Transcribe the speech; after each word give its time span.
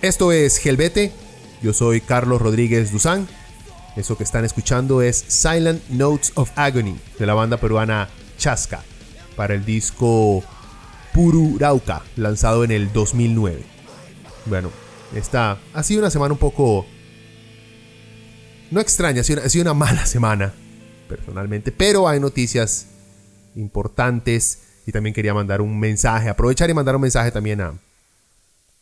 Esto 0.00 0.32
es 0.32 0.58
Gelbete. 0.58 1.12
Yo 1.60 1.72
soy 1.72 2.00
Carlos 2.00 2.40
Rodríguez 2.40 2.92
Duzán. 2.92 3.28
Eso 3.96 4.16
que 4.16 4.24
están 4.24 4.44
escuchando 4.44 5.02
es 5.02 5.24
Silent 5.28 5.86
Notes 5.90 6.32
of 6.36 6.50
Agony 6.56 6.96
de 7.18 7.26
la 7.26 7.34
banda 7.34 7.56
peruana 7.56 8.08
Chasca 8.38 8.82
para 9.36 9.54
el 9.54 9.64
disco 9.64 10.42
Pururauca, 11.12 12.02
lanzado 12.16 12.64
en 12.64 12.70
el 12.70 12.92
2009. 12.92 13.62
Bueno, 14.46 14.70
esta 15.14 15.58
ha 15.74 15.82
sido 15.82 16.00
una 16.00 16.10
semana 16.10 16.32
un 16.32 16.38
poco. 16.38 16.86
No 18.70 18.80
extraña, 18.80 19.20
ha 19.20 19.24
sido 19.24 19.40
una, 19.40 19.46
ha 19.46 19.50
sido 19.50 19.62
una 19.62 19.74
mala 19.74 20.06
semana, 20.06 20.54
personalmente, 21.08 21.70
pero 21.70 22.08
hay 22.08 22.18
noticias 22.20 22.86
importantes 23.58 24.62
y 24.86 24.92
también 24.92 25.14
quería 25.14 25.34
mandar 25.34 25.60
un 25.60 25.78
mensaje, 25.78 26.28
aprovechar 26.28 26.70
y 26.70 26.74
mandar 26.74 26.96
un 26.96 27.02
mensaje 27.02 27.30
también 27.30 27.60
a, 27.60 27.74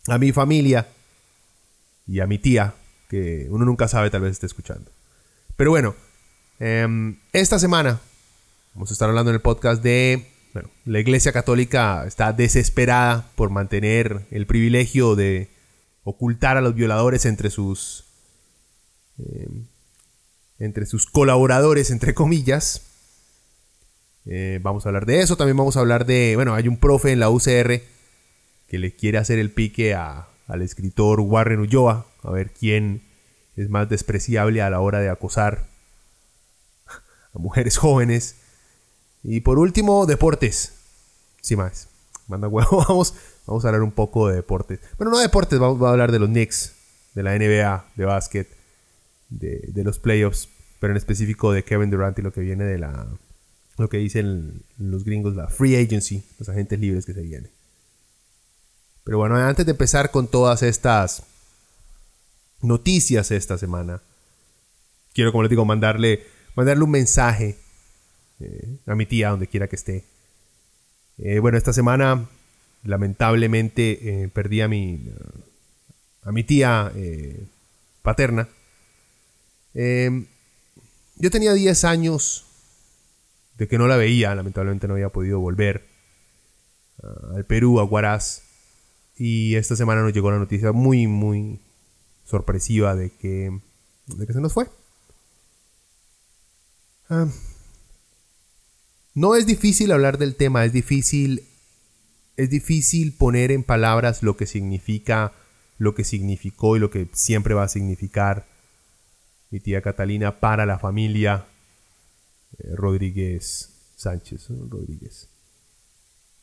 a 0.06 0.18
mi 0.18 0.32
familia 0.32 0.86
y 2.06 2.20
a 2.20 2.26
mi 2.26 2.38
tía, 2.38 2.74
que 3.08 3.48
uno 3.50 3.64
nunca 3.64 3.88
sabe, 3.88 4.10
tal 4.10 4.20
vez 4.20 4.32
esté 4.32 4.46
escuchando. 4.46 4.90
Pero 5.56 5.70
bueno, 5.70 5.94
em, 6.60 7.16
esta 7.32 7.58
semana 7.58 8.00
vamos 8.74 8.90
a 8.90 8.92
estar 8.92 9.08
hablando 9.08 9.30
en 9.30 9.36
el 9.36 9.40
podcast 9.40 9.82
de, 9.82 10.30
bueno, 10.52 10.70
la 10.84 11.00
Iglesia 11.00 11.32
Católica 11.32 12.04
está 12.06 12.32
desesperada 12.32 13.30
por 13.34 13.50
mantener 13.50 14.26
el 14.30 14.46
privilegio 14.46 15.16
de 15.16 15.50
ocultar 16.04 16.56
a 16.56 16.60
los 16.60 16.74
violadores 16.74 17.26
entre 17.26 17.50
sus, 17.50 18.04
em, 19.18 19.64
entre 20.58 20.86
sus 20.86 21.06
colaboradores, 21.06 21.90
entre 21.90 22.14
comillas. 22.14 22.82
Eh, 24.26 24.58
vamos 24.62 24.84
a 24.84 24.88
hablar 24.88 25.06
de 25.06 25.20
eso, 25.20 25.36
también 25.36 25.56
vamos 25.56 25.76
a 25.76 25.80
hablar 25.80 26.04
de, 26.06 26.32
bueno, 26.34 26.54
hay 26.54 26.66
un 26.68 26.78
profe 26.78 27.12
en 27.12 27.20
la 27.20 27.30
UCR 27.30 27.80
que 28.68 28.78
le 28.78 28.92
quiere 28.94 29.18
hacer 29.18 29.38
el 29.38 29.50
pique 29.52 29.94
a- 29.94 30.26
al 30.48 30.62
escritor 30.62 31.20
Warren 31.20 31.60
Ulloa, 31.60 32.06
a 32.22 32.30
ver 32.30 32.50
quién 32.50 33.02
es 33.56 33.68
más 33.70 33.88
despreciable 33.88 34.62
a 34.62 34.70
la 34.70 34.80
hora 34.80 34.98
de 35.00 35.08
acosar 35.08 35.66
a 37.34 37.38
mujeres 37.38 37.76
jóvenes. 37.78 38.36
Y 39.22 39.40
por 39.40 39.58
último, 39.58 40.06
deportes. 40.06 40.72
Sí, 41.40 41.56
más. 41.56 41.88
Manda 42.28 42.48
huevo. 42.48 42.84
Vamos, 42.88 43.14
vamos 43.46 43.64
a 43.64 43.68
hablar 43.68 43.82
un 43.82 43.92
poco 43.92 44.28
de 44.28 44.36
deportes. 44.36 44.80
Bueno, 44.98 45.12
no 45.12 45.18
de 45.18 45.24
deportes, 45.24 45.58
vamos 45.60 45.80
a 45.82 45.90
hablar 45.90 46.10
de 46.10 46.18
los 46.18 46.28
Knicks, 46.28 46.72
de 47.14 47.22
la 47.22 47.34
NBA, 47.36 47.84
de 47.94 48.04
básquet, 48.04 48.48
de, 49.30 49.60
de 49.68 49.84
los 49.84 49.98
playoffs, 50.00 50.48
pero 50.80 50.92
en 50.92 50.96
específico 50.96 51.52
de 51.52 51.62
Kevin 51.64 51.90
Durant 51.90 52.18
y 52.18 52.22
lo 52.22 52.32
que 52.32 52.40
viene 52.40 52.64
de 52.64 52.78
la. 52.78 53.06
Lo 53.78 53.88
que 53.88 53.98
dicen 53.98 54.62
los 54.78 55.04
gringos, 55.04 55.36
la 55.36 55.48
free 55.48 55.76
agency, 55.76 56.24
los 56.38 56.48
agentes 56.48 56.78
libres 56.80 57.04
que 57.04 57.12
se 57.12 57.22
vienen. 57.22 57.50
Pero 59.04 59.18
bueno, 59.18 59.36
antes 59.36 59.66
de 59.66 59.72
empezar 59.72 60.10
con 60.10 60.28
todas 60.28 60.62
estas 60.62 61.22
noticias 62.62 63.30
esta 63.30 63.58
semana, 63.58 64.00
quiero, 65.12 65.30
como 65.30 65.42
les 65.42 65.50
digo, 65.50 65.64
mandarle, 65.64 66.24
mandarle 66.54 66.84
un 66.84 66.90
mensaje 66.90 67.56
eh, 68.40 68.78
a 68.86 68.94
mi 68.94 69.06
tía, 69.06 69.30
donde 69.30 69.46
quiera 69.46 69.68
que 69.68 69.76
esté. 69.76 70.04
Eh, 71.18 71.38
bueno, 71.38 71.56
esta 71.56 71.72
semana, 71.72 72.28
lamentablemente, 72.84 74.24
eh, 74.24 74.28
perdí 74.28 74.60
a 74.60 74.68
mi, 74.68 75.00
a 76.22 76.32
mi 76.32 76.44
tía 76.44 76.92
eh, 76.94 77.46
paterna. 78.02 78.48
Yo 81.18 81.30
tenía 81.30 81.54
10 81.54 81.84
años 81.84 82.45
de 83.58 83.68
que 83.68 83.78
no 83.78 83.86
la 83.86 83.96
veía, 83.96 84.34
lamentablemente 84.34 84.86
no 84.86 84.94
había 84.94 85.10
podido 85.10 85.40
volver 85.40 85.86
ah, 87.02 87.36
al 87.36 87.44
Perú, 87.44 87.80
a 87.80 87.84
Huaraz. 87.84 88.42
Y 89.16 89.54
esta 89.54 89.76
semana 89.76 90.02
nos 90.02 90.12
llegó 90.12 90.30
la 90.30 90.38
noticia 90.38 90.72
muy, 90.72 91.06
muy 91.06 91.60
sorpresiva 92.24 92.94
de 92.94 93.10
que, 93.10 93.58
de 94.06 94.26
que 94.26 94.32
se 94.32 94.40
nos 94.40 94.52
fue. 94.52 94.66
Ah, 97.08 97.26
no 99.14 99.34
es 99.34 99.46
difícil 99.46 99.92
hablar 99.92 100.18
del 100.18 100.34
tema, 100.34 100.64
es 100.66 100.72
difícil, 100.72 101.44
es 102.36 102.50
difícil 102.50 103.14
poner 103.14 103.50
en 103.50 103.62
palabras 103.62 104.22
lo 104.22 104.36
que 104.36 104.46
significa, 104.46 105.32
lo 105.78 105.94
que 105.94 106.04
significó 106.04 106.76
y 106.76 106.80
lo 106.80 106.90
que 106.90 107.08
siempre 107.14 107.54
va 107.54 107.62
a 107.62 107.68
significar 107.68 108.46
mi 109.50 109.60
tía 109.60 109.80
Catalina 109.80 110.40
para 110.40 110.66
la 110.66 110.78
familia 110.78 111.46
eh, 112.58 112.74
Rodríguez 112.74 113.70
Sánchez. 113.96 114.48
Rodríguez. 114.68 115.28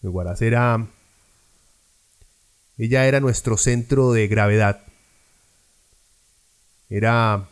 De 0.01 0.09
Huaraz. 0.09 0.41
Era, 0.41 0.88
ella 2.78 3.06
era 3.06 3.19
nuestro 3.19 3.57
centro 3.57 4.12
de 4.12 4.28
gravedad. 4.28 4.84
Era. 6.90 7.50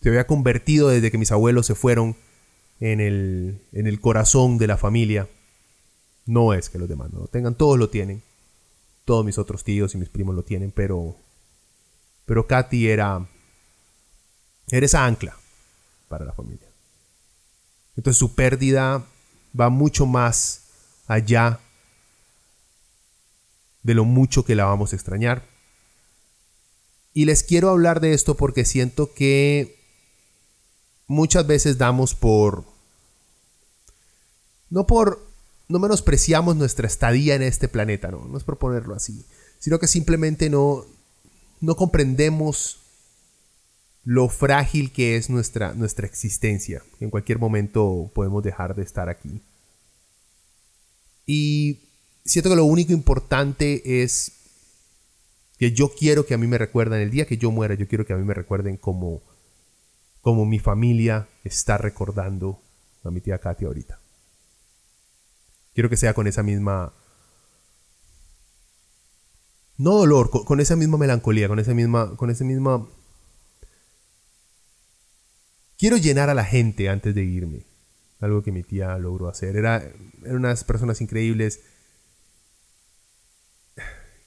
Se 0.00 0.08
había 0.08 0.26
convertido 0.26 0.88
desde 0.88 1.10
que 1.10 1.18
mis 1.18 1.32
abuelos 1.32 1.66
se 1.66 1.74
fueron 1.74 2.16
en 2.80 3.00
el, 3.00 3.60
en 3.72 3.86
el 3.86 4.00
corazón 4.00 4.58
de 4.58 4.66
la 4.66 4.76
familia. 4.76 5.28
No 6.26 6.54
es 6.54 6.70
que 6.70 6.78
los 6.78 6.88
demás 6.88 7.12
no 7.12 7.20
lo 7.20 7.26
tengan, 7.28 7.54
todos 7.54 7.78
lo 7.78 7.88
tienen. 7.88 8.22
Todos 9.04 9.24
mis 9.24 9.38
otros 9.38 9.62
tíos 9.62 9.94
y 9.94 9.98
mis 9.98 10.08
primos 10.08 10.34
lo 10.34 10.42
tienen, 10.42 10.72
pero. 10.72 11.16
Pero 12.24 12.46
Katy 12.46 12.88
era. 12.88 13.26
Era 14.68 14.86
esa 14.86 15.06
ancla 15.06 15.36
para 16.08 16.24
la 16.24 16.32
familia. 16.32 16.66
Entonces 17.96 18.18
su 18.18 18.34
pérdida 18.34 19.04
va 19.58 19.70
mucho 19.70 20.06
más 20.06 20.62
allá 21.06 21.60
de 23.82 23.94
lo 23.94 24.04
mucho 24.04 24.44
que 24.44 24.54
la 24.54 24.64
vamos 24.64 24.92
a 24.92 24.96
extrañar. 24.96 25.44
Y 27.14 27.24
les 27.24 27.42
quiero 27.42 27.70
hablar 27.70 28.00
de 28.00 28.12
esto 28.12 28.36
porque 28.36 28.64
siento 28.64 29.14
que 29.14 29.78
muchas 31.06 31.46
veces 31.46 31.78
damos 31.78 32.14
por... 32.14 32.64
No 34.68 34.86
por... 34.86 35.24
No 35.68 35.78
menospreciamos 35.78 36.56
nuestra 36.56 36.86
estadía 36.86 37.34
en 37.34 37.42
este 37.42 37.68
planeta, 37.68 38.10
no, 38.10 38.24
no 38.24 38.38
es 38.38 38.44
por 38.44 38.58
ponerlo 38.58 38.94
así, 38.94 39.24
sino 39.58 39.80
que 39.80 39.88
simplemente 39.88 40.48
no, 40.48 40.84
no 41.60 41.74
comprendemos 41.74 42.78
lo 44.06 44.28
frágil 44.28 44.92
que 44.92 45.16
es 45.16 45.28
nuestra, 45.30 45.74
nuestra 45.74 46.06
existencia. 46.06 46.80
En 47.00 47.10
cualquier 47.10 47.40
momento 47.40 48.08
podemos 48.14 48.40
dejar 48.44 48.76
de 48.76 48.84
estar 48.84 49.08
aquí. 49.08 49.42
Y 51.26 51.80
siento 52.24 52.48
que 52.48 52.54
lo 52.54 52.64
único 52.66 52.92
importante 52.92 54.02
es 54.04 54.30
que 55.58 55.72
yo 55.72 55.92
quiero 55.92 56.24
que 56.24 56.34
a 56.34 56.38
mí 56.38 56.46
me 56.46 56.56
recuerden, 56.56 57.00
el 57.00 57.10
día 57.10 57.26
que 57.26 57.36
yo 57.36 57.50
muera, 57.50 57.74
yo 57.74 57.88
quiero 57.88 58.06
que 58.06 58.12
a 58.12 58.16
mí 58.16 58.22
me 58.22 58.32
recuerden 58.32 58.76
como, 58.76 59.22
como 60.20 60.46
mi 60.46 60.60
familia 60.60 61.26
está 61.42 61.76
recordando 61.76 62.62
a 63.02 63.10
mi 63.10 63.20
tía 63.20 63.38
Katy 63.38 63.64
ahorita. 63.64 63.98
Quiero 65.74 65.90
que 65.90 65.96
sea 65.96 66.14
con 66.14 66.28
esa 66.28 66.44
misma... 66.44 66.92
No 69.78 69.94
dolor, 69.94 70.30
con, 70.30 70.44
con 70.44 70.60
esa 70.60 70.76
misma 70.76 70.96
melancolía, 70.96 71.48
con 71.48 71.58
esa 71.58 71.74
misma... 71.74 72.16
Con 72.16 72.30
esa 72.30 72.44
misma 72.44 72.86
quiero 75.78 75.96
llenar 75.96 76.30
a 76.30 76.34
la 76.34 76.44
gente 76.44 76.88
antes 76.88 77.14
de 77.14 77.22
irme. 77.24 77.60
Algo 78.20 78.42
que 78.42 78.52
mi 78.52 78.62
tía 78.62 78.96
logró 78.98 79.28
hacer. 79.28 79.56
Era, 79.56 79.82
eran 80.22 80.36
unas 80.36 80.64
personas 80.64 81.00
increíbles 81.00 81.60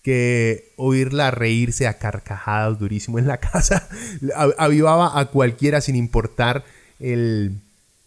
que 0.01 0.71
oírla 0.77 1.29
reírse 1.31 1.85
a 1.87 1.97
carcajadas 1.97 2.79
durísimo 2.79 3.19
en 3.19 3.27
la 3.27 3.37
casa 3.37 3.87
a- 4.35 4.63
avivaba 4.63 5.19
a 5.19 5.25
cualquiera 5.25 5.81
sin 5.81 5.95
importar 5.95 6.63
el, 6.99 7.59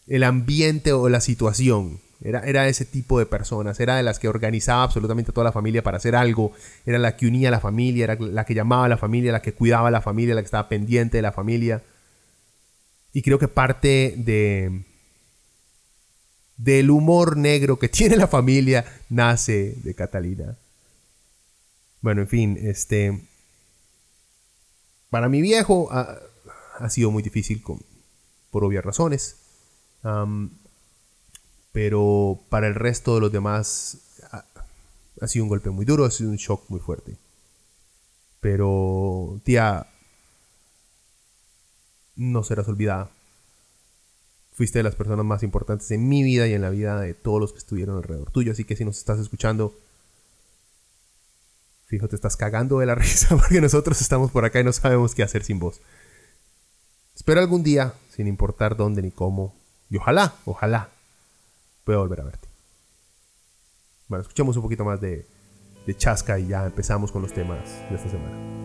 el 0.06 0.22
ambiente 0.24 0.92
o 0.92 1.08
la 1.08 1.20
situación. 1.20 2.00
Era, 2.24 2.38
era 2.46 2.68
ese 2.68 2.84
tipo 2.84 3.18
de 3.18 3.26
personas, 3.26 3.80
era 3.80 3.96
de 3.96 4.04
las 4.04 4.20
que 4.20 4.28
organizaba 4.28 4.84
absolutamente 4.84 5.32
toda 5.32 5.42
la 5.46 5.52
familia 5.52 5.82
para 5.82 5.96
hacer 5.96 6.14
algo, 6.14 6.52
era 6.86 6.98
la 7.00 7.16
que 7.16 7.26
unía 7.26 7.48
a 7.48 7.50
la 7.50 7.58
familia, 7.58 8.04
era 8.04 8.14
la 8.20 8.44
que 8.44 8.54
llamaba 8.54 8.84
a 8.84 8.88
la 8.88 8.96
familia, 8.96 9.32
la 9.32 9.42
que 9.42 9.54
cuidaba 9.54 9.88
a 9.88 9.90
la 9.90 10.02
familia, 10.02 10.36
la 10.36 10.40
que 10.40 10.44
estaba 10.46 10.68
pendiente 10.68 11.18
de 11.18 11.22
la 11.22 11.32
familia. 11.32 11.82
Y 13.12 13.22
creo 13.22 13.38
que 13.38 13.48
parte 13.48 14.14
de 14.16 14.84
del 16.56 16.90
humor 16.90 17.36
negro 17.36 17.78
que 17.78 17.88
tiene 17.90 18.16
la 18.16 18.28
familia 18.28 18.84
nace 19.08 19.74
de 19.82 19.94
Catalina. 19.94 20.56
Bueno, 22.00 22.22
en 22.22 22.28
fin, 22.28 22.58
este 22.60 23.28
para 25.10 25.28
mi 25.28 25.42
viejo 25.42 25.92
ha, 25.92 26.18
ha 26.78 26.90
sido 26.90 27.10
muy 27.10 27.22
difícil 27.22 27.62
por 28.50 28.64
obvias 28.64 28.84
razones. 28.84 29.36
Pero 31.72 32.40
para 32.48 32.66
el 32.66 32.74
resto 32.74 33.14
de 33.14 33.20
los 33.20 33.32
demás 33.32 33.98
ha, 34.30 34.44
ha 35.20 35.28
sido 35.28 35.44
un 35.44 35.48
golpe 35.48 35.70
muy 35.70 35.84
duro, 35.84 36.04
ha 36.04 36.10
sido 36.10 36.30
un 36.30 36.36
shock 36.36 36.68
muy 36.68 36.80
fuerte. 36.80 37.16
Pero, 38.40 39.40
tía, 39.44 39.86
no 42.16 42.42
serás 42.42 42.68
olvidada. 42.68 43.10
Fuiste 44.52 44.78
de 44.78 44.82
las 44.82 44.94
personas 44.94 45.24
más 45.24 45.42
importantes 45.42 45.90
en 45.90 46.08
mi 46.08 46.22
vida 46.22 46.46
y 46.46 46.52
en 46.52 46.62
la 46.62 46.70
vida 46.70 47.00
de 47.00 47.14
todos 47.14 47.40
los 47.40 47.52
que 47.52 47.58
estuvieron 47.58 47.96
alrededor 47.96 48.30
tuyo. 48.30 48.52
Así 48.52 48.64
que 48.64 48.76
si 48.76 48.84
nos 48.84 48.98
estás 48.98 49.18
escuchando, 49.18 49.74
fijo, 51.86 52.08
te 52.08 52.16
estás 52.16 52.36
cagando 52.36 52.78
de 52.78 52.86
la 52.86 52.94
risa 52.96 53.36
porque 53.36 53.60
nosotros 53.60 54.00
estamos 54.00 54.30
por 54.30 54.44
acá 54.44 54.60
y 54.60 54.64
no 54.64 54.72
sabemos 54.72 55.14
qué 55.14 55.22
hacer 55.22 55.44
sin 55.44 55.58
vos. 55.58 55.80
Espero 57.14 57.40
algún 57.40 57.62
día, 57.62 57.94
sin 58.10 58.26
importar 58.26 58.76
dónde 58.76 59.02
ni 59.02 59.10
cómo, 59.10 59.54
y 59.90 59.98
ojalá, 59.98 60.34
ojalá, 60.46 60.88
pueda 61.84 61.98
volver 61.98 62.22
a 62.22 62.24
verte. 62.24 62.48
Bueno, 64.08 64.22
escuchemos 64.22 64.56
un 64.56 64.62
poquito 64.62 64.84
más 64.84 65.00
de, 65.00 65.26
de 65.86 65.96
Chasca 65.96 66.38
y 66.38 66.48
ya 66.48 66.64
empezamos 66.64 67.12
con 67.12 67.22
los 67.22 67.32
temas 67.32 67.62
de 67.90 67.96
esta 67.96 68.08
semana. 68.08 68.61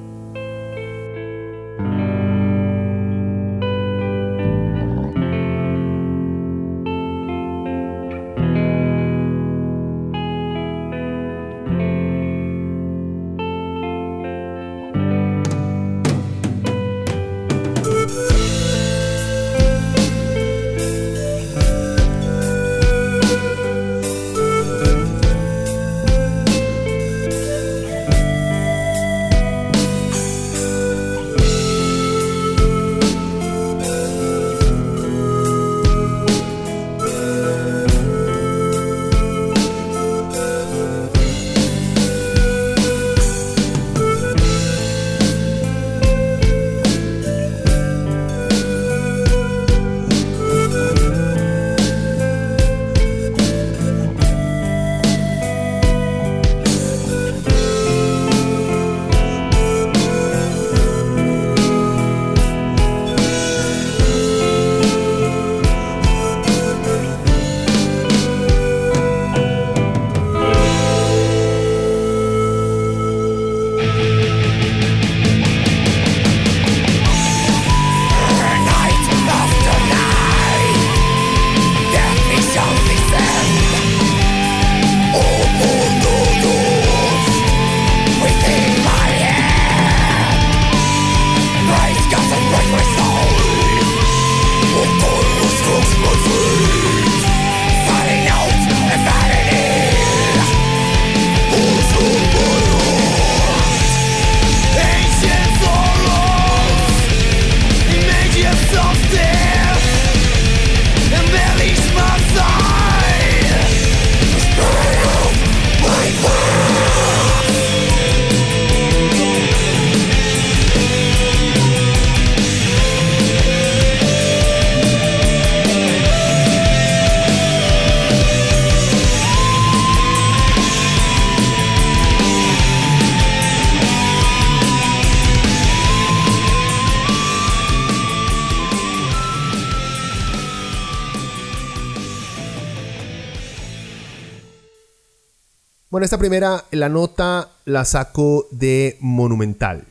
Esta 146.08 146.18
primera, 146.18 146.64
la 146.72 146.88
nota 146.88 147.52
la 147.66 147.84
saco 147.84 148.48
de 148.52 148.98
Monumental. 149.02 149.86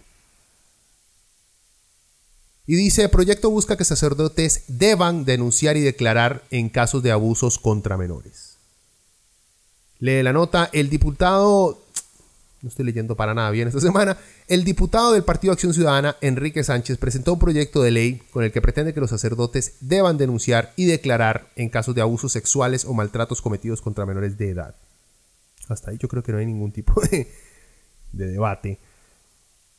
Y 2.66 2.74
dice, 2.74 3.10
proyecto 3.10 3.50
busca 3.50 3.76
que 3.76 3.84
sacerdotes 3.84 4.64
deban 4.66 5.26
denunciar 5.26 5.76
y 5.76 5.82
declarar 5.82 6.42
en 6.50 6.70
casos 6.70 7.02
de 7.02 7.12
abusos 7.12 7.58
contra 7.58 7.98
menores. 7.98 8.56
Lee 9.98 10.22
la 10.22 10.32
nota, 10.32 10.70
el 10.72 10.88
diputado, 10.88 11.82
no 12.62 12.68
estoy 12.70 12.86
leyendo 12.86 13.14
para 13.14 13.34
nada 13.34 13.50
bien 13.50 13.68
esta 13.68 13.80
semana, 13.80 14.16
el 14.48 14.64
diputado 14.64 15.12
del 15.12 15.22
Partido 15.22 15.52
Acción 15.52 15.74
Ciudadana, 15.74 16.16
Enrique 16.22 16.64
Sánchez, 16.64 16.96
presentó 16.96 17.34
un 17.34 17.38
proyecto 17.38 17.82
de 17.82 17.90
ley 17.90 18.22
con 18.32 18.42
el 18.42 18.52
que 18.52 18.62
pretende 18.62 18.94
que 18.94 19.00
los 19.00 19.10
sacerdotes 19.10 19.74
deban 19.80 20.16
denunciar 20.16 20.72
y 20.76 20.86
declarar 20.86 21.50
en 21.56 21.68
casos 21.68 21.94
de 21.94 22.00
abusos 22.00 22.32
sexuales 22.32 22.86
o 22.86 22.94
maltratos 22.94 23.42
cometidos 23.42 23.82
contra 23.82 24.06
menores 24.06 24.38
de 24.38 24.48
edad. 24.48 24.74
Hasta 25.68 25.90
ahí 25.90 25.98
yo 25.98 26.08
creo 26.08 26.22
que 26.22 26.32
no 26.32 26.38
hay 26.38 26.46
ningún 26.46 26.72
tipo 26.72 27.00
de, 27.10 27.30
de 28.12 28.26
debate. 28.26 28.78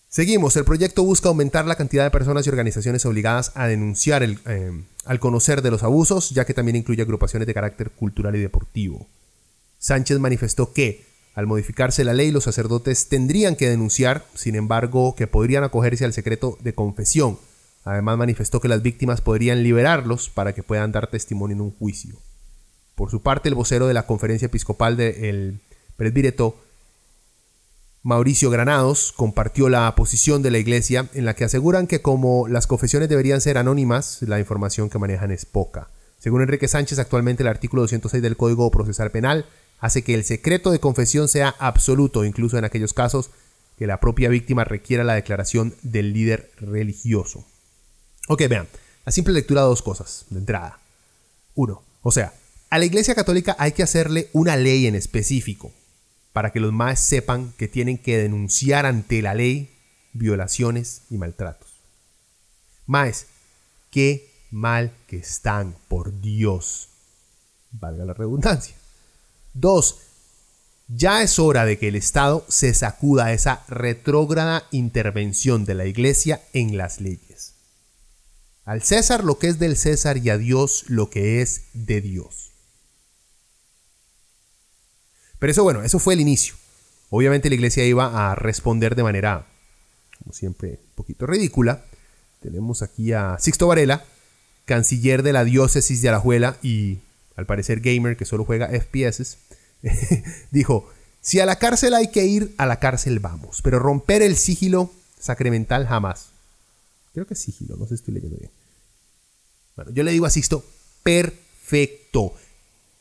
Seguimos, 0.09 0.55
el 0.55 0.63
proyecto 0.63 1.03
busca 1.03 1.27
aumentar 1.27 1.65
la 1.65 1.75
cantidad 1.75 2.05
de 2.05 2.11
personas 2.11 2.45
y 2.45 2.49
organizaciones 2.49 3.05
obligadas 3.05 3.51
a 3.55 3.67
denunciar 3.67 4.23
eh, 4.23 4.83
al 5.05 5.19
conocer 5.19 5.61
de 5.61 5.69
los 5.69 5.83
abusos, 5.83 6.29
ya 6.29 6.45
que 6.45 6.53
también 6.53 6.77
incluye 6.77 7.01
agrupaciones 7.01 7.45
de 7.45 7.53
carácter 7.53 7.91
cultural 7.91 8.35
y 8.35 8.39
deportivo. 8.39 9.05
Sánchez 9.79 10.19
manifestó 10.19 10.71
que, 10.71 11.05
al 11.35 11.45
modificarse 11.45 12.05
la 12.05 12.13
ley, 12.13 12.31
los 12.31 12.45
sacerdotes 12.45 13.09
tendrían 13.09 13.57
que 13.57 13.69
denunciar, 13.69 14.25
sin 14.33 14.55
embargo, 14.55 15.13
que 15.13 15.27
podrían 15.27 15.65
acogerse 15.65 16.05
al 16.05 16.13
secreto 16.13 16.57
de 16.61 16.73
confesión. 16.73 17.37
Además 17.83 18.17
manifestó 18.17 18.61
que 18.61 18.69
las 18.69 18.81
víctimas 18.81 19.21
podrían 19.21 19.61
liberarlos 19.61 20.29
para 20.29 20.53
que 20.53 20.63
puedan 20.63 20.93
dar 20.93 21.11
testimonio 21.11 21.55
en 21.55 21.61
un 21.61 21.71
juicio. 21.71 22.15
Por 22.95 23.11
su 23.11 23.21
parte, 23.21 23.49
el 23.49 23.55
vocero 23.55 23.87
de 23.87 23.93
la 23.93 24.07
conferencia 24.07 24.47
episcopal 24.47 24.97
del 24.97 25.59
presbítero 25.97 26.55
Mauricio 28.03 28.49
Granados 28.49 29.11
compartió 29.11 29.67
la 29.67 29.93
posición 29.95 30.41
de 30.41 30.51
la 30.51 30.59
iglesia 30.59 31.09
en 31.13 31.25
la 31.25 31.33
que 31.33 31.43
aseguran 31.43 31.87
que 31.87 32.01
como 32.01 32.47
las 32.47 32.67
confesiones 32.67 33.09
deberían 33.09 33.41
ser 33.41 33.57
anónimas, 33.57 34.21
la 34.21 34.39
información 34.39 34.89
que 34.89 34.99
manejan 34.99 35.31
es 35.31 35.45
poca. 35.45 35.89
Según 36.17 36.41
Enrique 36.41 36.69
Sánchez, 36.69 36.99
actualmente 36.99 37.43
el 37.43 37.49
artículo 37.49 37.81
206 37.81 38.23
del 38.23 38.37
Código 38.37 38.71
Procesal 38.71 39.11
Penal 39.11 39.45
hace 39.79 40.03
que 40.03 40.13
el 40.13 40.23
secreto 40.23 40.71
de 40.71 40.79
confesión 40.79 41.27
sea 41.27 41.53
absoluto, 41.59 42.23
incluso 42.23 42.57
en 42.57 42.63
aquellos 42.63 42.93
casos 42.93 43.29
que 43.77 43.87
la 43.87 43.99
propia 43.99 44.29
víctima 44.29 44.63
requiera 44.63 45.03
la 45.03 45.15
declaración 45.15 45.75
del 45.81 46.13
líder 46.13 46.51
religioso. 46.59 47.45
Ok, 48.29 48.43
vean, 48.49 48.67
a 49.03 49.11
simple 49.11 49.33
lectura 49.33 49.61
dos 49.61 49.81
cosas 49.81 50.25
de 50.29 50.39
entrada. 50.39 50.79
Uno, 51.55 51.83
o 52.03 52.11
sea, 52.11 52.33
A 52.69 52.79
la 52.79 52.85
Iglesia 52.85 53.15
Católica 53.15 53.55
hay 53.59 53.71
que 53.71 53.83
hacerle 53.83 54.29
una 54.33 54.55
ley 54.55 54.87
en 54.87 54.95
específico 54.95 55.71
para 56.37 56.51
que 56.51 56.59
los 56.59 56.71
más 56.71 56.99
sepan 56.99 57.51
que 57.57 57.67
tienen 57.67 57.97
que 57.97 58.19
denunciar 58.19 58.85
ante 58.85 59.23
la 59.23 59.33
ley 59.33 59.75
violaciones 60.13 61.01
y 61.09 61.17
maltratos. 61.17 61.67
Más, 62.85 63.25
qué 63.89 64.31
mal 64.51 64.93
que 65.07 65.17
están, 65.17 65.75
por 65.87 66.21
Dios. 66.21 66.89
Valga 67.71 68.05
la 68.05 68.13
redundancia. 68.13 68.75
Dos, 69.55 69.97
ya 70.87 71.23
es 71.23 71.39
hora 71.39 71.65
de 71.65 71.79
que 71.79 71.87
el 71.87 71.95
Estado 71.95 72.45
se 72.47 72.71
sacuda 72.75 73.33
esa 73.33 73.65
retrógrada 73.67 74.67
intervención 74.69 75.65
de 75.65 75.73
la 75.73 75.87
Iglesia 75.87 76.43
en 76.53 76.77
las 76.77 77.01
leyes. 77.01 77.55
Al 78.63 78.83
César 78.83 79.23
lo 79.23 79.39
que 79.39 79.47
es 79.47 79.57
del 79.57 79.75
César 79.75 80.17
y 80.17 80.29
a 80.29 80.37
Dios 80.37 80.83
lo 80.87 81.09
que 81.09 81.41
es 81.41 81.63
de 81.73 81.99
Dios. 81.99 82.51
Pero 85.39 85.51
eso 85.51 85.63
bueno, 85.63 85.83
eso 85.83 85.99
fue 85.99 86.13
el 86.13 86.21
inicio. 86.21 86.55
Obviamente 87.09 87.49
la 87.49 87.55
iglesia 87.55 87.85
iba 87.85 88.31
a 88.31 88.35
responder 88.35 88.95
de 88.95 89.03
manera, 89.03 89.45
como 90.19 90.33
siempre, 90.33 90.79
un 90.89 90.95
poquito 90.95 91.25
ridícula. 91.25 91.85
Tenemos 92.41 92.81
aquí 92.81 93.13
a 93.13 93.37
Sixto 93.39 93.67
Varela, 93.67 94.03
canciller 94.65 95.23
de 95.23 95.33
la 95.33 95.43
diócesis 95.43 96.01
de 96.01 96.09
Alajuela 96.09 96.57
y 96.61 96.99
al 97.35 97.45
parecer 97.45 97.79
gamer 97.79 98.17
que 98.17 98.25
solo 98.25 98.43
juega 98.43 98.67
FPS. 98.67 99.37
dijo, 100.51 100.89
si 101.21 101.39
a 101.39 101.45
la 101.45 101.57
cárcel 101.57 101.93
hay 101.93 102.09
que 102.09 102.25
ir, 102.25 102.53
a 102.57 102.65
la 102.65 102.79
cárcel 102.79 103.19
vamos, 103.19 103.61
pero 103.61 103.79
romper 103.79 104.21
el 104.21 104.35
sigilo 104.35 104.91
sacramental 105.19 105.87
jamás. 105.87 106.29
Creo 107.13 107.25
que 107.25 107.33
es 107.33 107.39
sigilo, 107.39 107.77
no 107.77 107.85
sé 107.85 107.89
si 107.89 107.95
estoy 107.95 108.15
leyendo 108.15 108.37
bien. 108.37 108.51
Bueno, 109.75 109.91
yo 109.91 110.03
le 110.03 110.11
digo 110.11 110.25
a 110.25 110.29
Sixto, 110.29 110.65
perfecto. 111.03 112.33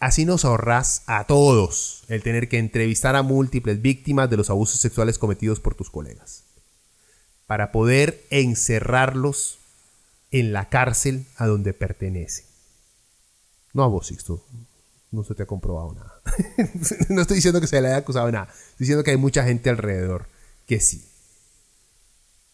Así 0.06 0.24
nos 0.24 0.44
ahorras 0.44 1.02
a 1.06 1.24
todos 1.24 2.04
el 2.06 2.22
tener 2.22 2.48
que 2.48 2.60
entrevistar 2.60 3.16
a 3.16 3.24
múltiples 3.24 3.82
víctimas 3.82 4.30
de 4.30 4.36
los 4.36 4.50
abusos 4.50 4.78
sexuales 4.78 5.18
cometidos 5.18 5.58
por 5.58 5.74
tus 5.74 5.90
colegas. 5.90 6.44
Para 7.48 7.72
poder 7.72 8.24
encerrarlos 8.30 9.58
en 10.30 10.52
la 10.52 10.68
cárcel 10.68 11.26
a 11.36 11.48
donde 11.48 11.74
pertenece. 11.74 12.44
No 13.72 13.82
a 13.82 13.88
vos, 13.88 14.06
Sixto. 14.06 14.44
No 15.10 15.24
se 15.24 15.34
te 15.34 15.42
ha 15.42 15.46
comprobado 15.46 15.92
nada. 15.94 16.22
no 17.08 17.22
estoy 17.22 17.38
diciendo 17.38 17.60
que 17.60 17.66
se 17.66 17.82
le 17.82 17.88
haya 17.88 17.96
acusado 17.96 18.30
nada. 18.30 18.44
Estoy 18.44 18.84
diciendo 18.84 19.02
que 19.02 19.10
hay 19.10 19.16
mucha 19.16 19.42
gente 19.42 19.70
alrededor 19.70 20.28
que 20.68 20.78
sí. 20.78 21.04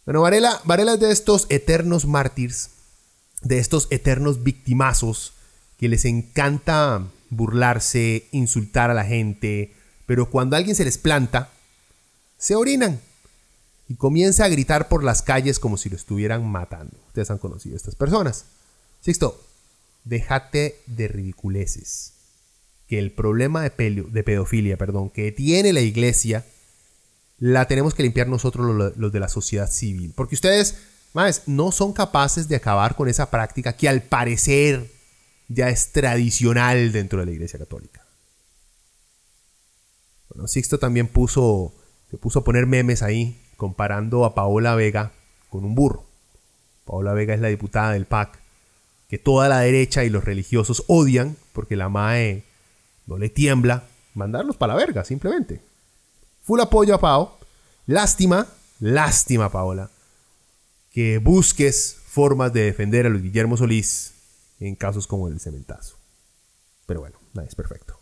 Bueno, 0.06 0.22
Varela, 0.22 0.58
Varela 0.64 0.94
es 0.94 1.00
de 1.00 1.12
estos 1.12 1.46
eternos 1.50 2.06
mártires, 2.06 2.70
de 3.42 3.58
estos 3.58 3.88
eternos 3.90 4.42
victimazos 4.42 5.34
que 5.76 5.90
les 5.90 6.06
encanta 6.06 7.10
burlarse, 7.32 8.28
insultar 8.30 8.90
a 8.90 8.94
la 8.94 9.04
gente, 9.04 9.72
pero 10.06 10.30
cuando 10.30 10.54
alguien 10.54 10.76
se 10.76 10.84
les 10.84 10.98
planta, 10.98 11.50
se 12.36 12.54
orinan 12.54 13.00
y 13.88 13.94
comienza 13.94 14.44
a 14.44 14.48
gritar 14.48 14.88
por 14.88 15.02
las 15.02 15.22
calles 15.22 15.58
como 15.58 15.78
si 15.78 15.88
lo 15.88 15.96
estuvieran 15.96 16.46
matando. 16.46 16.94
Ustedes 17.06 17.30
han 17.30 17.38
conocido 17.38 17.74
a 17.74 17.78
estas 17.78 17.94
personas. 17.94 18.44
Sixto, 19.00 19.42
déjate 20.04 20.80
de 20.86 21.08
ridiculeces. 21.08 22.12
Que 22.86 22.98
el 22.98 23.12
problema 23.12 23.62
de, 23.62 23.70
pedofilia, 23.70 24.76
perdón, 24.76 25.08
que 25.08 25.32
tiene 25.32 25.72
la 25.72 25.80
iglesia, 25.80 26.44
la 27.38 27.66
tenemos 27.66 27.94
que 27.94 28.02
limpiar 28.02 28.28
nosotros 28.28 28.94
los, 28.96 29.12
de 29.12 29.20
la 29.20 29.28
sociedad 29.28 29.70
civil. 29.70 30.12
Porque 30.14 30.34
ustedes, 30.34 30.76
más, 31.14 31.44
no 31.46 31.72
son 31.72 31.94
capaces 31.94 32.48
de 32.48 32.56
acabar 32.56 32.94
con 32.94 33.08
esa 33.08 33.30
práctica 33.30 33.72
que 33.72 33.88
al 33.88 34.02
parecer 34.02 34.90
ya 35.52 35.68
es 35.68 35.92
tradicional 35.92 36.92
dentro 36.92 37.20
de 37.20 37.26
la 37.26 37.32
Iglesia 37.32 37.58
Católica. 37.58 38.04
Bueno, 40.28 40.48
Sixto 40.48 40.78
también 40.78 41.08
puso, 41.08 41.74
se 42.10 42.16
puso 42.16 42.40
a 42.40 42.44
poner 42.44 42.66
memes 42.66 43.02
ahí, 43.02 43.40
comparando 43.56 44.24
a 44.24 44.34
Paola 44.34 44.74
Vega 44.74 45.12
con 45.50 45.64
un 45.64 45.74
burro. 45.74 46.04
Paola 46.84 47.12
Vega 47.12 47.34
es 47.34 47.40
la 47.40 47.48
diputada 47.48 47.92
del 47.92 48.06
PAC, 48.06 48.38
que 49.08 49.18
toda 49.18 49.48
la 49.48 49.60
derecha 49.60 50.04
y 50.04 50.10
los 50.10 50.24
religiosos 50.24 50.84
odian 50.88 51.36
porque 51.52 51.76
la 51.76 51.88
MAE 51.88 52.44
no 53.06 53.18
le 53.18 53.28
tiembla 53.28 53.84
mandarlos 54.14 54.56
para 54.56 54.72
la 54.72 54.78
verga, 54.78 55.04
simplemente. 55.04 55.60
Full 56.42 56.60
apoyo 56.60 56.94
a 56.94 57.00
Pao. 57.00 57.38
Lástima, 57.86 58.46
lástima, 58.80 59.50
Paola, 59.50 59.90
que 60.92 61.18
busques 61.18 61.98
formas 62.06 62.52
de 62.52 62.62
defender 62.62 63.06
a 63.06 63.10
los 63.10 63.22
Guillermo 63.22 63.56
Solís 63.56 64.11
en 64.68 64.76
casos 64.76 65.06
como 65.06 65.28
el 65.28 65.40
cementazo. 65.40 65.96
Pero 66.86 67.00
bueno, 67.00 67.18
nada 67.34 67.48
es 67.48 67.54
perfecto. 67.54 67.98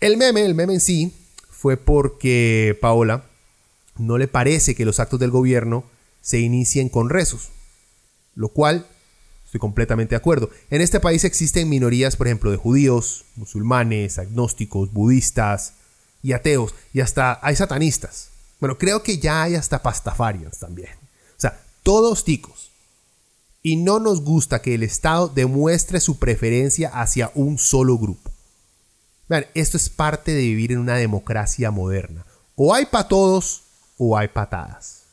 El 0.00 0.16
meme, 0.16 0.44
el 0.44 0.54
meme 0.54 0.74
en 0.74 0.80
sí, 0.80 1.14
fue 1.48 1.76
porque 1.76 2.76
Paola 2.80 3.24
no 3.96 4.18
le 4.18 4.26
parece 4.26 4.74
que 4.74 4.84
los 4.84 4.98
actos 5.00 5.20
del 5.20 5.30
gobierno 5.30 5.84
se 6.20 6.40
inicien 6.40 6.88
con 6.88 7.08
rezos, 7.08 7.50
lo 8.34 8.48
cual 8.48 8.86
estoy 9.44 9.60
completamente 9.60 10.10
de 10.10 10.16
acuerdo. 10.16 10.50
En 10.70 10.80
este 10.80 10.98
país 10.98 11.24
existen 11.24 11.68
minorías, 11.68 12.16
por 12.16 12.26
ejemplo, 12.26 12.50
de 12.50 12.56
judíos, 12.56 13.26
musulmanes, 13.36 14.18
agnósticos, 14.18 14.92
budistas 14.92 15.74
y 16.22 16.32
ateos, 16.32 16.74
y 16.92 17.00
hasta 17.00 17.38
hay 17.42 17.54
satanistas. 17.54 18.30
Bueno, 18.58 18.78
creo 18.78 19.02
que 19.02 19.18
ya 19.18 19.42
hay 19.42 19.54
hasta 19.54 19.82
pastafarians 19.82 20.58
también. 20.58 20.94
O 21.36 21.40
sea, 21.40 21.60
todos 21.82 22.24
ticos 22.24 22.71
y 23.62 23.76
no 23.76 24.00
nos 24.00 24.22
gusta 24.22 24.60
que 24.60 24.74
el 24.74 24.82
Estado 24.82 25.28
demuestre 25.28 26.00
su 26.00 26.18
preferencia 26.18 26.88
hacia 26.88 27.30
un 27.34 27.58
solo 27.58 27.96
grupo. 27.96 28.30
Vean, 29.28 29.46
esto 29.54 29.76
es 29.76 29.88
parte 29.88 30.32
de 30.32 30.40
vivir 30.40 30.72
en 30.72 30.78
una 30.78 30.96
democracia 30.96 31.70
moderna. 31.70 32.26
O 32.56 32.74
hay 32.74 32.86
para 32.86 33.08
todos 33.08 33.62
o 33.96 34.18
hay 34.18 34.28
patadas. 34.28 35.04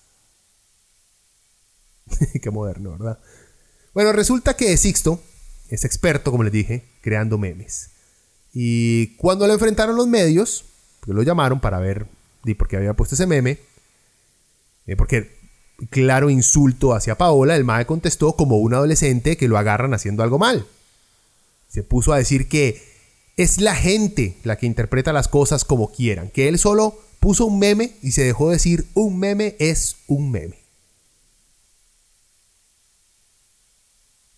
Qué 2.42 2.50
moderno, 2.50 2.92
¿verdad? 2.92 3.20
Bueno, 3.94 4.12
resulta 4.12 4.56
que 4.56 4.76
Sixto 4.78 5.22
es 5.70 5.86
experto, 5.86 6.32
como 6.32 6.44
les 6.44 6.52
dije, 6.52 6.90
creando 7.02 7.38
memes. 7.38 7.92
Y 8.54 9.16
cuando 9.18 9.46
lo 9.46 9.54
enfrentaron 9.54 9.96
los 9.96 10.08
medios, 10.08 10.66
porque 11.00 11.14
lo 11.14 11.22
llamaron 11.22 11.60
para 11.60 11.80
ver 11.80 12.08
por 12.58 12.68
qué 12.68 12.78
había 12.78 12.96
puesto 12.96 13.14
ese 13.14 13.28
meme, 13.28 13.60
eh, 14.88 14.96
porque 14.96 15.39
claro 15.90 16.30
insulto 16.30 16.94
hacia 16.94 17.18
Paola, 17.18 17.56
el 17.56 17.64
mae 17.64 17.86
contestó 17.86 18.34
como 18.36 18.58
un 18.58 18.74
adolescente 18.74 19.38
que 19.38 19.48
lo 19.48 19.58
agarran 19.58 19.94
haciendo 19.94 20.24
algo 20.24 20.40
mal. 20.40 20.66
Se 21.70 21.84
puso 21.84 22.14
a 22.14 22.18
decir 22.18 22.48
que 22.50 22.82
es 23.38 23.62
la 23.62 23.76
gente 23.76 24.36
la 24.44 24.58
que 24.58 24.66
interpreta 24.66 25.14
las 25.14 25.28
cosas 25.28 25.64
como 25.64 25.92
quieran, 25.92 26.30
que 26.30 26.48
él 26.48 26.60
solo 26.60 27.00
puso 27.20 27.46
un 27.46 27.60
meme 27.60 27.94
y 28.02 28.12
se 28.12 28.24
dejó 28.24 28.50
decir 28.50 28.86
un 28.94 29.20
meme 29.20 29.56
es 29.60 29.98
un 30.08 30.32
meme. 30.32 30.60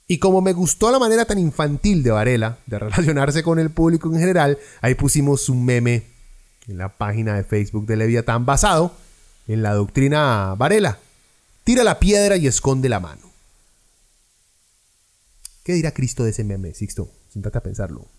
Y 0.08 0.18
como 0.18 0.42
me 0.42 0.52
gustó 0.52 0.92
la 0.92 1.00
manera 1.00 1.24
tan 1.24 1.40
infantil 1.40 2.04
de 2.04 2.12
Varela 2.12 2.58
de 2.66 2.80
relacionarse 2.80 3.44
con 3.44 3.60
el 3.60 3.70
público 3.70 4.10
en 4.10 4.20
general, 4.20 4.58
ahí 4.82 4.94
pusimos 4.94 5.48
un 5.48 5.64
meme 5.64 6.04
en 6.68 6.78
la 6.78 6.90
página 6.90 7.36
de 7.36 7.46
Facebook 7.46 7.86
de 7.86 7.96
Leviatán 7.96 8.46
basado 8.46 8.94
en 9.48 9.64
la 9.64 9.74
doctrina 9.74 10.54
Varela, 10.58 11.00
Tira 11.72 11.86
la 11.86 12.02
piedra 12.02 12.36
y 12.36 12.48
esconde 12.48 12.90
la 12.90 13.00
mano. 13.00 13.32
¿Qué 15.64 15.72
dirá 15.72 15.94
Cristo 15.94 16.26
de 16.26 16.32
ese 16.32 16.44
meme, 16.44 16.74
Sixto? 16.74 17.10
Siéntate 17.32 17.60
a 17.60 17.64
pensarlo. 17.64 18.10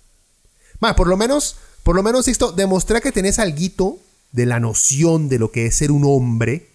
por 0.96 1.06
lo 1.06 1.18
menos, 1.18 1.56
por 1.82 1.94
lo 1.94 2.02
menos, 2.02 2.24
Sixto, 2.24 2.52
demuestra 2.52 3.02
que 3.02 3.12
tenés 3.12 3.38
algo 3.38 3.98
de 4.30 4.46
la 4.46 4.58
noción 4.58 5.28
de 5.28 5.38
lo 5.38 5.52
que 5.52 5.66
es 5.66 5.76
ser 5.76 5.92
un 5.92 6.06
hombre 6.06 6.70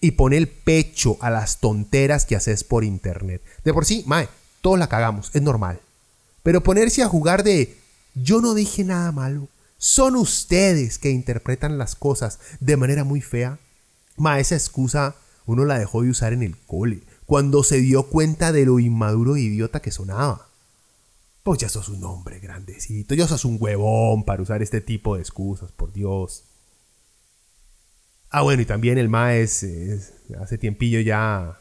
y 0.00 0.12
pone 0.12 0.38
el 0.38 0.48
pecho 0.48 1.18
a 1.20 1.28
las 1.28 1.60
tonteras 1.60 2.24
que 2.24 2.34
haces 2.34 2.64
por 2.64 2.82
internet. 2.82 3.42
De 3.62 3.74
por 3.74 3.84
sí, 3.84 4.02
mae, 4.06 4.26
todos 4.62 4.78
la 4.78 4.88
cagamos, 4.88 5.30
es 5.34 5.42
normal. 5.42 5.82
Pero 6.42 6.62
ponerse 6.62 7.02
a 7.02 7.08
jugar 7.08 7.42
de 7.44 7.76
yo 8.14 8.40
no 8.40 8.54
dije 8.54 8.84
nada 8.84 9.12
malo, 9.12 9.48
son 9.76 10.16
ustedes 10.16 10.98
que 10.98 11.10
interpretan 11.10 11.76
las 11.76 11.94
cosas 11.94 12.38
de 12.58 12.78
manera 12.78 13.04
muy 13.04 13.20
fea. 13.20 13.58
Ma, 14.16 14.40
esa 14.40 14.54
excusa 14.54 15.14
uno 15.46 15.64
la 15.64 15.78
dejó 15.78 16.02
de 16.02 16.10
usar 16.10 16.32
en 16.32 16.42
el 16.42 16.56
cole, 16.56 17.02
cuando 17.26 17.64
se 17.64 17.80
dio 17.80 18.04
cuenta 18.04 18.52
de 18.52 18.66
lo 18.66 18.78
inmaduro 18.78 19.36
e 19.36 19.40
idiota 19.40 19.80
que 19.80 19.90
sonaba. 19.90 20.48
Pues 21.42 21.58
ya 21.58 21.68
sos 21.68 21.88
un 21.88 22.04
hombre 22.04 22.38
grandecito, 22.38 23.14
ya 23.14 23.26
sos 23.26 23.44
un 23.44 23.56
huevón 23.58 24.24
para 24.24 24.42
usar 24.42 24.62
este 24.62 24.80
tipo 24.80 25.16
de 25.16 25.22
excusas, 25.22 25.72
por 25.72 25.92
Dios. 25.92 26.44
Ah, 28.30 28.42
bueno, 28.42 28.62
y 28.62 28.66
también 28.66 28.98
el 28.98 29.08
Maes 29.08 29.66
hace 30.40 30.58
tiempillo 30.58 31.00
ya 31.00 31.58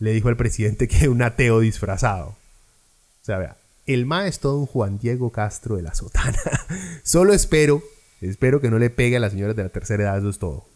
le 0.00 0.12
dijo 0.12 0.28
al 0.28 0.36
presidente 0.36 0.88
que 0.88 1.08
un 1.08 1.22
ateo 1.22 1.60
disfrazado. 1.60 2.28
O 2.28 3.24
sea, 3.24 3.38
vea, 3.38 3.56
el 3.86 4.06
Maes 4.06 4.34
es 4.34 4.40
todo 4.40 4.58
un 4.58 4.66
Juan 4.66 4.98
Diego 4.98 5.30
Castro 5.30 5.76
de 5.76 5.82
la 5.82 5.94
sotana. 5.94 6.40
Solo 7.04 7.32
espero, 7.32 7.82
espero 8.20 8.60
que 8.60 8.70
no 8.70 8.78
le 8.78 8.90
pegue 8.90 9.16
a 9.16 9.20
las 9.20 9.32
señoras 9.32 9.56
de 9.56 9.62
la 9.62 9.68
tercera 9.68 10.04
edad, 10.04 10.18
eso 10.18 10.30
es 10.30 10.38
todo. 10.38 10.66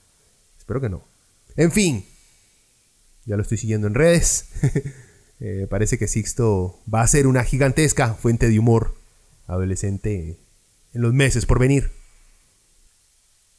Espero 0.58 0.80
que 0.80 0.88
no. 0.88 1.02
En 1.56 1.72
fin, 1.72 2.04
ya 3.26 3.36
lo 3.36 3.42
estoy 3.42 3.58
siguiendo 3.58 3.86
en 3.86 3.94
redes. 3.94 4.50
Eh, 5.40 5.66
parece 5.68 5.98
que 5.98 6.06
Sixto 6.06 6.80
va 6.92 7.02
a 7.02 7.06
ser 7.08 7.26
una 7.26 7.42
gigantesca 7.42 8.14
fuente 8.14 8.48
de 8.48 8.58
humor 8.58 8.94
adolescente 9.48 10.38
en 10.94 11.02
los 11.02 11.12
meses 11.12 11.44
por 11.44 11.58
venir. 11.58 11.90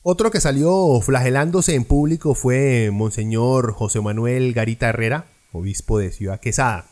Otro 0.01 0.31
que 0.31 0.39
salió 0.39 0.99
flagelándose 1.01 1.75
en 1.75 1.83
público 1.83 2.33
fue 2.33 2.91
Monseñor 2.93 3.73
José 3.73 3.99
Manuel 4.01 4.53
Garita 4.53 4.87
Herrera, 4.87 5.27
obispo 5.51 5.99
de 5.99 6.11
Ciudad 6.11 6.39
Quesada. 6.39 6.89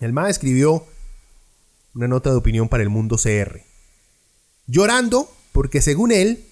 El 0.00 0.12
MA 0.12 0.28
escribió 0.28 0.84
una 1.94 2.08
nota 2.08 2.30
de 2.30 2.36
opinión 2.36 2.68
para 2.68 2.82
el 2.82 2.90
mundo 2.90 3.16
CR. 3.16 3.62
Llorando 4.66 5.30
porque 5.52 5.80
según 5.80 6.10
él 6.10 6.44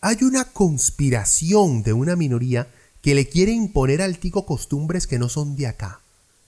hay 0.00 0.18
una 0.22 0.44
conspiración 0.44 1.82
de 1.82 1.92
una 1.92 2.14
minoría 2.14 2.68
que 3.02 3.14
le 3.14 3.28
quiere 3.28 3.52
imponer 3.52 4.02
al 4.02 4.18
tico 4.18 4.46
costumbres 4.46 5.06
que 5.06 5.18
no 5.18 5.28
son 5.28 5.56
de 5.56 5.66
acá 5.66 6.00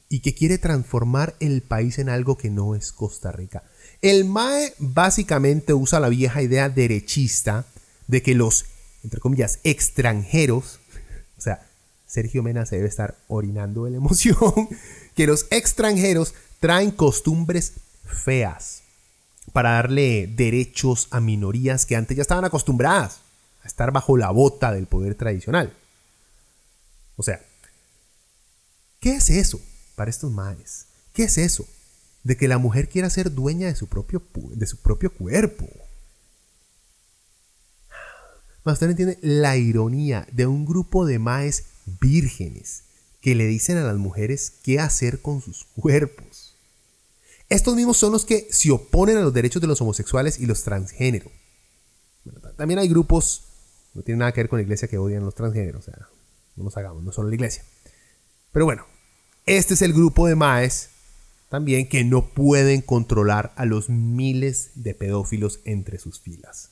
y 0.09 0.21
que 0.21 0.35
quiere 0.35 0.59
transformar 0.59 1.37
el 1.40 1.62
país 1.62 1.99
en 1.99 2.09
algo 2.09 2.37
que 2.37 2.50
no 2.50 2.75
es 2.75 2.92
Costa 2.92 3.30
Rica. 3.33 3.62
El 4.02 4.25
MAE 4.25 4.75
básicamente 4.78 5.73
usa 5.75 6.00
la 6.00 6.09
vieja 6.09 6.42
idea 6.42 6.69
derechista 6.69 7.66
de 8.09 8.23
que 8.23 8.35
los 8.35 8.64
entre 9.04 9.21
comillas, 9.21 9.61
extranjeros, 9.64 10.80
o 11.38 11.40
sea, 11.40 11.66
Sergio 12.07 12.42
Mena 12.42 12.66
se 12.66 12.76
debe 12.76 12.88
estar 12.88 13.16
orinando 13.28 13.85
de 13.85 13.92
la 13.92 13.97
emoción, 13.99 14.69
que 15.14 15.26
los 15.26 15.47
extranjeros 15.50 16.35
traen 16.59 16.90
costumbres 16.90 17.75
feas 18.04 18.83
para 19.52 19.73
darle 19.73 20.26
derechos 20.26 21.09
a 21.11 21.21
minorías 21.21 21.87
que 21.87 21.97
antes 21.97 22.16
ya 22.16 22.23
estaban 22.23 22.45
acostumbradas 22.45 23.21
a 23.62 23.66
estar 23.66 23.92
bajo 23.92 24.16
la 24.16 24.30
bota 24.30 24.73
del 24.73 24.87
poder 24.87 25.14
tradicional. 25.14 25.73
O 27.21 27.23
sea, 27.23 27.39
¿qué 28.99 29.17
es 29.17 29.29
eso 29.29 29.61
para 29.95 30.11
estos 30.11 30.33
maes? 30.33 30.87
¿Qué 31.12 31.25
es 31.25 31.37
eso 31.37 31.69
de 32.25 32.39
que 32.39 32.49
la 32.49 32.57
mujer 32.57 32.89
quiera 32.89 33.11
ser 33.11 33.35
dueña 33.35 33.67
de 33.67 33.75
su 33.75 33.89
propio, 33.89 34.23
de 34.55 34.67
su 34.67 34.79
propio 34.79 35.12
cuerpo? 35.12 35.69
Mas 38.65 38.73
usted 38.73 38.89
entiende 38.89 39.19
la 39.21 39.59
ironía 39.59 40.27
de 40.33 40.47
un 40.47 40.65
grupo 40.65 41.05
de 41.05 41.19
maes 41.19 41.65
vírgenes 42.00 42.85
que 43.21 43.35
le 43.35 43.47
dicen 43.47 43.77
a 43.77 43.85
las 43.85 43.99
mujeres 43.99 44.55
qué 44.62 44.81
hacer 44.81 45.21
con 45.21 45.43
sus 45.43 45.67
cuerpos. 45.77 46.57
Estos 47.50 47.77
mismos 47.77 47.99
son 47.99 48.12
los 48.12 48.25
que 48.25 48.49
se 48.50 48.71
oponen 48.71 49.19
a 49.19 49.21
los 49.21 49.35
derechos 49.35 49.61
de 49.61 49.69
los 49.69 49.83
homosexuales 49.83 50.41
y 50.41 50.47
los 50.47 50.62
transgéneros. 50.62 51.31
también 52.57 52.79
hay 52.79 52.89
grupos, 52.89 53.43
no 53.93 54.00
tiene 54.00 54.21
nada 54.21 54.33
que 54.33 54.41
ver 54.41 54.49
con 54.49 54.57
la 54.59 54.62
iglesia, 54.62 54.89
que 54.89 54.97
odian 54.97 55.21
a 55.21 55.27
los 55.27 55.35
transgéneros. 55.35 55.87
O 55.87 55.91
sea, 55.91 56.09
no 56.61 56.64
nos 56.67 56.76
hagamos, 56.76 57.02
no 57.02 57.12
solo 57.12 57.29
la 57.29 57.35
iglesia. 57.35 57.64
Pero 58.52 58.64
bueno, 58.64 58.87
este 59.47 59.75
es 59.75 59.83
el 59.83 59.93
grupo 59.93 60.26
de 60.26 60.37
maes 60.37 60.90
también 61.49 61.88
que 61.88 62.05
no 62.05 62.26
pueden 62.26 62.81
controlar 62.81 63.52
a 63.57 63.64
los 63.64 63.88
miles 63.88 64.71
de 64.76 64.95
pedófilos 64.95 65.59
entre 65.64 65.99
sus 65.99 66.21
filas. 66.21 66.71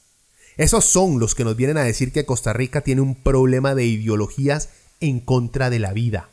Esos 0.56 0.84
son 0.84 1.18
los 1.18 1.34
que 1.34 1.44
nos 1.44 1.56
vienen 1.56 1.78
a 1.78 1.82
decir 1.82 2.12
que 2.12 2.24
Costa 2.24 2.52
Rica 2.52 2.82
tiene 2.82 3.00
un 3.00 3.16
problema 3.16 3.74
de 3.74 3.86
ideologías 3.86 4.68
en 5.00 5.20
contra 5.20 5.70
de 5.70 5.78
la 5.78 5.92
vida. 5.92 6.30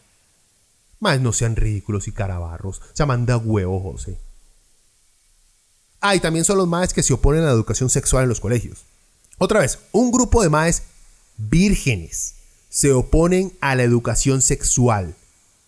Más 1.00 1.21
no 1.21 1.33
sean 1.33 1.55
ridículos 1.55 2.07
y 2.07 2.12
carabarros. 2.12 2.81
Se 2.93 3.05
manda 3.05 3.38
huevo, 3.38 3.79
José. 3.79 4.17
Ah, 6.01 6.15
y 6.15 6.19
también 6.19 6.45
son 6.45 6.57
los 6.57 6.67
maes 6.67 6.93
que 6.93 7.03
se 7.03 7.13
oponen 7.13 7.43
a 7.43 7.47
la 7.47 7.51
educación 7.51 7.89
sexual 7.89 8.24
en 8.24 8.29
los 8.29 8.39
colegios. 8.39 8.85
Otra 9.38 9.59
vez, 9.59 9.79
un 9.91 10.12
grupo 10.12 10.43
de 10.43 10.50
maes 10.50 10.83
vírgenes 11.38 12.35
se 12.75 12.91
oponen 12.91 13.53
a 13.62 13.74
la 13.74 13.84
educación 13.84 14.41
sexual 14.41 15.15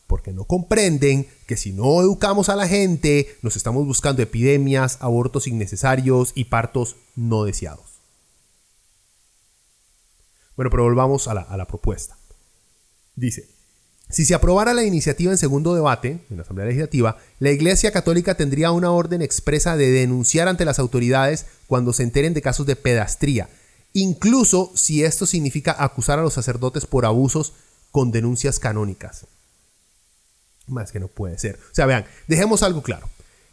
porque 0.07 0.33
no 0.33 0.43
comprenden 0.43 1.25
que 1.45 1.55
si 1.55 1.71
no 1.71 2.01
educamos 2.01 2.49
a 2.49 2.57
la 2.57 2.67
gente, 2.67 3.37
nos 3.41 3.55
estamos 3.55 3.85
buscando 3.85 4.21
epidemias, 4.21 4.97
abortos 4.99 5.47
innecesarios 5.47 6.33
y 6.35 6.45
partos 6.45 6.97
no 7.15 7.45
deseados. 7.45 8.01
Bueno, 10.57 10.69
pero 10.69 10.83
volvamos 10.83 11.29
a 11.29 11.33
la, 11.33 11.65
propuesta. 11.65 12.17
Dice, 13.15 13.47
si 14.09 14.25
se 14.25 14.35
aprobara 14.35 14.73
la 14.73 14.83
iniciativa 14.83 15.31
en 15.31 15.37
segundo 15.37 15.75
debate, 15.75 16.25
en 16.29 16.35
la 16.35 16.43
Asamblea 16.43 16.67
Legislativa, 16.67 17.19
la 17.39 17.51
Iglesia 17.51 17.91
Católica 17.91 18.35
tendría 18.35 18.71
una 18.71 18.91
orden 18.91 19.21
expresa 19.21 19.77
de 19.77 19.91
denunciar 19.91 20.49
ante 20.49 20.65
las 20.65 20.77
autoridades 20.77 21.45
cuando 21.67 21.93
se 21.93 22.03
enteren 22.03 22.33
de 22.33 22.41
casos 22.41 22.65
de 22.65 22.75
pedastría, 22.75 23.47
incluso 24.01 24.71
si 24.75 25.03
esto 25.03 25.25
significa 25.25 25.75
acusar 25.77 26.19
a 26.19 26.21
los 26.21 26.33
sacerdotes 26.33 26.85
por 26.85 27.05
abusos 27.05 27.53
con 27.91 28.11
denuncias 28.11 28.59
canónicas. 28.59 29.25
Más 30.67 30.91
que 30.91 30.99
no 30.99 31.07
puede 31.07 31.39
ser. 31.39 31.55
O 31.71 31.75
sea, 31.75 31.85
vean, 31.85 32.05
dejemos 32.27 32.63
algo 32.63 32.83
claro. 32.83 33.09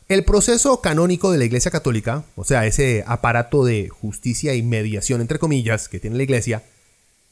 El 0.09 0.25
proceso 0.25 0.81
canónico 0.81 1.33
de 1.33 1.39
la 1.39 1.47
Iglesia 1.47 1.71
Católica, 1.71 2.25
o 2.37 2.45
sea, 2.45 2.67
ese 2.67 3.05
aparato 3.07 3.65
de 3.65 3.89
justicia 3.89 4.55
y 4.55 4.63
mediación, 4.63 5.23
entre 5.23 5.39
comillas, 5.39 5.89
que 5.89 5.99
tiene 5.99 6.17
la 6.17 6.25
Iglesia, 6.25 6.63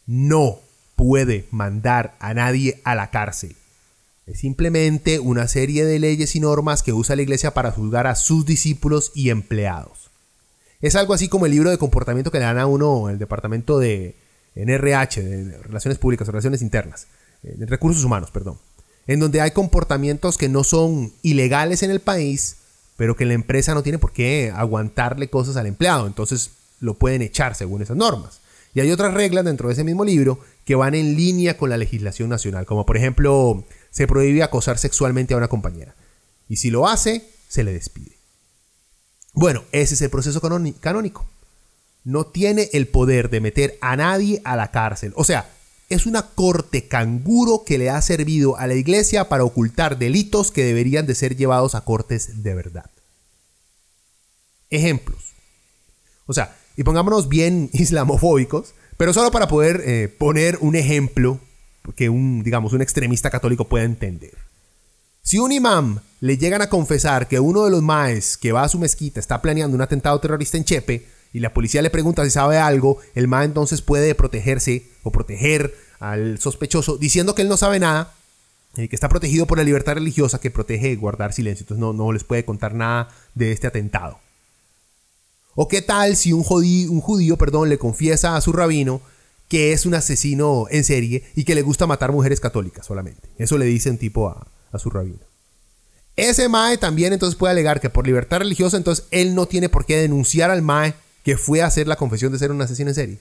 no 0.07 0.61
puede 0.96 1.46
mandar 1.51 2.16
a 2.18 2.33
nadie 2.33 2.81
a 2.85 2.94
la 2.94 3.11
cárcel. 3.11 3.57
Es 4.27 4.38
simplemente 4.38 5.18
una 5.18 5.48
serie 5.48 5.85
de 5.85 5.98
leyes 5.98 6.35
y 6.37 6.40
normas 6.40 6.83
que 6.83 6.92
usa 6.92 7.16
la 7.16 7.22
iglesia 7.22 7.53
para 7.53 7.72
juzgar 7.72 8.07
a 8.07 8.14
sus 8.14 8.46
discípulos 8.46 9.11
y 9.14 9.31
empleados. 9.31 10.02
Es 10.83 10.97
algo 10.97 11.14
así 11.14 11.29
como 11.29 11.47
el 11.47 11.53
libro 11.53 11.71
de 11.71 11.79
comportamiento 11.79 12.33
que 12.33 12.38
le 12.38 12.45
dan 12.45 12.59
a 12.59 12.66
uno 12.66 13.09
el 13.09 13.18
departamento 13.18 13.79
de 13.79 14.16
NRH, 14.57 15.23
de 15.23 15.59
Relaciones 15.59 15.99
Públicas, 15.99 16.27
Relaciones 16.27 16.61
Internas, 16.61 17.07
eh, 17.45 17.55
de 17.57 17.66
Recursos 17.66 18.05
Humanos, 18.05 18.31
perdón, 18.33 18.59
en 19.07 19.21
donde 19.21 19.40
hay 19.40 19.53
comportamientos 19.53 20.37
que 20.37 20.49
no 20.49 20.64
son 20.64 21.12
ilegales 21.23 21.85
en 21.85 21.92
el 21.92 22.01
país, 22.01 22.57
pero 22.97 23.16
que 23.16 23.25
la 23.25 23.35
empresa 23.35 23.75
no 23.75 23.85
tiene 23.85 23.99
por 23.99 24.12
qué 24.12 24.53
aguantarle 24.55 25.31
cosas 25.31 25.57
al 25.57 25.68
empleado, 25.68 26.09
entonces 26.09 26.51
lo 26.81 26.95
pueden 26.95 27.23
echar 27.23 27.55
según 27.55 27.81
esas 27.83 27.97
normas. 27.97 28.40
Y 28.75 28.81
hay 28.81 28.90
otras 28.90 29.14
reglas 29.14 29.45
dentro 29.45 29.68
de 29.68 29.75
ese 29.75 29.85
mismo 29.85 30.05
libro 30.05 30.40
que 30.64 30.75
van 30.75 30.95
en 30.95 31.14
línea 31.14 31.57
con 31.57 31.71
la 31.71 31.77
legislación 31.77 32.29
nacional, 32.29 32.66
como 32.66 32.87
por 32.87 32.97
ejemplo, 32.97 33.64
se 33.90 34.09
prohíbe 34.09 34.42
acosar 34.42 34.79
sexualmente 34.79 35.35
a 35.35 35.37
una 35.37 35.49
compañera. 35.49 35.95
Y 36.49 36.57
si 36.57 36.71
lo 36.71 36.88
hace, 36.88 37.29
se 37.49 37.62
le 37.62 37.73
despide. 37.73 38.22
Bueno, 39.33 39.64
ese 39.73 39.95
es 39.95 40.03
el 40.03 40.11
proceso 40.11 40.40
canónico. 40.40 41.27
No 42.05 42.27
tiene 42.27 42.68
el 42.73 42.88
poder 42.88 43.31
de 43.31 43.40
meter 43.40 43.79
a 43.81 43.97
nadie 43.97 44.42
a 44.45 44.57
la 44.57 44.71
cárcel. 44.71 45.12
O 45.16 45.25
sea, 45.25 45.51
es 45.88 46.07
una 46.07 46.23
corte 46.23 46.88
canguro 46.88 47.64
que 47.64 47.79
le 47.79 47.90
ha 47.90 48.01
servido 48.03 48.57
a 48.57 48.66
la 48.66 48.75
iglesia 48.75 49.29
para 49.29 49.45
ocultar 49.45 49.99
delitos 49.99 50.51
que 50.51 50.64
deberían 50.64 51.07
de 51.07 51.14
ser 51.14 51.37
llevados 51.37 51.75
a 51.75 51.83
cortes 51.83 52.42
de 52.42 52.55
verdad. 52.55 52.90
Ejemplos. 54.71 55.35
O 56.27 56.33
sea, 56.33 56.57
y 56.77 56.83
pongámonos 56.83 57.29
bien 57.29 57.71
islamofóbicos, 57.75 58.75
pero 58.97 59.12
solo 59.12 59.31
para 59.31 59.49
poder 59.49 59.83
eh, 59.85 60.09
poner 60.09 60.59
un 60.61 60.77
ejemplo 60.77 61.40
que 61.97 62.09
un, 62.09 62.42
digamos, 62.42 62.73
un 62.73 62.83
extremista 62.83 63.31
católico 63.31 63.68
pueda 63.68 63.85
entender. 63.85 64.37
Si 65.25 65.39
un 65.39 65.53
imam 65.53 66.01
le 66.19 66.37
llegan 66.37 66.63
a 66.63 66.69
confesar 66.69 67.29
que 67.29 67.39
uno 67.39 67.65
de 67.65 67.71
los 67.71 67.81
maes 67.81 68.37
que 68.37 68.51
va 68.51 68.65
a 68.65 68.69
su 68.69 68.81
mezquita 68.81 69.21
está 69.21 69.41
planeando 69.41 69.77
un 69.77 69.81
atentado 69.81 70.19
terrorista 70.19 70.57
en 70.57 70.65
Chepe 70.65 71.07
y 71.33 71.39
la 71.39 71.55
policía 71.55 71.81
le 71.81 71.91
pregunta 71.91 72.25
si 72.25 72.31
sabe 72.31 72.59
algo, 72.59 72.99
el 73.15 73.29
mae 73.29 73.45
entonces 73.45 73.83
puede 73.83 74.17
protegerse 74.17 74.85
o 75.05 75.13
proteger 75.13 75.75
al 76.01 76.41
sospechoso 76.41 76.99
diciendo 76.99 77.37
que 77.37 77.43
él 77.43 77.49
no 77.49 77.57
sabe 77.57 77.79
nada, 77.79 78.13
eh, 78.77 78.89
que 78.89 78.97
está 78.97 79.09
protegido 79.09 79.47
por 79.47 79.59
la 79.59 79.65
libertad 79.65 79.95
religiosa 79.95 80.41
que 80.41 80.51
protege 80.51 80.97
guardar 80.97 81.33
silencio, 81.33 81.63
entonces 81.63 81.81
no, 81.81 81.93
no 81.93 82.11
les 82.11 82.25
puede 82.25 82.45
contar 82.45 82.75
nada 82.75 83.09
de 83.37 83.53
este 83.53 83.69
atentado. 83.69 84.19
¿O 85.55 85.69
qué 85.69 85.83
tal 85.83 86.17
si 86.17 86.33
un 86.33 86.43
judío, 86.43 86.91
un 86.91 87.01
judío 87.01 87.39
perdón, 87.39 87.69
le 87.69 87.79
confiesa 87.79 88.35
a 88.35 88.41
su 88.41 88.53
rabino 88.53 89.01
que 89.49 89.73
es 89.73 89.87
un 89.87 89.95
asesino 89.95 90.67
en 90.71 90.83
serie 90.83 91.23
y 91.37 91.45
que 91.45 91.55
le 91.55 91.63
gusta 91.63 91.87
matar 91.87 92.11
mujeres 92.11 92.41
católicas 92.41 92.85
solamente? 92.85 93.29
Eso 93.39 93.57
le 93.57 93.67
dice 93.67 93.89
un 93.89 93.99
tipo 93.99 94.29
a, 94.29 94.47
a 94.73 94.79
su 94.79 94.91
rabino. 94.91 95.21
Ese 96.17 96.49
Mae 96.49 96.77
también 96.79 97.13
entonces 97.13 97.39
puede 97.39 97.53
alegar 97.53 97.81
que 97.81 97.91
por 97.91 98.07
libertad 98.07 98.39
religiosa 98.39 98.77
entonces 98.77 99.07
él 99.11 99.35
no 99.35 99.47
tiene 99.47 99.69
por 99.69 99.87
qué 99.87 99.97
denunciar 99.97 100.51
al 100.51 100.63
Mae 100.63 100.95
que 101.25 101.37
fue 101.37 101.63
a 101.63 101.67
hacer 101.67 101.87
la 101.87 101.97
confesión 101.97 102.33
de 102.33 102.39
ser 102.39 102.51
un 102.51 102.61
asesino 102.61 102.91
en 102.91 102.95
serie. 102.95 103.19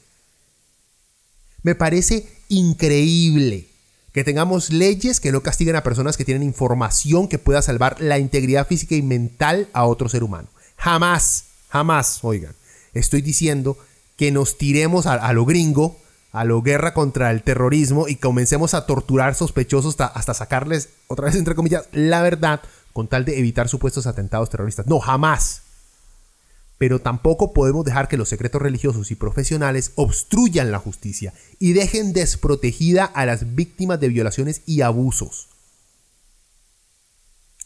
Me 1.63 1.75
parece 1.75 2.27
increíble 2.49 3.67
que 4.11 4.23
tengamos 4.23 4.71
leyes 4.71 5.19
que 5.19 5.31
no 5.31 5.41
castiguen 5.41 5.75
a 5.75 5.83
personas 5.83 6.17
que 6.17 6.25
tienen 6.25 6.43
información 6.43 7.27
que 7.27 7.39
pueda 7.39 7.61
salvar 7.61 8.01
la 8.01 8.17
integridad 8.17 8.67
física 8.67 8.95
y 8.95 9.01
mental 9.01 9.69
a 9.71 9.85
otro 9.85 10.09
ser 10.09 10.23
humano. 10.23 10.49
Jamás 10.75 11.45
Jamás, 11.71 12.19
oigan, 12.23 12.53
estoy 12.93 13.21
diciendo 13.21 13.77
que 14.17 14.29
nos 14.31 14.57
tiremos 14.57 15.05
a, 15.05 15.31
lo 15.31 15.45
gringo, 15.45 15.97
a 16.31 16.45
lo 16.45 16.61
guerra 16.61 16.93
contra 16.93 17.31
el 17.31 17.43
terrorismo 17.43 18.07
y 18.07 18.15
comencemos 18.15 18.73
a 18.73 18.85
torturar 18.85 19.35
sospechosos 19.35 19.93
hasta, 19.93 20.05
hasta 20.07 20.33
sacarles, 20.33 20.89
otra 21.07 21.25
vez 21.25 21.35
entre 21.35 21.55
comillas, 21.55 21.87
la 21.91 22.21
verdad 22.21 22.61
con 22.93 23.07
tal 23.07 23.25
de 23.25 23.39
evitar 23.39 23.69
supuestos 23.69 24.07
atentados 24.07 24.49
terroristas. 24.49 24.87
No, 24.87 24.99
jamás. 24.99 25.63
Pero 26.77 26.99
tampoco 26.99 27.53
podemos 27.53 27.85
dejar 27.85 28.07
que 28.07 28.17
los 28.17 28.29
secretos 28.29 28.61
religiosos 28.61 29.11
y 29.11 29.15
profesionales 29.15 29.91
obstruyan 29.95 30.71
la 30.71 30.79
justicia 30.79 31.33
y 31.59 31.73
dejen 31.73 32.11
desprotegida 32.11 33.05
a 33.05 33.25
las 33.25 33.55
víctimas 33.55 33.99
de 33.99 34.09
violaciones 34.09 34.61
y 34.65 34.81
abusos. 34.81 35.49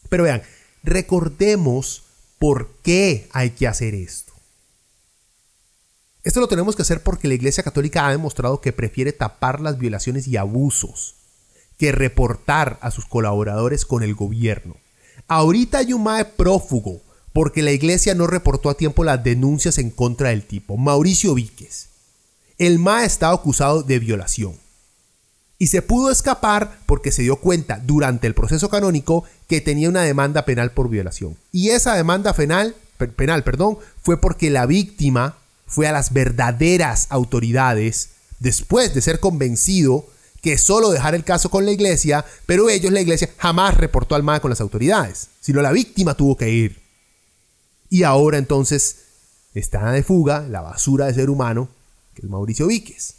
Pero 0.10 0.24
vean, 0.24 0.42
recordemos 0.84 2.04
por 2.40 2.70
qué 2.84 3.30
hay 3.32 3.52
que 3.52 3.68
hacer 3.68 3.96
esto. 3.96 4.25
Esto 6.26 6.40
lo 6.40 6.48
tenemos 6.48 6.76
que 6.76 6.82
hacer 6.82 7.04
porque 7.04 7.28
la 7.28 7.36
Iglesia 7.36 7.64
Católica 7.64 8.08
ha 8.08 8.12
demostrado 8.12 8.60
que 8.60 8.74
prefiere 8.74 9.14
tapar 9.14 9.62
las 9.62 9.78
violaciones 9.78 10.28
y 10.28 10.38
abusos 10.38 11.16
que 11.78 11.92
reportar 11.92 12.80
a 12.82 12.90
sus 12.90 13.06
colaboradores 13.06 13.86
con 13.86 14.02
el 14.02 14.16
gobierno. 14.16 14.76
Ahorita 15.28 15.78
hay 15.78 15.94
un 15.94 16.04
MAE 16.04 16.26
prófugo 16.26 17.02
porque 17.32 17.62
la 17.62 17.72
iglesia 17.72 18.16
no 18.16 18.28
reportó 18.28 18.70
a 18.70 18.78
tiempo 18.78 19.04
las 19.04 19.24
denuncias 19.24 19.78
en 19.78 19.92
contra 19.92 20.30
del 20.30 20.46
tipo, 20.46 20.78
Mauricio 20.78 21.36
Víquez. 21.36 21.90
El 22.58 22.80
MAE 22.80 23.06
está 23.06 23.30
acusado 23.30 23.84
de 23.84 24.00
violación. 24.00 24.56
Y 25.60 25.68
se 25.68 25.82
pudo 25.82 26.10
escapar 26.10 26.80
porque 26.86 27.12
se 27.12 27.22
dio 27.22 27.36
cuenta 27.36 27.80
durante 27.86 28.26
el 28.26 28.34
proceso 28.34 28.70
canónico 28.70 29.26
que 29.48 29.62
tenía 29.62 29.90
una 29.90 30.02
demanda 30.02 30.44
penal 30.44 30.72
por 30.72 30.90
violación. 30.90 31.38
Y 31.52 31.70
esa 31.70 31.94
demanda 31.96 32.34
penal, 32.34 32.74
penal 33.16 33.44
perdón, 33.44 33.78
fue 34.02 34.20
porque 34.20 34.50
la 34.50 34.66
víctima 34.66 35.38
fue 35.66 35.88
a 35.88 35.92
las 35.92 36.14
verdaderas 36.14 37.08
autoridades 37.10 38.10
después 38.40 38.94
de 38.94 39.02
ser 39.02 39.20
convencido 39.20 40.08
que 40.42 40.58
solo 40.58 40.92
dejar 40.92 41.16
el 41.16 41.24
caso 41.24 41.50
con 41.50 41.66
la 41.66 41.72
iglesia, 41.72 42.24
pero 42.46 42.70
ellos, 42.70 42.94
la 42.94 43.02
iglesia, 43.02 43.34
jamás 43.38 43.76
reportó 43.78 44.14
al 44.14 44.22
MAE 44.22 44.42
con 44.42 44.52
las 44.52 44.62
autoridades, 44.62 45.30
sino 45.42 45.62
la 45.62 45.72
víctima 45.72 46.16
tuvo 46.16 46.38
que 46.38 46.52
ir. 46.52 46.84
Y 47.90 48.04
ahora 48.04 48.38
entonces 48.38 48.98
está 49.56 49.92
de 49.92 50.04
fuga 50.04 50.48
la 50.48 50.62
basura 50.62 51.08
de 51.08 51.16
ser 51.16 51.32
humano, 51.32 51.70
que 52.14 52.22
es 52.22 52.30
Mauricio 52.30 52.68
Víquez. 52.68 53.16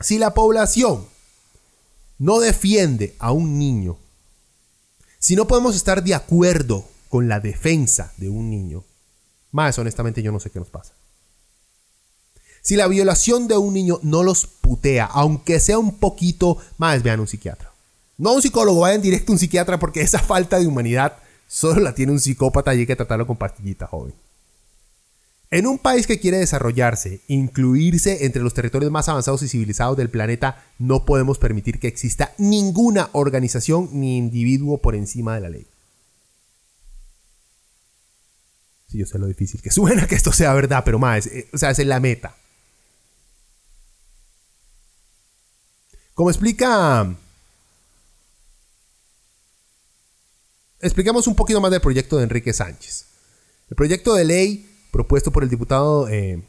Si 0.00 0.18
la 0.18 0.32
población 0.32 1.06
no 2.18 2.40
defiende 2.40 3.14
a 3.18 3.32
un 3.32 3.58
niño, 3.58 3.98
si 5.18 5.36
no 5.36 5.46
podemos 5.46 5.76
estar 5.76 6.02
de 6.02 6.14
acuerdo 6.14 6.88
con 7.10 7.28
la 7.28 7.40
defensa 7.40 8.12
de 8.16 8.30
un 8.30 8.48
niño, 8.48 8.84
más 9.52 9.78
honestamente 9.78 10.22
yo 10.22 10.32
no 10.32 10.40
sé 10.40 10.50
qué 10.50 10.58
nos 10.58 10.70
pasa. 10.70 10.92
Si 12.62 12.74
la 12.74 12.88
violación 12.88 13.46
de 13.46 13.56
un 13.56 13.74
niño 13.74 14.00
no 14.02 14.24
los 14.24 14.46
putea, 14.46 15.04
aunque 15.04 15.60
sea 15.60 15.78
un 15.78 15.98
poquito, 15.98 16.58
más 16.78 17.02
vean 17.02 17.20
un 17.20 17.28
psiquiatra. 17.28 17.70
No 18.18 18.32
un 18.32 18.42
psicólogo, 18.42 18.80
vayan 18.80 19.02
directo 19.02 19.30
a 19.30 19.34
un 19.34 19.38
psiquiatra 19.38 19.78
porque 19.78 20.00
esa 20.00 20.18
falta 20.18 20.58
de 20.58 20.66
humanidad 20.66 21.18
solo 21.46 21.80
la 21.80 21.94
tiene 21.94 22.12
un 22.12 22.18
psicópata 22.18 22.74
y 22.74 22.80
hay 22.80 22.86
que 22.86 22.96
tratarlo 22.96 23.26
con 23.26 23.36
pastillita, 23.36 23.86
joven. 23.86 24.14
En 25.50 25.66
un 25.66 25.78
país 25.78 26.08
que 26.08 26.18
quiere 26.18 26.38
desarrollarse, 26.38 27.20
incluirse 27.28 28.26
entre 28.26 28.42
los 28.42 28.52
territorios 28.52 28.90
más 28.90 29.08
avanzados 29.08 29.42
y 29.42 29.48
civilizados 29.48 29.96
del 29.96 30.10
planeta, 30.10 30.64
no 30.78 31.04
podemos 31.04 31.38
permitir 31.38 31.78
que 31.78 31.86
exista 31.86 32.34
ninguna 32.36 33.10
organización 33.12 33.90
ni 33.92 34.16
individuo 34.16 34.78
por 34.78 34.96
encima 34.96 35.36
de 35.36 35.40
la 35.40 35.50
ley. 35.50 35.66
Sí, 38.85 38.85
yo 38.96 39.06
sé 39.06 39.18
lo 39.18 39.26
difícil 39.26 39.62
que 39.62 39.70
suena 39.70 40.06
que 40.06 40.14
esto 40.14 40.32
sea 40.32 40.52
verdad, 40.54 40.82
pero 40.84 40.98
más, 40.98 41.26
eh, 41.26 41.48
o 41.52 41.58
sea, 41.58 41.70
es 41.70 41.78
la 41.78 42.00
meta. 42.00 42.36
Como 46.14 46.30
explica... 46.30 47.14
Explicamos 50.80 51.26
un 51.26 51.34
poquito 51.34 51.60
más 51.60 51.70
del 51.70 51.80
proyecto 51.80 52.18
de 52.18 52.24
Enrique 52.24 52.52
Sánchez. 52.52 53.06
El 53.70 53.76
proyecto 53.76 54.14
de 54.14 54.24
ley 54.24 54.70
propuesto 54.92 55.30
por 55.30 55.42
el 55.42 55.50
diputado 55.50 56.08
eh, 56.08 56.42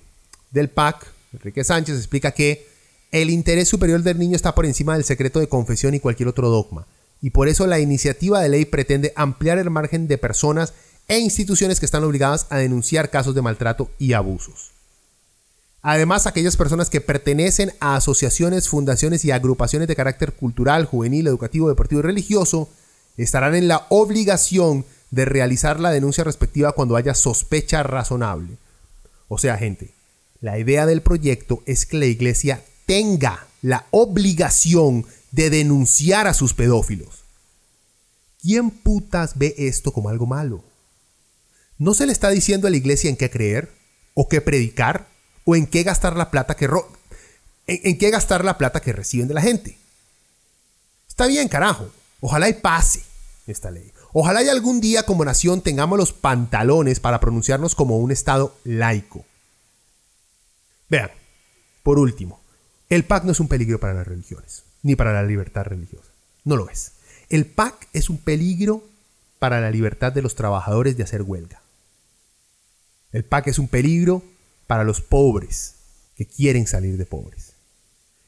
del 0.52 0.70
PAC, 0.70 1.06
Enrique 1.34 1.64
Sánchez, 1.64 1.98
explica 1.98 2.32
que 2.32 2.68
el 3.12 3.30
interés 3.30 3.68
superior 3.68 4.02
del 4.04 4.20
niño 4.20 4.36
está 4.36 4.56
por 4.56 4.66
encima 4.66 4.94
del 4.94 5.04
secreto 5.04 5.40
de 5.40 5.50
confesión 5.50 5.94
y 5.94 6.00
cualquier 6.00 6.30
otro 6.30 6.50
dogma, 6.50 6.88
y 7.22 7.32
por 7.32 7.48
eso 7.48 7.68
la 7.68 7.80
iniciativa 7.80 8.42
de 8.42 8.50
ley 8.50 8.66
pretende 8.66 9.14
ampliar 9.16 9.58
el 9.58 9.70
margen 9.70 10.08
de 10.08 10.18
personas 10.18 10.74
e 11.08 11.20
instituciones 11.20 11.80
que 11.80 11.86
están 11.86 12.04
obligadas 12.04 12.48
a 12.50 12.58
denunciar 12.58 13.10
casos 13.10 13.34
de 13.36 13.42
maltrato 13.42 13.90
y 13.98 14.14
abusos. 14.14 14.72
Además, 15.82 16.28
aquellas 16.28 16.58
personas 16.58 16.90
que 16.90 17.02
pertenecen 17.02 17.72
a 17.80 17.96
asociaciones, 17.96 18.68
fundaciones 18.68 19.24
y 19.24 19.32
agrupaciones 19.32 19.88
de 19.88 19.96
carácter 19.96 20.34
cultural, 20.34 20.86
juvenil, 20.86 21.28
educativo, 21.28 21.70
deportivo 21.70 22.00
y 22.00 22.04
religioso 22.04 22.70
estarán 23.16 23.56
en 23.56 23.68
la 23.68 23.86
obligación 23.90 24.86
de 25.12 25.26
realizar 25.26 25.80
la 25.80 25.92
denuncia 25.92 26.24
respectiva 26.24 26.74
cuando 26.74 26.96
haya 26.96 27.14
sospecha 27.14 27.84
razonable. 27.84 28.58
O 29.30 29.38
sea, 29.38 29.58
gente, 29.58 29.94
la 30.42 30.60
idea 30.60 30.86
del 30.86 31.02
proyecto 31.02 31.64
es 31.66 31.86
que 31.86 31.98
la 31.98 32.06
iglesia 32.06 32.64
tenga 32.86 33.48
la 33.62 33.86
obligación 33.92 35.06
de 35.32 35.50
denunciar 35.50 36.28
a 36.28 36.34
sus 36.34 36.54
pedófilos. 36.54 37.24
¿Quién 38.42 38.70
putas 38.70 39.38
ve 39.38 39.56
esto 39.58 39.92
como 39.92 40.10
algo 40.10 40.26
malo? 40.26 40.64
¿No 41.78 41.94
se 41.94 42.06
le 42.06 42.12
está 42.12 42.30
diciendo 42.30 42.68
a 42.68 42.70
la 42.70 42.78
iglesia 42.78 43.10
en 43.10 43.18
qué 43.18 43.30
creer 43.30 43.72
o 44.14 44.28
qué 44.28 44.42
predicar? 44.42 45.08
o 45.48 45.56
en 45.56 45.66
qué 45.66 45.84
gastar 45.84 46.18
la 46.18 46.30
plata 46.30 46.58
que 46.58 46.70
en, 47.68 47.98
qué 47.98 48.10
gastar 48.12 48.44
la 48.44 48.58
plata 48.58 48.82
que 48.82 48.92
reciben 48.92 49.30
de 49.30 49.34
la 49.34 49.42
gente. 49.42 49.78
Está 51.08 51.26
bien, 51.26 51.48
carajo. 51.48 51.90
Ojalá 52.20 52.50
y 52.50 52.54
pase 52.54 53.02
esta 53.48 53.72
ley. 53.72 53.94
Ojalá 54.12 54.44
y 54.44 54.50
algún 54.50 54.82
día 54.82 55.04
como 55.04 55.24
nación 55.24 55.62
tengamos 55.62 55.98
los 55.98 56.12
pantalones 56.12 57.00
para 57.00 57.22
pronunciarnos 57.22 57.76
como 57.76 57.98
un 57.98 58.12
Estado 58.12 58.54
laico. 58.66 59.26
Vean, 60.90 61.12
por 61.82 61.98
último, 61.98 62.42
el 62.90 63.06
PAC 63.06 63.24
no 63.24 63.32
es 63.32 63.40
un 63.40 63.48
peligro 63.48 63.80
para 63.80 63.94
las 63.94 64.08
religiones, 64.08 64.64
ni 64.84 64.98
para 64.98 65.14
la 65.14 65.24
libertad 65.24 65.64
religiosa. 65.64 66.10
No 66.44 66.58
lo 66.58 66.70
es. 66.70 66.92
El 67.30 67.46
PAC 67.46 67.88
es 67.94 68.10
un 68.10 68.18
peligro 68.18 68.84
para 69.40 69.62
la 69.62 69.72
libertad 69.72 70.12
de 70.12 70.22
los 70.22 70.36
trabajadores 70.36 70.98
de 70.98 71.04
hacer 71.04 71.22
huelga. 71.22 71.62
El 73.12 73.24
PAC 73.24 73.48
es 73.48 73.60
un 73.60 73.68
peligro 73.68 74.24
para 74.68 74.84
los 74.84 75.02
pobres 75.02 75.76
que 76.16 76.26
quieren 76.26 76.68
salir 76.68 76.98
de 76.98 77.06
pobres. 77.06 77.54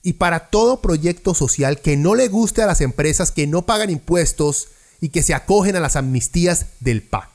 Y 0.02 0.14
para 0.14 0.50
todo 0.50 0.82
proyecto 0.82 1.34
social 1.34 1.82
que 1.82 1.98
no 1.98 2.16
le 2.16 2.30
guste 2.30 2.62
a 2.62 2.68
las 2.68 2.82
empresas 2.82 3.32
que 3.32 3.48
no 3.48 3.66
pagan 3.66 3.90
impuestos 3.90 4.70
y 5.02 5.10
que 5.10 5.24
se 5.24 5.34
acogen 5.34 5.76
a 5.76 5.82
las 5.82 5.96
amnistías 5.96 6.68
del 6.80 7.02
PAC. 7.02 7.30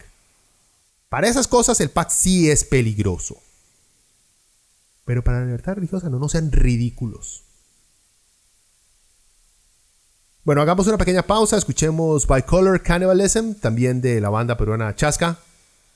Para 1.08 1.28
esas 1.28 1.46
cosas 1.46 1.80
el 1.80 1.90
PAC 1.90 2.10
sí 2.10 2.50
es 2.50 2.64
peligroso. 2.64 3.36
Pero 5.04 5.22
para 5.22 5.40
la 5.40 5.46
libertad 5.46 5.74
religiosa 5.74 6.08
no, 6.08 6.18
no 6.18 6.28
sean 6.28 6.50
ridículos. 6.50 7.42
Bueno, 10.44 10.60
hagamos 10.60 10.86
una 10.86 10.98
pequeña 10.98 11.22
pausa, 11.22 11.56
escuchemos 11.56 12.26
Bicolor 12.26 12.82
Cannibalism, 12.82 13.54
también 13.54 14.00
de 14.00 14.20
la 14.20 14.28
banda 14.28 14.56
peruana 14.56 14.94
Chasca, 14.94 15.38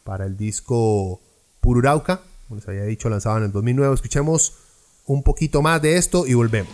para 0.05 0.25
el 0.25 0.37
disco 0.37 1.21
Pururauca 1.69 2.23
como 2.49 2.57
les 2.57 2.67
había 2.67 2.85
dicho, 2.85 3.11
lanzado 3.11 3.37
en 3.37 3.45
el 3.45 3.53
2009. 3.53 3.95
Escuchemos 3.95 4.55
un 5.05 5.23
poquito 5.23 5.61
más 5.61 5.83
de 5.83 5.99
esto 5.99 6.27
y 6.27 6.33
volvemos. 6.33 6.73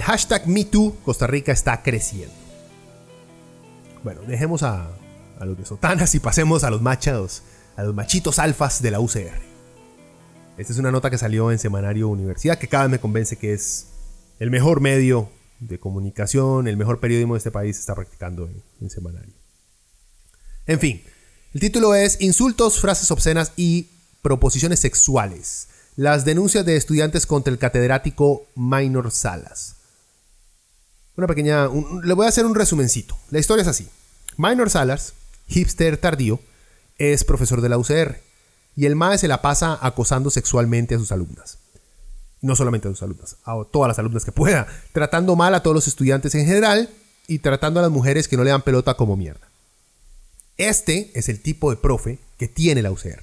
El 0.00 0.06
hashtag 0.06 0.48
MeToo 0.48 0.96
Costa 1.04 1.26
Rica 1.26 1.52
está 1.52 1.82
creciendo. 1.82 2.32
Bueno, 4.02 4.22
dejemos 4.22 4.62
a, 4.62 4.88
los 5.40 5.58
de 5.58 5.66
sotanas 5.66 6.14
y 6.14 6.20
pasemos 6.20 6.64
a 6.64 6.70
los 6.70 6.80
machos, 6.80 7.42
a 7.76 7.82
los 7.82 7.94
machitos 7.94 8.38
alfas 8.38 8.80
de 8.80 8.92
la 8.92 9.00
UCR. 9.00 9.42
Esta 10.56 10.72
es 10.72 10.78
una 10.78 10.90
nota 10.90 11.10
que 11.10 11.18
salió 11.18 11.52
en 11.52 11.58
Semanario 11.58 12.08
Universidad 12.08 12.58
que 12.58 12.66
cada 12.66 12.84
vez 12.84 12.92
me 12.92 12.98
convence 12.98 13.36
que 13.36 13.52
es 13.52 13.88
el 14.38 14.50
mejor 14.50 14.80
medio 14.80 15.28
de 15.58 15.78
comunicación, 15.78 16.66
el 16.66 16.78
mejor 16.78 16.98
periodismo 16.98 17.34
de 17.34 17.38
este 17.38 17.50
país 17.50 17.78
está 17.78 17.94
practicando 17.94 18.46
en, 18.46 18.62
en 18.80 18.88
Semanario. 18.88 19.34
En 20.66 20.78
fin, 20.78 21.02
el 21.52 21.60
título 21.60 21.94
es 21.94 22.22
Insultos, 22.22 22.80
frases 22.80 23.10
obscenas 23.10 23.52
y 23.54 23.90
proposiciones 24.22 24.80
sexuales 24.80 25.68
las 25.96 26.24
denuncias 26.24 26.64
de 26.64 26.76
estudiantes 26.76 27.26
contra 27.26 27.52
el 27.52 27.58
catedrático 27.58 28.46
Minor 28.54 29.10
Salas. 29.10 29.79
Una 31.20 31.26
pequeña. 31.26 31.68
le 32.02 32.14
voy 32.14 32.24
a 32.24 32.30
hacer 32.30 32.46
un 32.46 32.54
resumencito. 32.54 33.14
La 33.28 33.38
historia 33.38 33.60
es 33.60 33.68
así: 33.68 33.86
Minor 34.38 34.70
Salas, 34.70 35.12
hipster 35.48 35.98
tardío, 35.98 36.40
es 36.96 37.24
profesor 37.24 37.60
de 37.60 37.68
la 37.68 37.76
UCR. 37.76 38.22
Y 38.74 38.86
el 38.86 38.96
MAE 38.96 39.18
se 39.18 39.28
la 39.28 39.42
pasa 39.42 39.78
acosando 39.82 40.30
sexualmente 40.30 40.94
a 40.94 40.98
sus 40.98 41.12
alumnas. 41.12 41.58
No 42.40 42.56
solamente 42.56 42.88
a 42.88 42.92
sus 42.92 43.02
alumnas, 43.02 43.36
a 43.44 43.62
todas 43.70 43.88
las 43.88 43.98
alumnas 43.98 44.24
que 44.24 44.32
pueda. 44.32 44.66
Tratando 44.92 45.36
mal 45.36 45.54
a 45.54 45.62
todos 45.62 45.74
los 45.74 45.88
estudiantes 45.88 46.34
en 46.34 46.46
general 46.46 46.88
y 47.26 47.40
tratando 47.40 47.80
a 47.80 47.82
las 47.82 47.92
mujeres 47.92 48.26
que 48.26 48.38
no 48.38 48.44
le 48.44 48.50
dan 48.50 48.62
pelota 48.62 48.94
como 48.94 49.14
mierda. 49.14 49.46
Este 50.56 51.10
es 51.12 51.28
el 51.28 51.42
tipo 51.42 51.68
de 51.68 51.76
profe 51.76 52.18
que 52.38 52.48
tiene 52.48 52.80
la 52.80 52.92
UCR. 52.92 53.22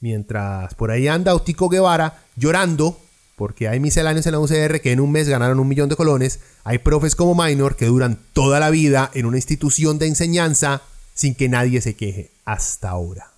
Mientras 0.00 0.74
por 0.74 0.90
ahí 0.90 1.06
anda 1.06 1.36
Otico 1.36 1.68
Guevara 1.68 2.24
llorando 2.34 3.00
porque 3.40 3.68
hay 3.68 3.80
misceláneos 3.80 4.26
en 4.26 4.32
la 4.32 4.38
UCR 4.38 4.82
que 4.82 4.92
en 4.92 5.00
un 5.00 5.10
mes 5.12 5.26
ganaron 5.26 5.60
un 5.60 5.66
millón 5.66 5.88
de 5.88 5.96
colones. 5.96 6.40
Hay 6.62 6.76
profes 6.76 7.16
como 7.16 7.34
Minor 7.34 7.74
que 7.74 7.86
duran 7.86 8.18
toda 8.34 8.60
la 8.60 8.68
vida 8.68 9.10
en 9.14 9.24
una 9.24 9.38
institución 9.38 9.98
de 9.98 10.08
enseñanza 10.08 10.82
sin 11.14 11.34
que 11.34 11.48
nadie 11.48 11.80
se 11.80 11.96
queje 11.96 12.30
hasta 12.44 12.90
ahora. 12.90 13.32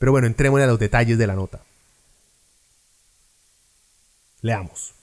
Pero 0.00 0.10
bueno, 0.10 0.26
entrémosle 0.26 0.64
a 0.64 0.66
los 0.66 0.80
detalles 0.80 1.16
de 1.16 1.28
la 1.28 1.36
nota. 1.36 1.62
Leamos. 4.42 4.94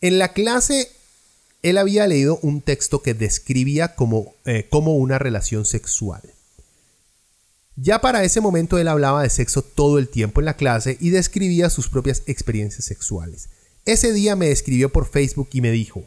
En 0.00 0.18
la 0.18 0.32
clase, 0.32 0.90
él 1.62 1.76
había 1.76 2.06
leído 2.06 2.38
un 2.40 2.62
texto 2.62 3.02
que 3.02 3.12
describía 3.12 3.94
como, 3.94 4.36
eh, 4.46 4.68
como 4.70 4.96
una 4.96 5.18
relación 5.18 5.66
sexual. 5.66 6.22
Ya 7.76 8.00
para 8.00 8.22
ese 8.22 8.40
momento 8.40 8.78
él 8.78 8.86
hablaba 8.86 9.22
de 9.22 9.30
sexo 9.30 9.62
todo 9.62 9.98
el 9.98 10.08
tiempo 10.08 10.40
en 10.40 10.44
la 10.44 10.56
clase 10.56 10.96
y 11.00 11.10
describía 11.10 11.70
sus 11.70 11.88
propias 11.88 12.22
experiencias 12.26 12.84
sexuales. 12.84 13.48
Ese 13.84 14.12
día 14.12 14.36
me 14.36 14.50
escribió 14.50 14.92
por 14.92 15.08
Facebook 15.08 15.48
y 15.52 15.60
me 15.60 15.72
dijo, 15.72 16.06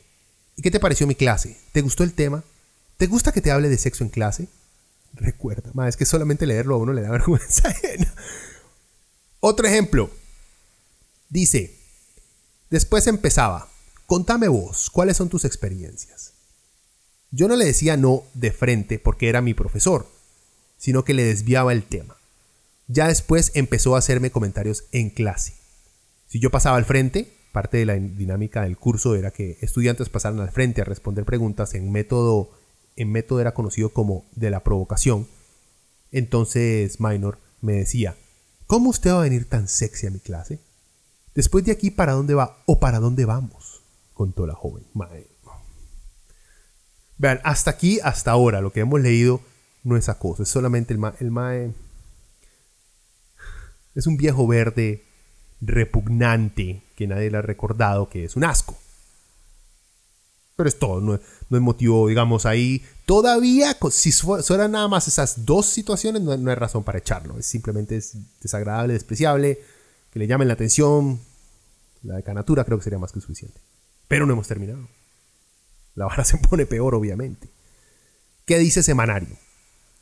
¿y 0.56 0.62
qué 0.62 0.72
te 0.72 0.80
pareció 0.80 1.08
mi 1.08 1.16
clase? 1.16 1.58
¿Te 1.74 1.82
gustó 1.82 2.04
el 2.04 2.14
tema? 2.14 2.44
¿Te 2.96 3.08
gusta 3.08 3.34
que 3.34 3.42
te 3.42 3.52
hable 3.52 3.70
de 3.70 3.78
sexo 3.78 4.04
en 4.04 4.10
clase? 4.10 4.48
Recuerda, 5.14 5.72
ma, 5.74 5.90
es 5.90 5.98
que 5.98 6.06
solamente 6.06 6.48
leerlo 6.48 6.76
a 6.76 6.78
uno 6.78 6.94
le 6.94 7.02
da 7.02 7.12
vergüenza 7.12 7.74
Otro 9.42 9.68
ejemplo. 9.68 10.10
Dice, 11.30 11.76
después 12.70 13.08
empezaba, 13.08 13.70
contame 14.06 14.48
vos, 14.48 14.90
¿cuáles 14.90 15.18
son 15.18 15.28
tus 15.28 15.44
experiencias? 15.44 16.32
Yo 17.30 17.50
no 17.50 17.58
le 17.58 17.66
decía 17.66 17.98
no 17.98 18.24
de 18.34 18.52
frente 18.52 19.00
porque 19.00 19.28
era 19.28 19.42
mi 19.42 19.54
profesor 19.54 20.17
sino 20.78 21.04
que 21.04 21.14
le 21.14 21.24
desviaba 21.24 21.74
el 21.74 21.84
tema. 21.84 22.18
Ya 22.88 23.08
después 23.08 23.52
empezó 23.54 23.96
a 23.96 24.00
hacerme 24.00 24.32
comentarios 24.32 24.86
en 24.92 25.10
clase. 25.10 25.54
Si 26.28 26.40
yo 26.40 26.52
pasaba 26.52 26.78
al 26.78 26.86
frente, 26.86 27.34
parte 27.52 27.78
de 27.78 27.86
la 27.86 27.96
dinámica 27.96 28.62
del 28.64 28.78
curso 28.78 29.16
era 29.16 29.32
que 29.32 29.58
estudiantes 29.62 30.10
pasaran 30.10 30.40
al 30.40 30.52
frente 30.52 30.82
a 30.82 30.86
responder 30.86 31.26
preguntas 31.26 31.74
en 31.74 31.92
método, 31.92 32.52
en 32.96 33.12
método 33.12 33.42
era 33.42 33.54
conocido 33.54 33.90
como 33.90 34.26
de 34.36 34.50
la 34.50 34.64
provocación. 34.64 35.28
Entonces 36.12 37.00
Minor 37.00 37.40
me 37.62 37.74
decía, 37.74 38.16
¿cómo 38.68 38.90
usted 38.90 39.12
va 39.12 39.20
a 39.20 39.24
venir 39.24 39.50
tan 39.50 39.68
sexy 39.68 40.08
a 40.08 40.12
mi 40.12 40.20
clase? 40.20 40.60
Después 41.36 41.66
de 41.66 41.72
aquí, 41.72 41.92
¿para 41.92 42.14
dónde 42.14 42.34
va 42.34 42.64
o 42.66 42.80
para 42.80 43.00
dónde 43.00 43.26
vamos? 43.26 43.82
Contó 44.14 44.48
la 44.48 44.56
joven. 44.56 44.84
Vean, 47.18 47.40
hasta 47.44 47.72
aquí, 47.72 48.00
hasta 48.04 48.32
ahora, 48.32 48.62
lo 48.62 48.72
que 48.72 48.80
hemos 48.80 49.02
leído 49.02 49.42
no 49.88 49.96
es 49.96 50.10
acoso, 50.10 50.44
es 50.44 50.50
solamente 50.50 50.94
el, 50.94 51.00
el 51.20 51.32
mae. 51.32 51.74
Es 53.96 54.06
un 54.06 54.18
viejo 54.18 54.46
verde 54.46 55.06
repugnante 55.62 56.84
que 56.96 57.08
nadie 57.08 57.32
le 57.32 57.38
ha 57.38 57.42
recordado 57.42 58.10
que 58.10 58.26
es 58.26 58.36
un 58.36 58.44
asco. 58.44 58.78
Pero 60.58 60.68
es 60.68 60.78
todo, 60.78 61.00
no, 61.00 61.16
es 61.16 61.22
motivo, 61.50 62.08
digamos, 62.08 62.46
ahí. 62.46 62.84
Todavía, 63.06 63.78
si 63.92 64.12
fueran 64.12 64.72
nada 64.72 64.88
más 64.88 65.08
esas 65.08 65.46
dos 65.46 65.68
situaciones, 65.68 66.22
no, 66.22 66.32
hay 66.32 66.56
razón 66.56 66.84
para 66.84 66.98
echarlo. 66.98 67.38
Es 67.38 67.46
simplemente 67.46 67.96
es 67.96 68.18
desagradable, 68.42 68.94
despreciable, 68.94 69.60
que 70.12 70.20
le 70.20 70.28
llamen 70.28 70.48
la 70.50 70.56
atención. 70.56 71.20
La 72.04 72.16
decanatura 72.16 72.66
creo 72.66 72.78
que 72.78 72.84
sería 72.84 73.00
más 73.00 73.12
que 73.12 73.22
suficiente. 73.22 73.62
Pero 74.08 74.26
no 74.26 74.34
hemos 74.34 74.48
terminado. 74.48 74.88
La 75.96 76.08
vara 76.08 76.24
se 76.26 76.38
pone 76.40 76.66
peor, 76.66 76.94
obviamente. 76.94 77.48
¿Qué 78.46 78.58
dice 78.58 78.84
semanario? 78.84 79.47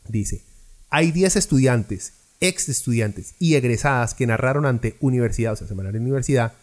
Dice, 0.07 0.43
hay 0.89 1.11
10 1.11 1.35
estudiantes, 1.35 2.13
ex 2.39 2.69
estudiantes 2.69 3.35
y 3.39 3.55
egresadas 3.55 4.13
que 4.13 4.27
narraron 4.27 4.65
ante 4.65 4.95
universidad, 4.99 5.53
o 5.53 5.55
sea, 5.55 5.67
semanario 5.67 6.01
universidad, 6.01 6.53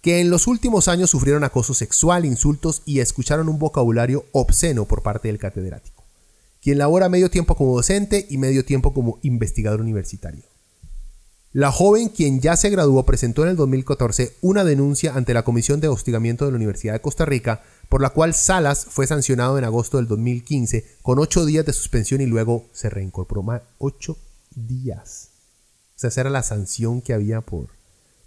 que 0.00 0.20
en 0.20 0.30
los 0.30 0.46
últimos 0.46 0.88
años 0.88 1.10
sufrieron 1.10 1.44
acoso 1.44 1.74
sexual, 1.74 2.24
insultos 2.24 2.82
y 2.84 3.00
escucharon 3.00 3.48
un 3.48 3.58
vocabulario 3.58 4.26
obsceno 4.32 4.86
por 4.86 5.02
parte 5.02 5.28
del 5.28 5.38
catedrático, 5.38 6.04
quien 6.62 6.78
labora 6.78 7.08
medio 7.08 7.30
tiempo 7.30 7.56
como 7.56 7.74
docente 7.74 8.26
y 8.30 8.38
medio 8.38 8.64
tiempo 8.64 8.94
como 8.94 9.18
investigador 9.22 9.80
universitario. 9.80 10.44
La 11.58 11.72
joven, 11.72 12.08
quien 12.08 12.40
ya 12.40 12.56
se 12.56 12.70
graduó, 12.70 13.04
presentó 13.04 13.42
en 13.42 13.48
el 13.48 13.56
2014 13.56 14.36
una 14.42 14.62
denuncia 14.62 15.14
ante 15.16 15.34
la 15.34 15.42
Comisión 15.42 15.80
de 15.80 15.88
Hostigamiento 15.88 16.44
de 16.44 16.52
la 16.52 16.56
Universidad 16.56 16.92
de 16.92 17.00
Costa 17.00 17.24
Rica 17.24 17.64
por 17.88 18.00
la 18.00 18.10
cual 18.10 18.32
Salas 18.32 18.86
fue 18.88 19.08
sancionado 19.08 19.58
en 19.58 19.64
agosto 19.64 19.96
del 19.96 20.06
2015 20.06 20.98
con 21.02 21.18
ocho 21.18 21.44
días 21.44 21.66
de 21.66 21.72
suspensión 21.72 22.20
y 22.20 22.26
luego 22.26 22.68
se 22.72 22.90
reincorporó 22.90 23.42
más 23.42 23.62
ocho 23.78 24.16
días. 24.54 25.30
Esa 26.00 26.20
era 26.20 26.30
la 26.30 26.44
sanción 26.44 27.02
que 27.02 27.12
había 27.12 27.40
por 27.40 27.70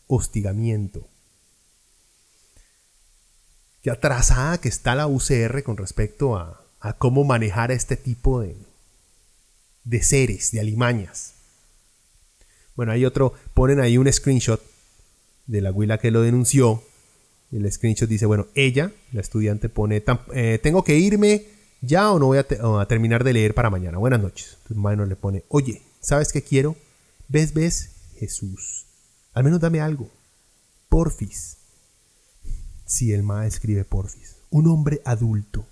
hostigamiento. 0.07 1.07
Qué 3.81 3.91
atrasada 3.91 4.59
que 4.59 4.67
está 4.67 4.93
la 4.93 5.07
UCR 5.07 5.63
con 5.63 5.77
respecto 5.77 6.35
a, 6.35 6.65
cómo 6.97 7.23
manejar 7.23 7.71
a 7.71 7.75
este 7.75 7.95
tipo 7.95 8.41
de, 8.41 8.57
de 9.85 10.03
seres, 10.03 10.51
de 10.51 10.59
alimañas. 10.59 11.35
Bueno, 12.81 12.93
hay 12.93 13.05
otro, 13.05 13.33
ponen 13.53 13.79
ahí 13.79 13.99
un 13.99 14.11
screenshot 14.11 14.59
de 15.45 15.61
la 15.61 15.71
huila 15.71 15.99
que 15.99 16.09
lo 16.09 16.21
denunció 16.21 16.81
el 17.51 17.71
screenshot 17.71 18.09
dice, 18.09 18.25
bueno, 18.25 18.47
ella, 18.55 18.91
la 19.11 19.21
estudiante, 19.21 19.69
pone, 19.69 20.03
eh, 20.33 20.59
tengo 20.63 20.83
que 20.83 20.97
irme 20.97 21.45
ya 21.81 22.11
o 22.11 22.17
no 22.17 22.25
voy 22.25 22.39
a, 22.39 22.87
terminar 22.87 23.23
de 23.23 23.33
leer 23.33 23.53
para 23.53 23.69
mañana. 23.69 23.99
Buenas 23.99 24.19
noches. 24.19 24.57
Entonces 24.63 24.77
Minor 24.77 25.07
le 25.07 25.15
pone, 25.15 25.43
oye, 25.49 25.83
¿sabes 25.99 26.31
qué 26.31 26.41
quiero? 26.41 26.75
¿Ves, 27.27 27.53
ves? 27.53 27.91
Jesús. 28.17 28.87
Al 29.35 29.43
menos 29.43 29.59
dame 29.59 29.79
algo. 29.79 30.09
Porfis. 30.89 31.57
Si 32.87 33.13
el 33.13 33.21
ma 33.21 33.45
escribe 33.45 33.83
porfis. 33.83 34.37
Un 34.49 34.67
hombre 34.67 35.03
adulto 35.05 35.67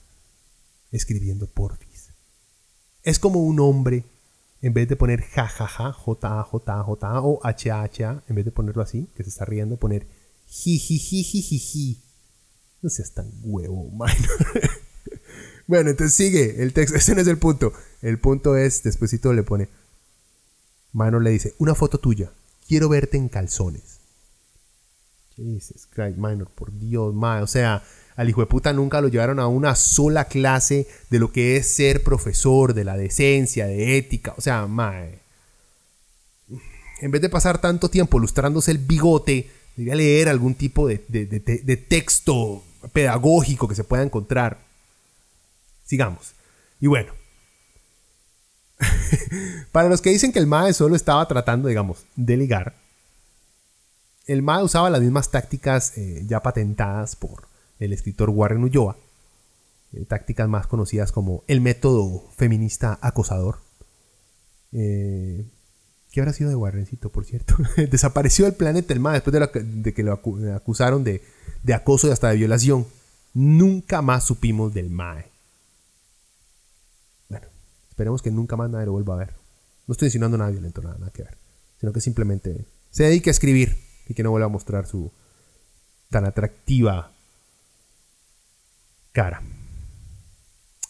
escribiendo 0.91 1.47
porfis. 1.47 2.09
Es 3.01 3.17
como 3.17 3.43
un 3.43 3.59
hombre, 3.59 4.03
en 4.61 4.73
vez 4.73 4.87
de 4.87 4.95
poner 4.95 5.21
jajaja, 5.21 5.93
j 5.93 6.43
j 6.43 6.83
j 6.83 7.21
o 7.21 7.39
h 7.43 7.71
h 7.71 8.21
en 8.27 8.35
vez 8.35 8.45
de 8.45 8.51
ponerlo 8.51 8.81
así, 8.81 9.07
que 9.15 9.23
se 9.23 9.29
está 9.29 9.45
riendo, 9.45 9.77
poner 9.77 10.07
Jijijijijiji. 10.49 12.01
No 12.81 12.89
seas 12.89 13.13
tan 13.13 13.31
huevo, 13.41 13.89
minor. 13.91 14.71
bueno, 15.67 15.89
entonces 15.91 16.15
sigue 16.15 16.63
el 16.63 16.73
texto. 16.73 16.97
Ese 16.97 17.13
no 17.15 17.21
es 17.21 17.27
el 17.27 17.37
punto. 17.37 17.71
El 18.01 18.19
punto 18.19 18.57
es, 18.57 18.83
despuésito 18.83 19.31
le 19.33 19.43
pone. 19.43 19.69
Minor 20.91 21.21
le 21.21 21.31
dice, 21.31 21.53
una 21.59 21.75
foto 21.75 21.99
tuya. 21.99 22.31
Quiero 22.67 22.89
verte 22.89 23.17
en 23.17 23.29
calzones. 23.29 23.99
Jesus 25.35 25.87
Christ, 25.87 26.17
Minor, 26.17 26.49
por 26.49 26.71
Dios, 26.77 27.13
ma. 27.13 27.41
O 27.41 27.47
sea, 27.47 27.83
al 28.19 28.27
hijo 28.27 28.41
de 28.41 28.47
puta 28.47 28.73
nunca 28.73 28.99
lo 28.99 29.07
llevaron 29.07 29.39
a 29.39 29.47
una 29.47 29.75
sola 29.75 30.25
clase 30.25 30.89
de 31.09 31.19
lo 31.19 31.31
que 31.31 31.55
es 31.55 31.73
ser 31.73 32.03
profesor, 32.03 32.73
de 32.73 32.83
la 32.83 32.97
decencia, 32.97 33.65
de 33.65 33.95
ética. 33.97 34.33
O 34.35 34.41
sea, 34.41 34.67
ma. 34.67 35.05
En 36.99 37.11
vez 37.11 37.21
de 37.21 37.29
pasar 37.29 37.61
tanto 37.61 37.89
tiempo 37.89 38.19
lustrándose 38.19 38.71
el 38.71 38.79
bigote 38.79 39.49
debería 39.77 39.95
leer 39.95 40.27
algún 40.27 40.55
tipo 40.55 40.85
de 40.85 41.85
texto 41.87 42.61
pedagógico 42.91 43.69
que 43.69 43.75
se 43.75 43.85
pueda 43.85 44.03
encontrar. 44.03 44.57
Sigamos. 45.85 46.33
Y 46.81 46.87
bueno. 46.87 47.13
Para 49.71 49.87
los 49.87 50.01
que 50.01 50.09
dicen 50.09 50.33
que 50.33 50.39
el 50.39 50.47
MAE 50.47 50.73
solo 50.73 50.97
estaba 50.97 51.25
tratando, 51.25 51.69
digamos, 51.69 52.03
de 52.17 52.35
ligar, 52.35 52.75
el 54.27 54.41
MAE 54.41 54.63
usaba 54.65 54.89
las 54.89 54.99
mismas 54.99 55.31
tácticas 55.31 55.97
eh, 55.97 56.25
ya 56.27 56.41
patentadas 56.41 57.15
por 57.15 57.48
el 57.79 57.93
escritor 57.93 58.29
Warren 58.29 58.63
Ulloa, 58.63 58.97
tácticas 60.07 60.47
más 60.47 60.67
conocidas 60.67 61.11
como 61.11 61.43
el 61.47 61.61
método 61.61 62.29
feminista 62.37 62.99
acosador. 63.01 63.59
Eh, 64.71 65.45
¿Qué 66.11 66.19
habrá 66.21 66.33
sido 66.33 66.49
de 66.49 66.55
Warrencito, 66.55 67.11
por 67.11 67.25
cierto? 67.25 67.55
Desapareció 67.77 68.45
del 68.45 68.55
planeta 68.55 68.93
el 68.93 68.99
MAE 68.99 69.21
después 69.21 69.33
de, 69.83 69.93
que 69.93 70.03
lo 70.03 70.21
acu- 70.21 70.55
acusaron 70.55 71.03
de, 71.03 71.23
de 71.63 71.73
acoso 71.73 72.07
y 72.07 72.11
hasta 72.11 72.29
de 72.29 72.37
violación. 72.37 72.87
Nunca 73.33 74.01
más 74.01 74.23
supimos 74.25 74.73
del 74.73 74.89
MAE. 74.89 75.25
Bueno, 77.29 77.47
esperemos 77.89 78.21
que 78.21 78.31
nunca 78.31 78.55
más 78.57 78.69
nadie 78.69 78.87
lo 78.87 78.93
vuelva 78.93 79.13
a 79.15 79.17
ver. 79.17 79.35
No 79.87 79.91
estoy 79.93 80.07
insinuando 80.07 80.37
nada 80.37 80.49
violento, 80.51 80.81
nada, 80.81 80.97
nada 80.97 81.11
que 81.11 81.23
ver. 81.23 81.37
Sino 81.79 81.93
que 81.93 82.01
simplemente 82.01 82.65
se 82.91 83.03
dedique 83.03 83.29
a 83.29 83.31
escribir 83.31 83.77
y 84.07 84.13
que 84.15 84.23
no 84.23 84.31
vuelva 84.31 84.47
a 84.47 84.49
mostrar 84.49 84.87
su 84.87 85.11
tan 86.09 86.25
atractiva 86.25 87.11
cara. 89.19 89.41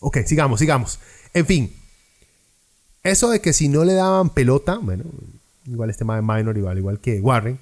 Ok, 0.02 0.18
sigamos, 0.28 0.60
sigamos. 0.60 1.00
En 1.34 1.46
fin, 1.48 1.74
eso 3.02 3.32
de 3.32 3.42
que 3.42 3.54
si 3.54 3.70
no 3.70 3.84
le 3.86 3.94
daban 3.94 4.30
pelota, 4.30 4.78
bueno, 4.78 5.04
igual 5.66 5.90
este 5.90 6.06
Mae 6.06 6.22
Minor, 6.22 6.56
igual, 6.58 6.78
igual 6.78 7.00
que 7.00 7.20
Warren, 7.22 7.58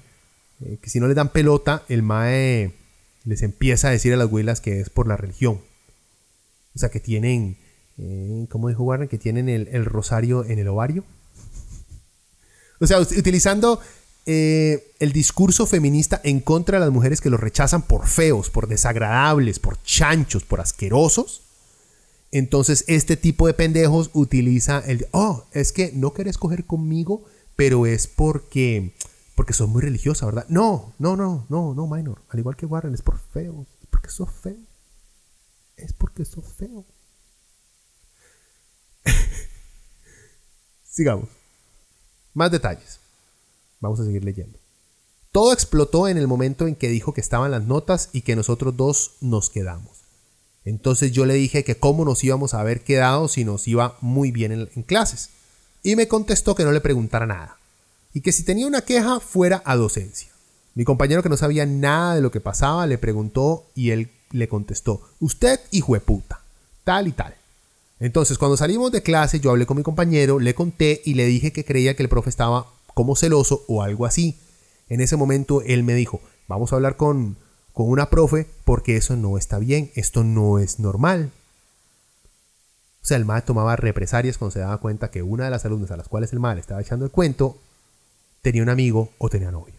eh, 0.60 0.76
que 0.82 0.90
si 0.90 1.00
no 1.00 1.08
le 1.08 1.14
dan 1.14 1.30
pelota, 1.30 1.84
el 1.88 2.02
Mae 2.02 2.74
les 3.24 3.42
empieza 3.42 3.88
a 3.88 3.92
decir 3.92 4.12
a 4.12 4.16
las 4.18 4.30
huilas 4.30 4.60
que 4.60 4.80
es 4.80 4.90
por 4.90 5.08
la 5.08 5.16
religión. 5.16 5.58
O 6.74 6.78
sea, 6.78 6.90
que 6.90 7.00
tienen, 7.00 7.56
eh, 7.96 8.46
¿cómo 8.50 8.68
dijo 8.68 8.82
Warren? 8.84 9.08
Que 9.08 9.18
tienen 9.18 9.48
el, 9.48 9.68
el 9.72 9.86
rosario 9.86 10.44
en 10.44 10.58
el 10.58 10.68
ovario. 10.68 11.02
O 12.78 12.86
sea, 12.86 13.00
ut- 13.00 13.16
utilizando 13.18 13.80
eh, 14.30 14.92
el 14.98 15.12
discurso 15.12 15.64
feminista 15.64 16.20
en 16.22 16.40
contra 16.40 16.78
de 16.78 16.84
las 16.84 16.92
mujeres 16.92 17.22
que 17.22 17.30
los 17.30 17.40
rechazan 17.40 17.80
por 17.80 18.06
feos, 18.06 18.50
por 18.50 18.68
desagradables, 18.68 19.58
por 19.58 19.82
chanchos, 19.82 20.44
por 20.44 20.60
asquerosos. 20.60 21.40
Entonces, 22.30 22.84
este 22.88 23.16
tipo 23.16 23.46
de 23.46 23.54
pendejos 23.54 24.10
utiliza 24.12 24.80
el, 24.80 25.08
oh, 25.12 25.46
es 25.52 25.72
que 25.72 25.92
no 25.94 26.12
querés 26.12 26.36
coger 26.36 26.66
conmigo, 26.66 27.24
pero 27.56 27.86
es 27.86 28.06
porque, 28.06 28.92
porque 29.34 29.54
sos 29.54 29.70
muy 29.70 29.80
religiosa, 29.80 30.26
¿verdad? 30.26 30.44
No, 30.50 30.92
no, 30.98 31.16
no, 31.16 31.46
no, 31.48 31.72
no, 31.72 31.86
minor. 31.86 32.20
Al 32.28 32.40
igual 32.40 32.54
que 32.54 32.66
Warren, 32.66 32.92
es 32.92 33.00
por 33.00 33.18
feos, 33.18 33.66
es 33.80 33.88
porque 33.88 34.10
sos 34.10 34.30
feo. 34.30 34.58
Es 35.78 35.94
porque 35.94 36.26
sos 36.26 36.44
feo. 36.52 36.84
Sigamos. 40.84 41.30
Más 42.34 42.50
detalles. 42.50 43.00
Vamos 43.80 44.00
a 44.00 44.04
seguir 44.04 44.24
leyendo. 44.24 44.58
Todo 45.32 45.52
explotó 45.52 46.08
en 46.08 46.16
el 46.16 46.26
momento 46.26 46.66
en 46.66 46.74
que 46.74 46.88
dijo 46.88 47.12
que 47.12 47.20
estaban 47.20 47.50
las 47.50 47.64
notas 47.64 48.08
y 48.12 48.22
que 48.22 48.36
nosotros 48.36 48.76
dos 48.76 49.12
nos 49.20 49.50
quedamos. 49.50 49.98
Entonces 50.64 51.12
yo 51.12 51.26
le 51.26 51.34
dije 51.34 51.64
que 51.64 51.76
cómo 51.76 52.04
nos 52.04 52.22
íbamos 52.24 52.54
a 52.54 52.60
haber 52.60 52.82
quedado 52.82 53.28
si 53.28 53.44
nos 53.44 53.68
iba 53.68 53.96
muy 54.00 54.30
bien 54.32 54.52
en, 54.52 54.82
clases. 54.82 55.30
Y 55.82 55.96
me 55.96 56.08
contestó 56.08 56.54
que 56.54 56.64
no 56.64 56.72
le 56.72 56.80
preguntara 56.80 57.26
nada. 57.26 57.56
Y 58.12 58.20
que 58.20 58.32
si 58.32 58.42
tenía 58.42 58.66
una 58.66 58.82
queja 58.82 59.20
fuera 59.20 59.62
a 59.64 59.76
docencia. 59.76 60.28
Mi 60.74 60.84
compañero 60.84 61.22
que 61.22 61.28
no 61.28 61.36
sabía 61.36 61.66
nada 61.66 62.14
de 62.14 62.20
lo 62.20 62.30
que 62.30 62.40
pasaba 62.40 62.86
le 62.86 62.98
preguntó 62.98 63.66
y 63.74 63.90
él 63.90 64.10
le 64.30 64.48
contestó, 64.48 65.00
usted 65.20 65.58
hijo 65.70 65.94
de 65.94 66.00
puta, 66.00 66.42
tal 66.84 67.08
y 67.08 67.12
tal. 67.12 67.34
Entonces 67.98 68.38
cuando 68.38 68.56
salimos 68.56 68.92
de 68.92 69.02
clase 69.02 69.40
yo 69.40 69.50
hablé 69.50 69.66
con 69.66 69.76
mi 69.76 69.82
compañero, 69.82 70.38
le 70.38 70.54
conté 70.54 71.00
y 71.04 71.14
le 71.14 71.26
dije 71.26 71.52
que 71.52 71.64
creía 71.64 71.96
que 71.96 72.02
el 72.02 72.08
profe 72.08 72.30
estaba 72.30 72.66
como 72.98 73.14
celoso 73.14 73.64
o 73.68 73.84
algo 73.84 74.06
así. 74.06 74.40
En 74.88 75.00
ese 75.00 75.14
momento 75.14 75.62
él 75.62 75.84
me 75.84 75.94
dijo, 75.94 76.20
vamos 76.48 76.72
a 76.72 76.74
hablar 76.74 76.96
con, 76.96 77.36
con 77.72 77.88
una 77.88 78.10
profe 78.10 78.48
porque 78.64 78.96
eso 78.96 79.14
no 79.14 79.38
está 79.38 79.60
bien, 79.60 79.92
esto 79.94 80.24
no 80.24 80.58
es 80.58 80.80
normal. 80.80 81.30
O 83.00 83.06
sea, 83.06 83.16
el 83.16 83.24
MAE 83.24 83.42
tomaba 83.42 83.76
represalias 83.76 84.36
cuando 84.36 84.50
se 84.50 84.58
daba 84.58 84.78
cuenta 84.78 85.12
que 85.12 85.22
una 85.22 85.44
de 85.44 85.50
las 85.50 85.64
alumnas 85.64 85.92
a 85.92 85.96
las 85.96 86.08
cuales 86.08 86.32
el 86.32 86.40
MAE 86.40 86.58
estaba 86.58 86.80
echando 86.80 87.04
el 87.04 87.12
cuento 87.12 87.56
tenía 88.42 88.64
un 88.64 88.68
amigo 88.68 89.12
o 89.18 89.28
tenía 89.28 89.52
novio. 89.52 89.76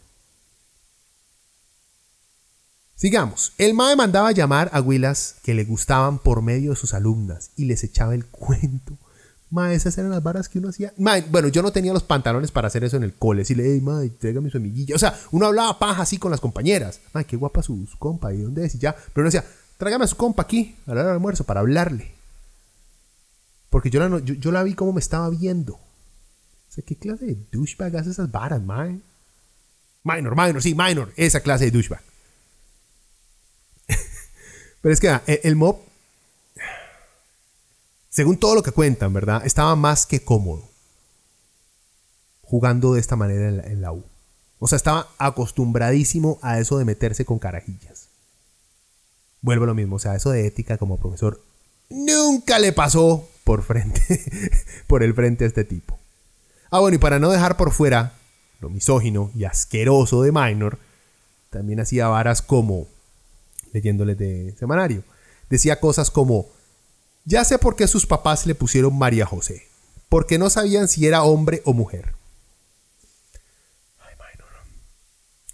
Sigamos. 2.96 3.52
El 3.58 3.74
MAE 3.74 3.98
mandaba 3.98 4.32
llamar 4.32 4.70
a 4.72 4.80
Willas 4.80 5.36
que 5.44 5.56
le 5.56 5.66
gustaban 5.66 6.20
por 6.20 6.42
medio 6.42 6.70
de 6.70 6.78
sus 6.78 6.94
alumnas 6.94 7.52
y 7.58 7.66
les 7.66 7.84
echaba 7.84 8.16
el 8.16 8.26
cuento. 8.28 8.98
Ma, 9.52 9.74
esas 9.74 9.98
eran 9.98 10.12
las 10.12 10.22
varas 10.22 10.48
que 10.48 10.60
uno 10.60 10.70
hacía. 10.70 10.94
Ma, 10.98 11.20
bueno, 11.30 11.48
yo 11.48 11.64
no 11.64 11.72
tenía 11.72 11.92
los 11.92 12.04
pantalones 12.04 12.52
para 12.52 12.68
hacer 12.68 12.84
eso 12.84 12.98
en 12.98 13.04
el 13.04 13.16
cole. 13.16 13.40
Decirle, 13.40 13.64
hey, 13.66 13.82
ma, 13.82 14.02
tráigame 14.20 14.52
su 14.52 14.58
amiguilla. 14.58 14.96
O 14.96 15.00
sea, 15.00 15.20
uno 15.32 15.48
hablaba 15.48 15.80
paja 15.80 16.04
así 16.04 16.18
con 16.18 16.30
las 16.30 16.40
compañeras. 16.40 17.02
Ma, 17.14 17.24
qué 17.24 17.36
guapa 17.36 17.64
su, 17.64 17.88
su 17.88 17.98
compa. 17.98 18.32
¿Y 18.34 18.42
dónde 18.42 18.66
es? 18.66 18.76
Y 18.76 18.80
ya. 18.80 18.94
Pero 18.94 19.22
uno 19.22 19.32
decía, 19.32 19.46
tráigame 19.78 20.06
a 20.06 20.08
su 20.08 20.18
compa 20.18 20.44
aquí, 20.44 20.76
a 20.86 20.90
la 20.90 20.94
hora 20.94 21.04
del 21.06 21.14
almuerzo, 21.14 21.46
para 21.46 21.62
hablarle. 21.62 22.12
Porque 23.72 23.90
yo 23.90 24.00
la, 24.00 24.20
yo, 24.20 24.36
yo 24.36 24.52
la 24.52 24.62
vi 24.62 24.76
como 24.76 24.94
me 24.94 25.00
estaba 25.00 25.30
viendo. 25.30 25.74
O 25.74 26.72
sea, 26.72 26.84
¿qué 26.86 26.96
clase 26.96 27.26
de 27.26 27.38
douchebag 27.52 27.96
hace 27.96 28.12
esas 28.12 28.32
varas, 28.32 28.62
mae? 28.62 29.00
Minor, 30.04 30.36
minor, 30.36 30.62
sí, 30.62 30.76
minor. 30.76 31.12
Esa 31.16 31.42
clase 31.42 31.66
de 31.66 31.72
douchebag. 31.72 32.02
Pero 34.82 34.94
es 34.94 35.00
que 35.00 35.08
el, 35.08 35.40
el 35.44 35.56
mob, 35.56 35.80
según 38.20 38.36
todo 38.36 38.54
lo 38.54 38.64
que 38.64 38.74
cuentan, 38.74 39.14
¿verdad? 39.14 39.46
Estaba 39.46 39.78
más 39.78 40.06
que 40.06 40.22
cómodo 40.22 40.68
jugando 42.42 42.94
de 42.94 43.00
esta 43.00 43.16
manera 43.16 43.48
en 43.48 43.80
la, 43.80 43.94
U. 43.94 44.04
O 44.60 44.68
sea, 44.68 44.76
estaba 44.76 45.08
acostumbradísimo 45.18 46.38
a 46.42 46.60
eso 46.60 46.78
de 46.78 46.84
meterse 46.84 47.24
con 47.24 47.40
carajillas. 47.40 48.10
Vuelvo 49.40 49.64
a 49.64 49.68
lo 49.68 49.74
mismo, 49.74 49.96
o 49.96 50.00
sea, 50.00 50.18
eso 50.18 50.32
de 50.32 50.46
ética 50.46 50.78
como 50.78 50.98
profesor 50.98 51.42
nunca 51.90 52.60
le 52.60 52.74
pasó 52.74 53.26
por 53.46 53.64
frente, 53.64 54.02
por 54.88 55.02
el 55.02 55.14
frente 55.14 55.46
a 55.46 55.48
este 55.48 55.64
tipo. 55.64 55.98
Ah, 56.72 56.82
bueno, 56.82 56.96
y 56.96 57.00
para 57.00 57.20
no 57.20 57.30
dejar 57.30 57.56
por 57.56 57.72
fuera 57.72 58.16
lo 58.60 58.70
misógino 58.70 59.32
y 59.34 59.46
asqueroso 59.46 60.24
de 60.24 60.34
Minor, 60.34 60.78
también 61.52 61.80
hacía 61.80 62.10
varas 62.10 62.42
como, 62.42 62.86
leyéndoles 63.72 64.18
de 64.18 64.58
semanario, 64.60 65.06
decía 65.50 65.80
cosas 65.80 66.12
como, 66.12 66.59
ya 67.30 67.46
sé 67.46 67.60
por 67.60 67.76
qué 67.76 67.88
sus 67.88 68.08
papás 68.08 68.48
le 68.48 68.56
pusieron 68.56 68.98
María 68.98 69.24
José, 69.24 69.68
porque 70.10 70.40
no 70.40 70.50
sabían 70.50 70.88
si 70.88 71.06
era 71.06 71.22
hombre 71.22 71.62
o 71.64 71.74
mujer. 71.74 72.16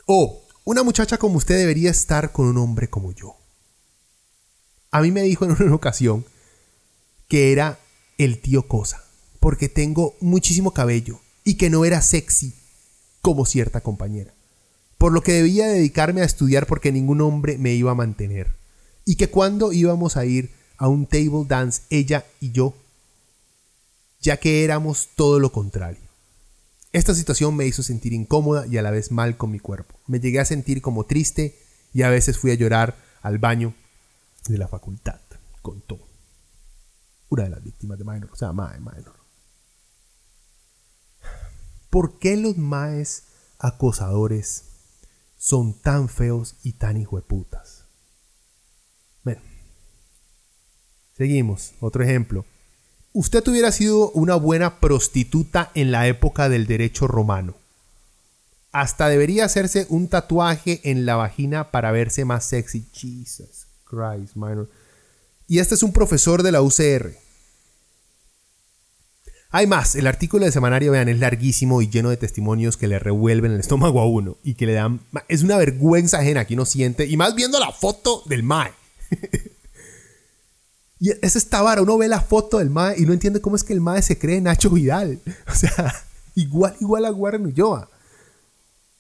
O, 0.06 0.42
una 0.64 0.84
muchacha 0.84 1.18
como 1.18 1.38
usted 1.38 1.58
debería 1.58 1.92
estar 1.92 2.32
con 2.32 2.48
un 2.48 2.58
hombre 2.60 2.90
como 2.90 3.12
yo. 3.12 3.36
A 4.90 5.02
mí 5.02 5.12
me 5.12 5.24
dijo 5.24 5.44
en 5.44 5.52
una 5.52 5.76
ocasión 5.76 6.26
que 7.28 7.52
era 7.52 7.78
el 8.18 8.40
tío 8.40 8.70
Cosa, 8.70 9.04
porque 9.42 9.68
tengo 9.68 10.16
muchísimo 10.22 10.72
cabello 10.72 11.20
y 11.44 11.56
que 11.56 11.70
no 11.70 11.84
era 11.84 12.02
sexy 12.02 12.54
como 13.22 13.46
cierta 13.46 13.82
compañera. 13.82 14.34
Por 14.98 15.12
lo 15.12 15.22
que 15.22 15.34
debía 15.34 15.68
dedicarme 15.68 16.22
a 16.22 16.26
estudiar 16.26 16.68
porque 16.68 16.94
ningún 16.94 17.20
hombre 17.20 17.58
me 17.58 17.74
iba 17.74 17.92
a 17.92 17.96
mantener. 17.96 18.56
Y 19.04 19.18
que 19.18 19.30
cuando 19.30 19.74
íbamos 19.74 20.16
a 20.16 20.26
ir 20.26 20.55
a 20.78 20.88
un 20.88 21.06
table 21.06 21.46
dance, 21.48 21.84
ella 21.90 22.26
y 22.40 22.52
yo, 22.52 22.74
ya 24.22 24.38
que 24.38 24.64
éramos 24.64 25.10
todo 25.16 25.40
lo 25.40 25.52
contrario. 25.52 26.02
Esta 26.92 27.14
situación 27.14 27.56
me 27.56 27.66
hizo 27.66 27.84
sentir 27.84 28.14
incómoda 28.14 28.66
y 28.68 28.78
a 28.78 28.82
la 28.82 28.92
vez 28.92 29.12
mal 29.12 29.38
con 29.38 29.52
mi 29.52 29.60
cuerpo. 29.60 30.00
Me 30.08 30.20
llegué 30.20 30.40
a 30.40 30.46
sentir 30.46 30.82
como 30.82 31.06
triste 31.06 31.60
y 31.94 32.04
a 32.04 32.10
veces 32.10 32.38
fui 32.38 32.52
a 32.52 32.56
llorar 32.56 32.96
al 33.22 33.38
baño 33.38 33.74
de 34.48 34.58
la 34.58 34.68
facultad, 34.68 35.20
contó 35.62 36.00
una 37.30 37.44
de 37.44 37.50
las 37.50 37.64
víctimas 37.64 37.98
de 37.98 38.06
Minor, 38.06 38.30
o 38.32 38.36
sea, 38.36 38.54
Mae 38.54 38.80
Minor. 38.80 39.16
¿Por 41.90 42.20
qué 42.20 42.38
los 42.38 42.58
maes 42.58 43.24
acosadores 43.60 44.66
son 45.38 45.74
tan 45.82 46.10
feos 46.10 46.56
y 46.64 46.74
tan 46.74 46.98
hijueputas? 46.98 47.86
Bueno, 49.24 49.42
seguimos. 51.18 51.74
Otro 51.80 52.04
ejemplo. 52.04 52.46
Usted 53.14 53.48
hubiera 53.48 53.72
sido 53.72 54.12
una 54.12 54.36
buena 54.36 54.80
prostituta 54.80 55.72
en 55.74 55.92
la 55.92 56.08
época 56.08 56.50
del 56.50 56.68
derecho 56.68 57.08
romano. 57.08 57.56
Hasta 58.72 59.08
debería 59.08 59.46
hacerse 59.46 59.86
un 59.88 60.10
tatuaje 60.10 60.82
en 60.84 61.06
la 61.06 61.16
vagina 61.16 61.72
para 61.72 61.92
verse 61.92 62.26
más 62.26 62.44
sexy. 62.46 62.86
Jesus 62.94 63.68
Christ, 63.86 64.36
minor. 64.36 64.70
Y 65.48 65.60
este 65.60 65.76
es 65.76 65.84
un 65.84 65.94
profesor 65.94 66.44
de 66.44 66.52
la 66.52 66.62
UCR. 66.62 67.14
Hay 69.52 69.68
más, 69.68 69.96
el 69.96 70.08
artículo 70.08 70.44
del 70.44 70.52
semanario, 70.52 70.92
vean, 70.92 71.08
es 71.08 71.20
larguísimo 71.20 71.82
y 71.82 71.88
lleno 71.88 72.10
de 72.10 72.18
testimonios 72.18 72.76
que 72.76 72.90
le 72.90 73.00
revuelven 73.00 73.54
el 73.54 73.62
estómago 73.62 74.02
a 74.02 74.06
uno 74.06 74.36
y 74.44 74.56
que 74.56 74.66
le 74.66 74.74
dan... 74.74 75.00
Es 75.30 75.44
una 75.44 75.56
vergüenza 75.56 76.20
ajena 76.20 76.46
que 76.46 76.56
uno 76.56 76.66
siente, 76.66 77.06
y 77.06 77.16
más 77.16 77.36
viendo 77.36 77.58
la 77.62 77.72
foto 77.72 78.24
del 78.26 78.44
Mae. 78.44 78.74
y 81.00 81.10
es 81.10 81.36
esta 81.36 81.62
vara, 81.62 81.82
uno 81.82 81.98
ve 81.98 82.08
la 82.08 82.22
foto 82.22 82.60
del 82.60 82.70
Mae 82.70 82.96
y 82.98 83.06
no 83.06 83.14
entiende 83.14 83.42
cómo 83.42 83.56
es 83.56 83.64
que 83.64 83.74
el 83.74 83.82
Mae 83.82 84.02
se 84.02 84.18
cree 84.18 84.42
Nacho 84.42 84.70
Vidal. 84.70 85.20
O 85.52 85.56
sea, 85.56 85.94
igual, 86.36 86.76
igual 86.80 87.06
a 87.06 87.12
Warren 87.12 87.46
Ulloa. 87.46 87.90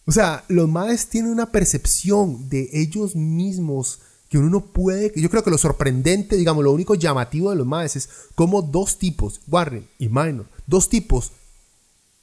O 0.05 0.11
sea, 0.11 0.43
los 0.47 0.69
Maes 0.69 1.07
tienen 1.07 1.31
una 1.31 1.51
percepción 1.51 2.47
de 2.49 2.69
ellos 2.73 3.15
mismos 3.15 3.99
que 4.29 4.37
uno 4.37 4.49
no 4.49 4.65
puede. 4.67 5.11
Yo 5.19 5.29
creo 5.29 5.43
que 5.43 5.49
lo 5.49 5.57
sorprendente, 5.57 6.37
digamos, 6.37 6.63
lo 6.63 6.71
único 6.71 6.95
llamativo 6.95 7.49
de 7.49 7.55
los 7.55 7.65
Maes 7.65 7.95
es 7.95 8.09
como 8.35 8.61
dos 8.61 8.99
tipos, 8.99 9.41
Warren 9.47 9.87
y 9.97 10.09
Minor, 10.09 10.47
dos 10.67 10.89
tipos 10.89 11.31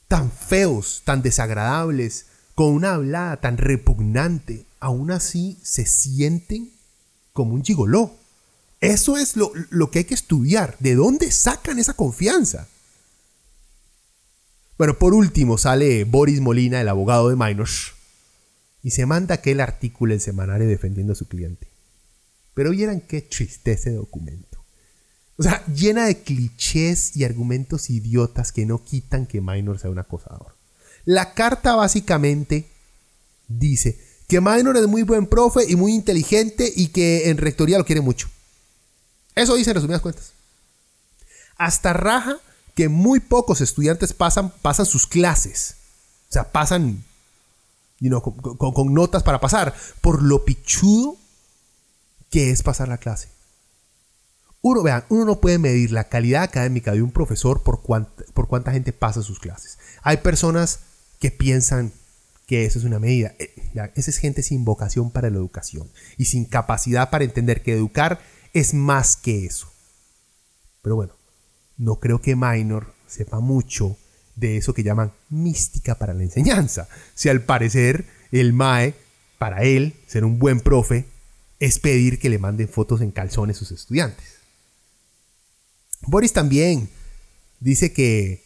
tan 0.06 0.30
feos, 0.30 1.02
tan 1.04 1.22
desagradables, 1.22 2.26
con 2.54 2.66
una 2.66 2.94
hablada 2.94 3.40
tan 3.40 3.56
repugnante, 3.56 4.66
aún 4.78 5.10
así 5.10 5.58
se 5.62 5.86
sienten 5.86 6.70
como 7.32 7.54
un 7.54 7.64
gigoló. 7.64 8.12
Eso 8.82 9.16
es 9.16 9.36
lo, 9.36 9.52
lo 9.70 9.92
que 9.92 10.00
hay 10.00 10.04
que 10.04 10.14
estudiar. 10.14 10.76
¿De 10.80 10.96
dónde 10.96 11.30
sacan 11.30 11.78
esa 11.78 11.94
confianza? 11.94 12.66
Bueno, 14.76 14.98
por 14.98 15.14
último 15.14 15.56
sale 15.56 16.02
Boris 16.02 16.40
Molina, 16.40 16.80
el 16.80 16.88
abogado 16.88 17.28
de 17.28 17.36
Minors, 17.36 17.92
y 18.82 18.90
se 18.90 19.06
manda 19.06 19.36
aquel 19.36 19.60
artículo 19.60 20.14
en 20.14 20.18
semanario 20.18 20.66
defendiendo 20.66 21.12
a 21.12 21.16
su 21.16 21.28
cliente. 21.28 21.68
Pero 22.54 22.72
vieran 22.72 23.00
qué 23.00 23.22
triste 23.22 23.70
ese 23.70 23.92
documento. 23.92 24.58
O 25.36 25.44
sea, 25.44 25.64
llena 25.66 26.06
de 26.06 26.18
clichés 26.22 27.16
y 27.16 27.22
argumentos 27.22 27.88
idiotas 27.88 28.50
que 28.50 28.66
no 28.66 28.82
quitan 28.82 29.26
que 29.26 29.40
Minor 29.40 29.78
sea 29.78 29.90
un 29.90 30.00
acosador. 30.00 30.56
La 31.04 31.34
carta 31.34 31.76
básicamente 31.76 32.66
dice 33.46 33.96
que 34.26 34.40
Minor 34.40 34.76
es 34.76 34.88
muy 34.88 35.04
buen 35.04 35.26
profe 35.28 35.60
y 35.68 35.76
muy 35.76 35.94
inteligente 35.94 36.72
y 36.74 36.88
que 36.88 37.30
en 37.30 37.36
rectoría 37.36 37.78
lo 37.78 37.84
quiere 37.84 38.00
mucho. 38.00 38.28
Eso 39.34 39.54
dice 39.54 39.70
en 39.70 39.74
resumidas 39.76 40.02
cuentas. 40.02 40.32
Hasta 41.56 41.92
raja 41.92 42.38
que 42.74 42.88
muy 42.88 43.20
pocos 43.20 43.60
estudiantes 43.60 44.12
pasan, 44.12 44.52
sus 44.84 45.06
clases. 45.06 45.76
O 46.28 46.32
sea, 46.32 46.50
pasan 46.50 47.04
con, 48.58 48.94
notas 48.94 49.22
para 49.22 49.40
pasar 49.40 49.74
por 50.00 50.22
lo 50.22 50.44
pichudo 50.44 51.16
que 52.30 52.50
es 52.50 52.62
pasar 52.62 52.88
la 52.88 52.98
clase. 52.98 53.28
Uno, 54.62 54.82
vean, 54.82 55.04
uno 55.08 55.24
no 55.24 55.40
puede 55.40 55.58
medir 55.58 55.90
la 55.90 56.08
calidad 56.08 56.44
académica 56.44 56.92
de 56.92 57.02
un 57.02 57.10
profesor 57.10 57.62
por 57.62 57.82
cuánta, 57.82 58.24
por 58.32 58.46
cuánta 58.46 58.72
gente 58.72 58.92
pasa 58.92 59.22
sus 59.22 59.40
clases. 59.40 59.78
Hay 60.02 60.18
personas 60.18 60.80
que 61.18 61.30
piensan 61.30 61.92
que 62.46 62.64
eso 62.64 62.78
es 62.78 62.84
una 62.84 62.98
medida. 62.98 63.34
Eh, 63.38 63.54
esa 63.94 64.10
es 64.10 64.18
gente 64.18 64.42
sin 64.42 64.64
vocación 64.64 65.10
para 65.10 65.30
la 65.30 65.36
educación 65.36 65.90
y 66.16 66.26
sin 66.26 66.44
capacidad 66.44 67.10
para 67.10 67.24
entender 67.24 67.62
que 67.62 67.72
educar 67.72 68.20
es 68.52 68.74
más 68.74 69.16
que 69.16 69.44
eso. 69.46 69.72
Pero 70.82 70.96
bueno, 70.96 71.14
no 71.76 71.96
creo 71.96 72.20
que 72.20 72.36
Minor 72.36 72.94
sepa 73.06 73.40
mucho 73.40 73.96
de 74.36 74.56
eso 74.56 74.74
que 74.74 74.82
llaman 74.82 75.12
mística 75.28 75.98
para 75.98 76.14
la 76.14 76.22
enseñanza. 76.22 76.88
Si 77.14 77.28
al 77.28 77.42
parecer 77.42 78.06
el 78.30 78.52
MAE, 78.52 78.94
para 79.38 79.62
él, 79.62 79.94
ser 80.06 80.24
un 80.24 80.38
buen 80.38 80.60
profe, 80.60 81.06
es 81.58 81.78
pedir 81.78 82.18
que 82.18 82.30
le 82.30 82.38
manden 82.38 82.68
fotos 82.68 83.00
en 83.00 83.10
calzones 83.10 83.56
a 83.56 83.58
sus 83.60 83.72
estudiantes. 83.72 84.24
Boris 86.02 86.32
también 86.32 86.88
dice 87.60 87.92
que 87.92 88.42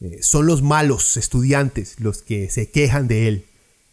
eh, 0.00 0.22
son 0.22 0.46
los 0.46 0.62
malos 0.62 1.16
estudiantes 1.16 1.98
los 1.98 2.22
que 2.22 2.50
se 2.50 2.70
quejan 2.70 3.08
de 3.08 3.28
él, 3.28 3.46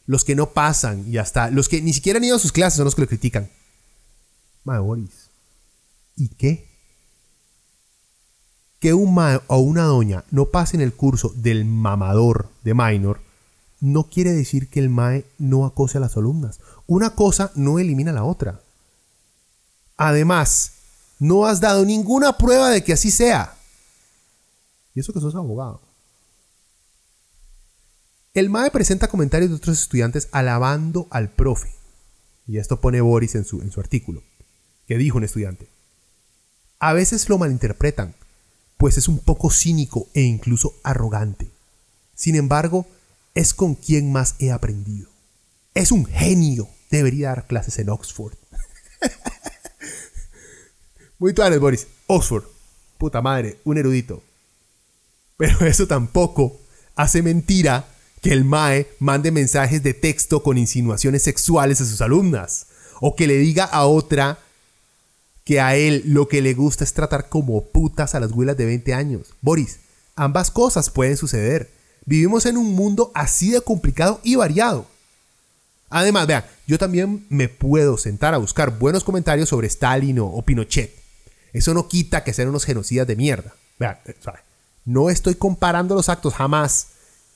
los 0.05 0.25
que 0.25 0.35
no 0.35 0.51
pasan 0.51 1.05
y 1.07 1.17
hasta 1.17 1.51
los 1.51 1.69
que 1.69 1.81
ni 1.81 1.93
siquiera 1.93 2.17
han 2.17 2.23
ido 2.23 2.35
a 2.35 2.39
sus 2.39 2.51
clases 2.51 2.77
son 2.77 2.85
los 2.85 2.95
que 2.95 3.01
lo 3.01 3.07
critican. 3.07 3.49
Madre 4.63 4.81
Boris, 4.81 5.28
¿y 6.19 6.29
qué? 6.29 6.69
Que 8.79 8.93
un 8.93 9.15
ma 9.15 9.41
o 9.47 9.57
una 9.57 9.83
doña 9.83 10.23
no 10.29 10.45
pasen 10.45 10.81
el 10.81 10.93
curso 10.93 11.33
del 11.35 11.65
mamador 11.65 12.49
de 12.63 12.73
minor 12.75 13.29
no 13.81 14.09
quiere 14.09 14.33
decir 14.33 14.69
que 14.69 14.79
el 14.79 14.89
MAE 14.89 15.25
no 15.37 15.65
acose 15.65 15.97
a 15.97 16.01
las 16.01 16.17
alumnas. 16.17 16.59
Una 16.85 17.15
cosa 17.15 17.51
no 17.55 17.79
elimina 17.79 18.11
la 18.11 18.23
otra. 18.23 18.61
Además, 19.95 20.73
no 21.19 21.45
has 21.45 21.61
dado 21.61 21.85
ninguna 21.85 22.37
prueba 22.37 22.69
de 22.69 22.83
que 22.83 22.93
así 22.93 23.11
sea. 23.11 23.55
Y 24.93 24.99
eso 24.99 25.13
que 25.13 25.19
sos 25.19 25.35
abogado. 25.35 25.81
El 28.33 28.49
MAE 28.49 28.71
presenta 28.71 29.07
comentarios 29.07 29.49
de 29.49 29.57
otros 29.57 29.81
estudiantes 29.81 30.27
alabando 30.31 31.07
al 31.09 31.29
profe. 31.29 31.73
Y 32.47 32.57
esto 32.57 32.81
pone 32.81 33.01
Boris 33.01 33.35
en 33.35 33.45
su, 33.45 33.61
en 33.61 33.71
su 33.71 33.79
artículo. 33.79 34.23
Que 34.87 34.97
dijo 34.97 35.17
un 35.17 35.23
estudiante. 35.23 35.67
A 36.79 36.93
veces 36.93 37.27
lo 37.27 37.37
malinterpretan, 37.37 38.15
pues 38.77 38.97
es 38.97 39.09
un 39.09 39.19
poco 39.19 39.51
cínico 39.51 40.07
e 40.13 40.21
incluso 40.21 40.73
arrogante. 40.83 41.51
Sin 42.15 42.35
embargo, 42.35 42.87
es 43.35 43.53
con 43.53 43.75
quien 43.75 44.11
más 44.11 44.35
he 44.39 44.51
aprendido. 44.51 45.09
Es 45.73 45.91
un 45.91 46.05
genio. 46.05 46.69
Debería 46.89 47.29
dar 47.29 47.47
clases 47.47 47.77
en 47.79 47.89
Oxford. 47.89 48.33
Muy 51.19 51.33
claro, 51.33 51.59
Boris. 51.59 51.87
Oxford. 52.07 52.45
Puta 52.97 53.21
madre, 53.21 53.59
un 53.65 53.77
erudito. 53.77 54.23
Pero 55.37 55.65
eso 55.65 55.87
tampoco 55.87 56.57
hace 56.95 57.21
mentira 57.21 57.87
que 58.21 58.33
el 58.33 58.43
MAE 58.43 58.87
mande 58.99 59.31
mensajes 59.31 59.83
de 59.83 59.93
texto 59.93 60.43
con 60.43 60.57
insinuaciones 60.57 61.23
sexuales 61.23 61.79
a 61.81 61.85
sus 61.85 62.01
alumnas. 62.01 62.67
O 63.01 63.15
que 63.15 63.27
le 63.27 63.37
diga 63.37 63.65
a 63.65 63.85
otra 63.85 64.39
que 65.49 65.59
a 65.59 65.75
él 65.75 66.03
lo 66.05 66.27
que 66.27 66.43
le 66.43 66.53
gusta 66.53 66.83
es 66.83 66.93
tratar 66.93 67.27
como 67.27 67.65
putas 67.65 68.13
a 68.13 68.19
las 68.19 68.31
huelas 68.31 68.55
de 68.55 68.67
20 68.67 68.93
años. 68.93 69.33
Boris, 69.41 69.79
ambas 70.15 70.51
cosas 70.51 70.91
pueden 70.91 71.17
suceder. 71.17 71.71
Vivimos 72.05 72.45
en 72.45 72.55
un 72.55 72.75
mundo 72.75 73.11
así 73.15 73.49
de 73.49 73.59
complicado 73.61 74.19
y 74.23 74.35
variado. 74.35 74.85
Además, 75.89 76.27
vean, 76.27 76.45
yo 76.67 76.77
también 76.77 77.25
me 77.29 77.49
puedo 77.49 77.97
sentar 77.97 78.35
a 78.35 78.37
buscar 78.37 78.77
buenos 78.77 79.03
comentarios 79.03 79.49
sobre 79.49 79.65
Stalin 79.65 80.19
o, 80.19 80.39
Pinochet. 80.43 80.93
Eso 81.51 81.73
no 81.73 81.87
quita 81.87 82.23
que 82.23 82.31
sean 82.31 82.49
unos 82.49 82.65
genocidas 82.65 83.07
de 83.07 83.15
mierda. 83.15 83.55
Vean, 83.79 83.97
eh, 84.05 84.13
no 84.85 85.09
estoy 85.09 85.33
comparando 85.33 85.95
los 85.95 86.09
actos 86.09 86.35
jamás. 86.35 86.89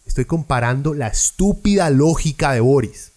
Estoy 0.05 0.25
comparando 0.25 0.93
la 0.93 1.07
estúpida 1.07 1.89
lógica 1.89 2.51
de 2.53 2.59
Boris. 2.59 3.11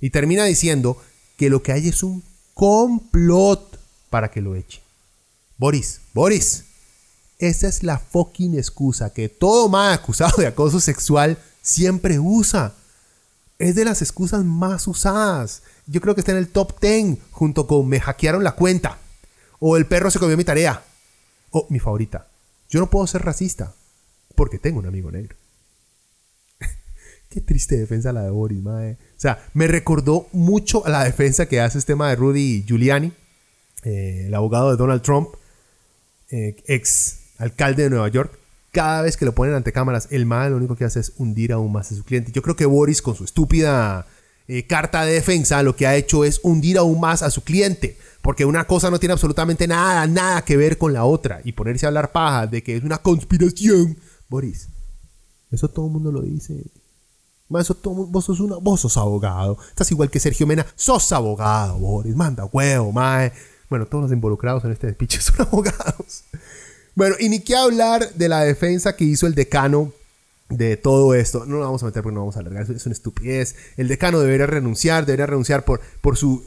Y 0.00 0.10
termina 0.10 0.44
diciendo 0.44 1.00
que 1.36 1.50
lo 1.50 1.62
que 1.62 1.70
hay 1.70 1.86
es 1.86 2.02
un 2.02 2.24
complot 2.60 3.78
para 4.10 4.30
que 4.30 4.42
lo 4.42 4.54
eche. 4.54 4.82
Boris, 5.56 6.02
Boris, 6.12 6.66
esa 7.38 7.68
es 7.68 7.82
la 7.82 7.98
fucking 7.98 8.54
excusa 8.58 9.14
que 9.14 9.30
todo 9.30 9.70
más 9.70 9.98
acusado 9.98 10.36
de 10.36 10.46
acoso 10.46 10.78
sexual 10.78 11.38
siempre 11.62 12.18
usa. 12.18 12.74
Es 13.58 13.76
de 13.76 13.86
las 13.86 14.02
excusas 14.02 14.44
más 14.44 14.86
usadas. 14.88 15.62
Yo 15.86 16.02
creo 16.02 16.14
que 16.14 16.20
está 16.20 16.32
en 16.32 16.36
el 16.36 16.48
top 16.48 16.78
10 16.78 17.16
junto 17.30 17.66
con 17.66 17.88
me 17.88 17.98
hackearon 17.98 18.44
la 18.44 18.52
cuenta. 18.52 18.98
O 19.58 19.78
el 19.78 19.86
perro 19.86 20.10
se 20.10 20.18
comió 20.18 20.36
mi 20.36 20.44
tarea. 20.44 20.84
O 21.52 21.66
mi 21.70 21.78
favorita. 21.78 22.26
Yo 22.68 22.78
no 22.78 22.90
puedo 22.90 23.06
ser 23.06 23.22
racista 23.22 23.72
porque 24.34 24.58
tengo 24.58 24.80
un 24.80 24.86
amigo 24.86 25.10
negro. 25.10 25.34
Qué 27.30 27.40
triste 27.40 27.76
defensa 27.76 28.12
la 28.12 28.24
de 28.24 28.30
Boris, 28.30 28.60
madre. 28.60 28.98
O 29.16 29.20
sea, 29.20 29.38
me 29.54 29.68
recordó 29.68 30.26
mucho 30.32 30.84
a 30.84 30.90
la 30.90 31.04
defensa 31.04 31.46
que 31.46 31.60
hace 31.60 31.78
este 31.78 31.92
tema 31.92 32.10
de 32.10 32.16
Rudy 32.16 32.64
Giuliani, 32.66 33.12
eh, 33.84 34.24
el 34.26 34.34
abogado 34.34 34.72
de 34.72 34.76
Donald 34.76 35.00
Trump, 35.02 35.28
eh, 36.30 36.56
ex 36.66 37.20
alcalde 37.38 37.84
de 37.84 37.90
Nueva 37.90 38.08
York, 38.08 38.36
cada 38.72 39.02
vez 39.02 39.16
que 39.16 39.24
lo 39.24 39.34
ponen 39.34 39.54
ante 39.54 39.72
cámaras, 39.72 40.08
el 40.10 40.26
mal 40.26 40.50
lo 40.50 40.56
único 40.56 40.74
que 40.74 40.84
hace 40.84 40.98
es 40.98 41.12
hundir 41.18 41.52
aún 41.52 41.72
más 41.72 41.92
a 41.92 41.94
su 41.94 42.04
cliente. 42.04 42.32
Yo 42.32 42.42
creo 42.42 42.56
que 42.56 42.66
Boris, 42.66 43.00
con 43.00 43.14
su 43.14 43.24
estúpida 43.24 44.06
eh, 44.48 44.66
carta 44.66 45.04
de 45.04 45.12
defensa, 45.12 45.62
lo 45.62 45.76
que 45.76 45.86
ha 45.86 45.94
hecho 45.94 46.24
es 46.24 46.40
hundir 46.42 46.78
aún 46.78 47.00
más 47.00 47.22
a 47.22 47.30
su 47.30 47.42
cliente. 47.42 47.96
Porque 48.22 48.44
una 48.44 48.66
cosa 48.66 48.90
no 48.90 48.98
tiene 48.98 49.12
absolutamente 49.12 49.68
nada, 49.68 50.06
nada 50.08 50.44
que 50.44 50.56
ver 50.56 50.78
con 50.78 50.92
la 50.92 51.04
otra. 51.04 51.40
Y 51.44 51.52
ponerse 51.52 51.86
a 51.86 51.88
hablar 51.88 52.10
paja 52.12 52.48
de 52.48 52.62
que 52.62 52.76
es 52.76 52.82
una 52.82 52.98
conspiración. 52.98 53.96
Boris, 54.28 54.68
eso 55.50 55.68
todo 55.68 55.86
el 55.86 55.92
mundo 55.92 56.12
lo 56.12 56.22
dice. 56.22 56.64
Vos, 57.50 57.66
sos 57.66 58.38
una, 58.38 58.56
vos 58.56 58.80
sos 58.80 58.96
abogado. 58.96 59.58
Estás 59.68 59.90
igual 59.90 60.08
que 60.08 60.20
Sergio 60.20 60.46
Mena. 60.46 60.64
Sos 60.76 61.10
abogado, 61.10 61.78
Boris. 61.78 62.14
Manda 62.14 62.44
huevo, 62.44 62.92
mae. 62.92 63.32
Bueno, 63.68 63.86
todos 63.86 64.04
los 64.04 64.12
involucrados 64.12 64.64
en 64.64 64.70
este 64.70 64.86
despiche 64.86 65.20
son 65.20 65.40
abogados. 65.40 66.22
Bueno, 66.94 67.16
y 67.18 67.28
ni 67.28 67.40
qué 67.40 67.56
hablar 67.56 68.14
de 68.14 68.28
la 68.28 68.44
defensa 68.44 68.94
que 68.94 69.04
hizo 69.04 69.26
el 69.26 69.34
decano 69.34 69.92
de 70.48 70.76
todo 70.76 71.12
esto. 71.14 71.44
No 71.44 71.56
lo 71.56 71.62
vamos 71.62 71.82
a 71.82 71.86
meter 71.86 72.04
porque 72.04 72.14
no 72.14 72.20
vamos 72.20 72.36
a 72.36 72.40
alargar, 72.40 72.70
es 72.70 72.86
una 72.86 72.92
estupidez. 72.92 73.56
El 73.76 73.88
decano 73.88 74.20
debería 74.20 74.46
renunciar, 74.46 75.04
debería 75.04 75.26
renunciar 75.26 75.64
por, 75.64 75.80
por, 76.00 76.16
su, 76.16 76.44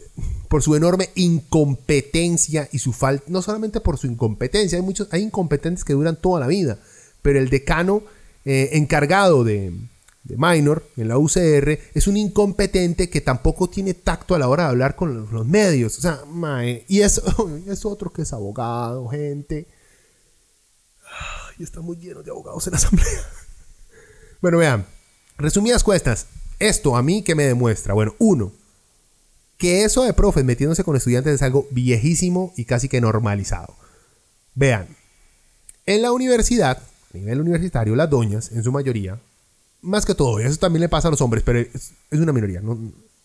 por 0.48 0.64
su 0.64 0.74
enorme 0.76 1.10
incompetencia 1.16 2.70
y 2.72 2.80
su 2.80 2.94
falta, 2.94 3.26
no 3.28 3.42
solamente 3.42 3.82
por 3.82 3.98
su 3.98 4.08
incompetencia, 4.08 4.78
hay 4.78 4.84
muchos, 4.84 5.10
hay 5.12 5.24
incompetentes 5.24 5.84
que 5.84 5.94
duran 5.94 6.16
toda 6.16 6.40
la 6.40 6.48
vida, 6.48 6.78
pero 7.22 7.40
el 7.40 7.50
decano 7.50 8.04
eh, 8.46 8.70
encargado 8.74 9.44
de, 9.44 9.74
de 10.24 10.38
minor 10.38 10.88
en 10.96 11.10
la 11.10 11.18
UCR 11.18 11.80
es 11.94 12.08
un 12.08 12.16
incompetente 12.16 13.10
que 13.10 13.22
tampoco 13.22 13.70
tiene 13.70 13.94
tacto 13.94 14.36
a 14.36 14.40
la 14.40 14.48
hora 14.48 14.64
de 14.64 14.70
hablar 14.70 14.96
con 14.96 15.30
los, 15.32 15.46
medios. 15.46 15.98
O 15.98 16.02
sea, 16.02 16.22
mae, 16.28 16.86
y 16.88 17.02
es, 17.02 17.22
es 17.68 17.86
otro 17.86 18.12
que 18.12 18.22
es 18.22 18.34
abogado, 18.34 19.08
gente. 19.10 19.68
Y 21.60 21.64
estamos 21.64 22.00
llenos 22.00 22.24
de 22.24 22.32
abogados 22.32 22.66
en 22.68 22.72
la 22.72 22.78
asamblea. 22.78 23.08
Bueno, 24.42 24.58
vean, 24.58 24.86
resumidas 25.38 25.86
cuestas, 25.86 26.28
esto 26.60 26.98
a 26.98 27.02
mí 27.02 27.24
que 27.24 27.34
me 27.34 27.46
demuestra, 27.46 27.94
bueno, 27.94 28.14
uno, 28.20 28.52
que 29.58 29.86
eso 29.86 30.04
de 30.04 30.12
profes 30.12 30.44
metiéndose 30.44 30.84
con 30.84 30.98
estudiantes 30.98 31.36
es 31.36 31.42
algo 31.42 31.66
viejísimo 31.72 32.54
y 32.58 32.66
casi 32.66 32.90
que 32.90 33.00
normalizado. 33.00 33.74
Vean, 34.54 34.98
en 35.86 36.02
la 36.02 36.12
universidad, 36.12 36.78
a 36.80 37.18
nivel 37.18 37.40
universitario, 37.40 37.96
las 37.96 38.10
doñas, 38.10 38.52
en 38.52 38.66
su 38.66 38.74
mayoría, 38.74 39.18
más 39.84 40.06
que 40.06 40.16
todo, 40.16 40.40
eso 40.40 40.58
también 40.58 40.82
le 40.82 40.90
pasa 40.90 41.10
a 41.10 41.12
los 41.12 41.22
hombres, 41.22 41.44
pero 41.44 41.60
es, 41.60 41.92
una 42.12 42.34
minoría, 42.34 42.62
no, 42.62 42.78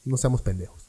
no 0.05 0.17
seamos 0.17 0.43
pendejos. 0.43 0.83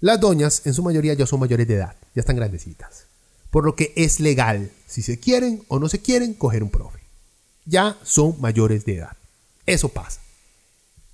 Las 0.00 0.20
doñas, 0.20 0.62
en 0.64 0.74
su 0.74 0.82
mayoría, 0.82 1.14
ya 1.14 1.26
son 1.26 1.40
mayores 1.40 1.68
de 1.68 1.74
edad, 1.74 1.96
ya 2.14 2.20
están 2.20 2.36
grandecitas. 2.36 3.06
Por 3.50 3.64
lo 3.64 3.74
que 3.74 3.92
es 3.96 4.20
legal, 4.20 4.70
si 4.86 5.02
se 5.02 5.18
quieren 5.18 5.64
o 5.68 5.78
no 5.78 5.88
se 5.88 6.00
quieren, 6.00 6.34
coger 6.34 6.62
un 6.62 6.70
profe. 6.70 7.00
Ya 7.64 7.96
son 8.02 8.40
mayores 8.40 8.84
de 8.84 8.96
edad. 8.96 9.16
Eso 9.66 9.88
pasa. 9.88 10.20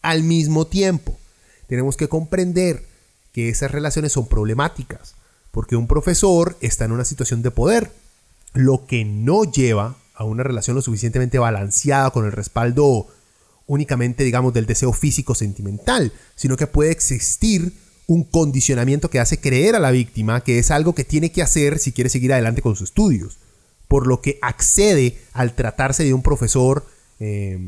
Al 0.03 0.23
mismo 0.23 0.67
tiempo, 0.67 1.19
tenemos 1.67 1.97
que 1.97 2.09
comprender 2.09 2.85
que 3.33 3.49
esas 3.49 3.71
relaciones 3.71 4.13
son 4.13 4.27
problemáticas, 4.27 5.15
porque 5.51 5.77
un 5.77 5.87
profesor 5.87 6.57
está 6.61 6.85
en 6.85 6.93
una 6.93 7.05
situación 7.05 7.43
de 7.43 7.51
poder, 7.51 7.93
lo 8.53 8.87
que 8.87 9.05
no 9.05 9.45
lleva 9.45 9.97
a 10.15 10.25
una 10.25 10.43
relación 10.43 10.77
lo 10.77 10.83
suficientemente 10.83 11.39
balanceada 11.39 12.11
con 12.11 12.27
el 12.27 12.33
respaldo 12.33 13.07
únicamente, 13.71 14.25
digamos, 14.25 14.53
del 14.53 14.67
deseo 14.67 14.93
físico 14.93 15.37
sentimental, 15.37 16.13
sino 16.35 16.57
que 16.57 16.67
puede 16.67 16.91
existir 16.91 17.73
un 18.09 18.25
condicionamiento 18.25 19.11
que 19.11 19.21
hace 19.21 19.39
creer 19.39 19.77
a 19.77 19.79
la 19.79 19.93
víctima 19.93 20.43
que 20.43 20.59
es 20.59 20.73
algo 20.73 20.93
que 20.93 21.05
tiene 21.05 21.31
que 21.31 21.41
hacer 21.41 21.79
si 21.79 21.93
quiere 21.93 22.11
seguir 22.11 22.33
adelante 22.33 22.63
con 22.63 22.75
sus 22.75 22.91
estudios, 22.91 23.39
por 23.87 24.09
lo 24.09 24.21
que 24.21 24.41
accede 24.43 25.19
al 25.33 25.55
tratarse 25.55 26.03
de 26.03 26.13
un 26.13 26.23
profesor 26.23 26.85
eh, 27.21 27.61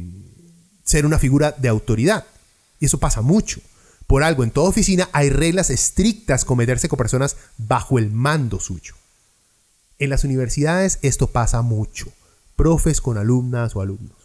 ser 0.82 1.06
una 1.06 1.20
figura 1.20 1.52
de 1.52 1.68
autoridad. 1.68 2.26
Y 2.80 2.86
eso 2.86 2.98
pasa 2.98 3.20
mucho. 3.20 3.60
Por 4.08 4.24
algo, 4.24 4.42
en 4.42 4.50
toda 4.50 4.70
oficina 4.70 5.08
hay 5.12 5.30
reglas 5.30 5.70
estrictas 5.70 6.44
con 6.44 6.58
meterse 6.58 6.88
con 6.88 6.96
personas 6.96 7.36
bajo 7.58 8.00
el 8.00 8.10
mando 8.10 8.58
suyo. 8.58 8.96
En 10.00 10.10
las 10.10 10.24
universidades 10.24 10.98
esto 11.02 11.28
pasa 11.28 11.62
mucho. 11.62 12.12
Profes 12.56 13.00
con 13.00 13.18
alumnas 13.18 13.76
o 13.76 13.80
alumnos. 13.80 14.21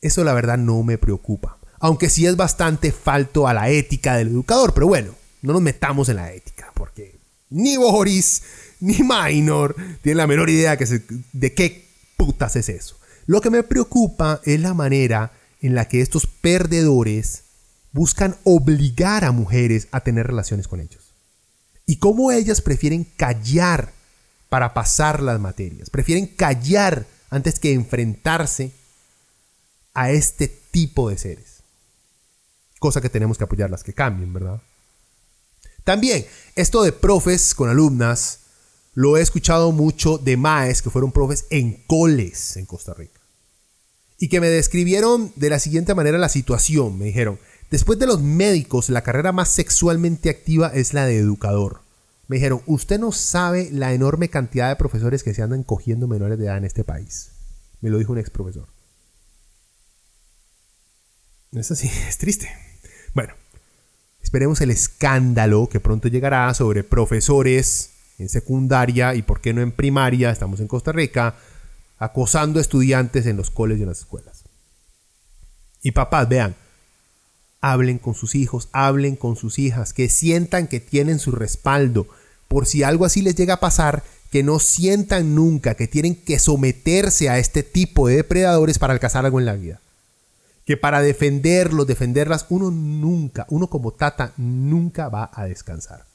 Eso 0.00 0.24
la 0.24 0.32
verdad 0.32 0.58
no 0.58 0.82
me 0.82 0.98
preocupa. 0.98 1.58
Aunque 1.78 2.10
sí 2.10 2.26
es 2.26 2.36
bastante 2.36 2.92
falto 2.92 3.48
a 3.48 3.54
la 3.54 3.70
ética 3.70 4.16
del 4.16 4.28
educador. 4.28 4.74
Pero 4.74 4.86
bueno, 4.86 5.14
no 5.42 5.52
nos 5.52 5.62
metamos 5.62 6.08
en 6.08 6.16
la 6.16 6.32
ética. 6.32 6.72
Porque 6.74 7.18
ni 7.50 7.76
Boris 7.76 8.42
ni 8.80 8.98
Minor 9.02 9.76
tienen 10.02 10.18
la 10.18 10.26
menor 10.26 10.50
idea 10.50 10.76
de 10.76 11.54
qué 11.54 11.88
putas 12.16 12.56
es 12.56 12.68
eso. 12.68 12.96
Lo 13.26 13.40
que 13.40 13.50
me 13.50 13.62
preocupa 13.62 14.40
es 14.44 14.60
la 14.60 14.74
manera 14.74 15.32
en 15.60 15.74
la 15.74 15.88
que 15.88 16.00
estos 16.00 16.26
perdedores 16.26 17.44
buscan 17.92 18.36
obligar 18.44 19.24
a 19.24 19.32
mujeres 19.32 19.88
a 19.90 20.00
tener 20.00 20.26
relaciones 20.26 20.68
con 20.68 20.80
ellos. 20.80 21.12
Y 21.86 21.96
cómo 21.96 22.32
ellas 22.32 22.60
prefieren 22.60 23.04
callar 23.04 23.92
para 24.48 24.74
pasar 24.74 25.22
las 25.22 25.40
materias. 25.40 25.90
Prefieren 25.90 26.26
callar 26.26 27.06
antes 27.30 27.58
que 27.58 27.72
enfrentarse 27.72 28.72
a 29.94 30.10
este 30.10 30.48
tipo 30.48 31.10
de 31.10 31.18
seres. 31.18 31.62
Cosa 32.78 33.00
que 33.00 33.10
tenemos 33.10 33.38
que 33.38 33.44
apoyar 33.44 33.70
las 33.70 33.82
que 33.84 33.92
cambien, 33.92 34.32
¿verdad? 34.32 34.62
También, 35.84 36.26
esto 36.56 36.82
de 36.82 36.92
profes 36.92 37.54
con 37.54 37.68
alumnas, 37.68 38.40
lo 38.94 39.16
he 39.16 39.20
escuchado 39.20 39.72
mucho 39.72 40.18
de 40.18 40.36
maes 40.36 40.82
que 40.82 40.90
fueron 40.90 41.12
profes 41.12 41.46
en 41.50 41.84
coles 41.86 42.56
en 42.56 42.66
Costa 42.66 42.94
Rica 42.94 43.20
y 44.18 44.28
que 44.28 44.40
me 44.40 44.48
describieron 44.48 45.32
de 45.36 45.48
la 45.48 45.58
siguiente 45.58 45.94
manera 45.94 46.18
la 46.18 46.28
situación. 46.28 46.98
Me 46.98 47.06
dijeron, 47.06 47.38
después 47.70 47.98
de 47.98 48.06
los 48.06 48.20
médicos, 48.20 48.90
la 48.90 49.02
carrera 49.02 49.32
más 49.32 49.48
sexualmente 49.48 50.28
activa 50.28 50.68
es 50.68 50.92
la 50.92 51.06
de 51.06 51.16
educador. 51.16 51.80
Me 52.28 52.36
dijeron, 52.36 52.60
usted 52.66 53.00
no 53.00 53.12
sabe 53.12 53.70
la 53.72 53.94
enorme 53.94 54.28
cantidad 54.28 54.68
de 54.68 54.76
profesores 54.76 55.24
que 55.24 55.34
se 55.34 55.42
andan 55.42 55.62
cogiendo 55.64 56.06
menores 56.06 56.38
de 56.38 56.44
edad 56.44 56.58
en 56.58 56.64
este 56.64 56.84
país. 56.84 57.30
Me 57.80 57.88
lo 57.88 57.98
dijo 57.98 58.12
un 58.12 58.18
ex 58.18 58.28
profesor. 58.28 58.68
Es 61.52 61.70
así, 61.70 61.90
es 62.08 62.18
triste. 62.18 62.48
Bueno, 63.14 63.34
esperemos 64.22 64.60
el 64.60 64.70
escándalo 64.70 65.68
que 65.68 65.80
pronto 65.80 66.08
llegará 66.08 66.52
sobre 66.54 66.84
profesores 66.84 67.90
en 68.18 68.28
secundaria 68.28 69.14
y 69.14 69.22
por 69.22 69.40
qué 69.40 69.52
no 69.52 69.62
en 69.62 69.72
primaria, 69.72 70.30
estamos 70.30 70.60
en 70.60 70.68
Costa 70.68 70.92
Rica, 70.92 71.36
acosando 71.98 72.60
estudiantes 72.60 73.26
en 73.26 73.36
los 73.36 73.50
coles 73.50 73.78
y 73.78 73.82
en 73.82 73.88
las 73.88 74.00
escuelas. 74.00 74.44
Y 75.82 75.92
papás, 75.92 76.28
vean, 76.28 76.54
hablen 77.62 77.98
con 77.98 78.14
sus 78.14 78.34
hijos, 78.34 78.68
hablen 78.72 79.16
con 79.16 79.36
sus 79.36 79.58
hijas, 79.58 79.94
que 79.94 80.08
sientan 80.08 80.68
que 80.68 80.80
tienen 80.80 81.18
su 81.18 81.32
respaldo, 81.32 82.06
por 82.48 82.66
si 82.66 82.82
algo 82.82 83.06
así 83.06 83.22
les 83.22 83.34
llega 83.34 83.54
a 83.54 83.60
pasar, 83.60 84.04
que 84.30 84.42
no 84.42 84.58
sientan 84.58 85.34
nunca 85.34 85.74
que 85.74 85.88
tienen 85.88 86.14
que 86.14 86.38
someterse 86.38 87.28
a 87.28 87.38
este 87.38 87.62
tipo 87.62 88.06
de 88.06 88.16
depredadores 88.16 88.78
para 88.78 88.92
alcanzar 88.92 89.24
algo 89.24 89.40
en 89.40 89.46
la 89.46 89.54
vida. 89.54 89.80
Que 90.64 90.76
para 90.76 91.02
defenderlos, 91.02 91.86
defenderlas, 91.86 92.46
uno 92.48 92.70
nunca, 92.70 93.46
uno 93.50 93.68
como 93.68 93.92
tata, 93.92 94.32
nunca 94.36 95.08
va 95.08 95.30
a 95.32 95.44
descansar. 95.44 96.06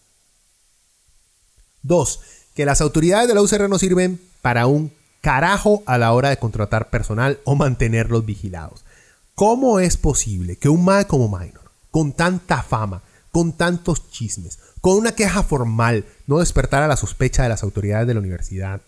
Dos, 1.82 2.22
que 2.56 2.66
las 2.66 2.82
autoridades 2.82 3.28
de 3.28 3.36
la 3.36 3.42
UCR 3.42 3.70
no 3.70 3.78
sirven 3.78 4.20
para 4.42 4.66
un 4.66 4.92
carajo 5.22 5.84
a 5.86 5.98
la 5.98 6.14
hora 6.14 6.30
de 6.30 6.38
contratar 6.38 6.90
personal 6.90 7.40
o 7.44 7.56
mantenerlos 7.56 8.26
vigilados. 8.26 8.86
¿Cómo 9.34 9.80
es 9.80 9.98
posible 9.98 10.56
que 10.56 10.70
un 10.70 10.86
MAE 10.86 11.08
como 11.08 11.28
Minor, 11.28 11.72
con 11.92 12.14
tanta 12.14 12.64
fama, 12.64 13.02
con 13.32 13.54
tantos 13.54 14.10
chismes, 14.10 14.60
con 14.82 14.98
una 14.98 15.14
queja 15.14 15.44
formal, 15.44 16.06
no 16.28 16.40
despertara 16.40 16.88
la 16.88 16.96
sospecha 16.96 17.44
de 17.44 17.50
las 17.50 17.64
autoridades 17.64 18.08
de 18.08 18.14
la 18.14 18.20
universidad 18.20 18.82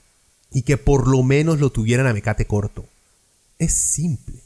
y 0.51 0.61
que 0.61 0.77
por 0.77 1.07
lo 1.07 1.21
menos 1.23 1.59
lo 1.59 1.71
tuvieran 1.71 2.07
a 2.07 2.13
mecate 2.13 2.45
corto? 2.45 2.85
Es 3.59 3.73
simple. 3.73 4.41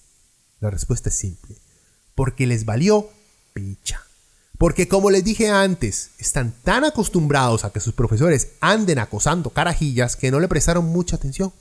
La 0.61 0.69
respuesta 0.69 1.09
es 1.09 1.15
simple. 1.15 1.57
Porque 2.15 2.47
les 2.47 2.63
valió 2.63 3.09
picha. 3.53 4.01
Porque 4.57 4.87
como 4.87 5.09
les 5.09 5.23
dije 5.23 5.49
antes, 5.49 6.11
están 6.19 6.53
tan 6.63 6.85
acostumbrados 6.85 7.65
a 7.65 7.71
que 7.71 7.79
sus 7.79 7.93
profesores 7.93 8.49
anden 8.61 8.99
acosando 8.99 9.49
carajillas 9.49 10.15
que 10.15 10.31
no 10.31 10.39
le 10.39 10.47
prestaron 10.47 10.85
mucha 10.85 11.15
atención. 11.15 11.51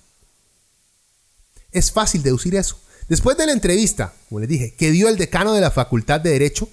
Es 1.73 1.91
fácil 1.91 2.23
deducir 2.23 2.55
eso. 2.55 2.79
Después 3.09 3.37
de 3.39 3.47
la 3.47 3.53
entrevista, 3.53 4.13
como 4.29 4.41
les 4.41 4.49
dije, 4.49 4.75
que 4.75 4.91
dio 4.91 5.09
el 5.09 5.17
decano 5.17 5.55
de 5.55 5.63
la 5.63 5.71
Facultad 5.71 6.21
de 6.21 6.31
Derecho, 6.31 6.69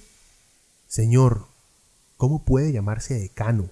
Señor, 0.86 1.46
¿cómo 2.16 2.44
puede 2.44 2.72
llamarse 2.72 3.14
decano 3.14 3.70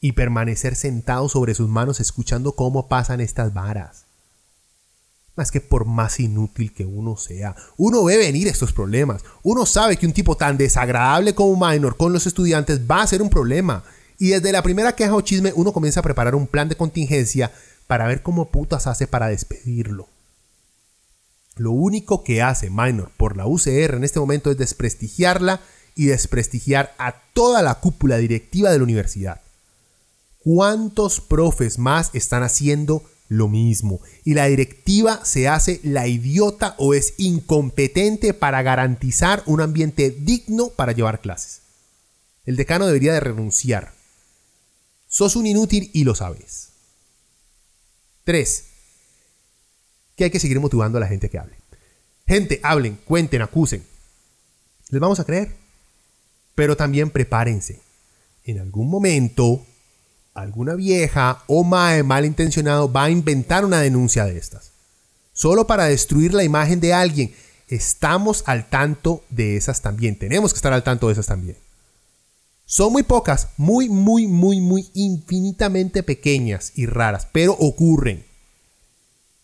y 0.00 0.12
permanecer 0.12 0.76
sentado 0.76 1.28
sobre 1.28 1.54
sus 1.54 1.68
manos 1.68 1.98
escuchando 1.98 2.52
cómo 2.52 2.88
pasan 2.88 3.20
estas 3.20 3.52
varas? 3.52 4.05
Más 5.36 5.50
que 5.50 5.60
por 5.60 5.84
más 5.84 6.18
inútil 6.18 6.72
que 6.72 6.86
uno 6.86 7.16
sea, 7.16 7.54
uno 7.76 8.04
ve 8.04 8.16
venir 8.16 8.48
estos 8.48 8.72
problemas. 8.72 9.22
Uno 9.42 9.66
sabe 9.66 9.98
que 9.98 10.06
un 10.06 10.14
tipo 10.14 10.36
tan 10.36 10.56
desagradable 10.56 11.34
como 11.34 11.68
Minor 11.68 11.96
con 11.96 12.12
los 12.12 12.26
estudiantes 12.26 12.80
va 12.90 13.02
a 13.02 13.06
ser 13.06 13.20
un 13.20 13.28
problema. 13.28 13.84
Y 14.18 14.28
desde 14.28 14.50
la 14.50 14.62
primera 14.62 14.94
queja 14.94 15.14
o 15.14 15.20
chisme 15.20 15.52
uno 15.54 15.72
comienza 15.72 16.00
a 16.00 16.02
preparar 16.02 16.34
un 16.34 16.46
plan 16.46 16.68
de 16.68 16.76
contingencia 16.76 17.52
para 17.86 18.06
ver 18.06 18.22
cómo 18.22 18.50
putas 18.50 18.86
hace 18.86 19.06
para 19.06 19.28
despedirlo. 19.28 20.08
Lo 21.56 21.70
único 21.70 22.24
que 22.24 22.42
hace 22.42 22.70
Minor 22.70 23.10
por 23.16 23.36
la 23.36 23.46
UCR 23.46 23.94
en 23.94 24.04
este 24.04 24.20
momento 24.20 24.50
es 24.50 24.58
desprestigiarla 24.58 25.60
y 25.94 26.06
desprestigiar 26.06 26.94
a 26.98 27.14
toda 27.32 27.62
la 27.62 27.76
cúpula 27.76 28.18
directiva 28.18 28.70
de 28.70 28.78
la 28.78 28.84
universidad. 28.84 29.40
¿Cuántos 30.38 31.20
profes 31.20 31.78
más 31.78 32.10
están 32.12 32.42
haciendo 32.42 33.02
lo 33.28 33.48
mismo? 33.48 34.00
Y 34.24 34.34
la 34.34 34.46
directiva 34.46 35.24
se 35.24 35.48
hace 35.48 35.80
la 35.82 36.06
idiota 36.06 36.74
o 36.78 36.94
es 36.94 37.14
incompetente 37.18 38.34
para 38.34 38.62
garantizar 38.62 39.42
un 39.46 39.60
ambiente 39.60 40.10
digno 40.10 40.68
para 40.68 40.92
llevar 40.92 41.20
clases. 41.20 41.62
El 42.44 42.56
decano 42.56 42.86
debería 42.86 43.12
de 43.12 43.20
renunciar. 43.20 43.92
Sos 45.08 45.36
un 45.36 45.46
inútil 45.46 45.90
y 45.92 46.04
lo 46.04 46.14
sabes. 46.14 46.68
3 48.24 48.64
que 50.16 50.24
hay 50.24 50.30
que 50.30 50.40
seguir 50.40 50.58
motivando 50.58 50.98
a 50.98 51.00
la 51.00 51.06
gente 51.06 51.28
que 51.28 51.38
hable. 51.38 51.56
Gente, 52.26 52.58
hablen, 52.62 52.98
cuenten, 53.04 53.42
acusen. 53.42 53.84
Les 54.88 55.00
vamos 55.00 55.20
a 55.20 55.24
creer. 55.24 55.54
Pero 56.54 56.76
también 56.76 57.10
prepárense. 57.10 57.80
En 58.44 58.58
algún 58.58 58.88
momento, 58.88 59.64
alguna 60.36 60.74
vieja 60.74 61.42
o 61.46 61.64
mae 61.64 62.02
malintencionado 62.02 62.92
va 62.92 63.04
a 63.04 63.10
inventar 63.10 63.64
una 63.64 63.80
denuncia 63.80 64.24
de 64.24 64.38
estas. 64.38 64.70
Solo 65.32 65.66
para 65.66 65.84
destruir 65.86 66.34
la 66.34 66.44
imagen 66.44 66.80
de 66.80 66.92
alguien. 66.92 67.34
Estamos 67.68 68.44
al 68.46 68.68
tanto 68.68 69.24
de 69.30 69.56
esas 69.56 69.82
también. 69.82 70.16
Tenemos 70.16 70.52
que 70.52 70.58
estar 70.58 70.72
al 70.72 70.84
tanto 70.84 71.06
de 71.06 71.14
esas 71.14 71.26
también. 71.26 71.56
Son 72.68 72.92
muy 72.92 73.04
pocas, 73.04 73.48
muy, 73.56 73.88
muy, 73.88 74.26
muy, 74.26 74.60
muy 74.60 74.90
infinitamente 74.92 76.02
pequeñas 76.02 76.72
y 76.74 76.86
raras, 76.86 77.28
pero 77.32 77.52
ocurren. 77.52 78.25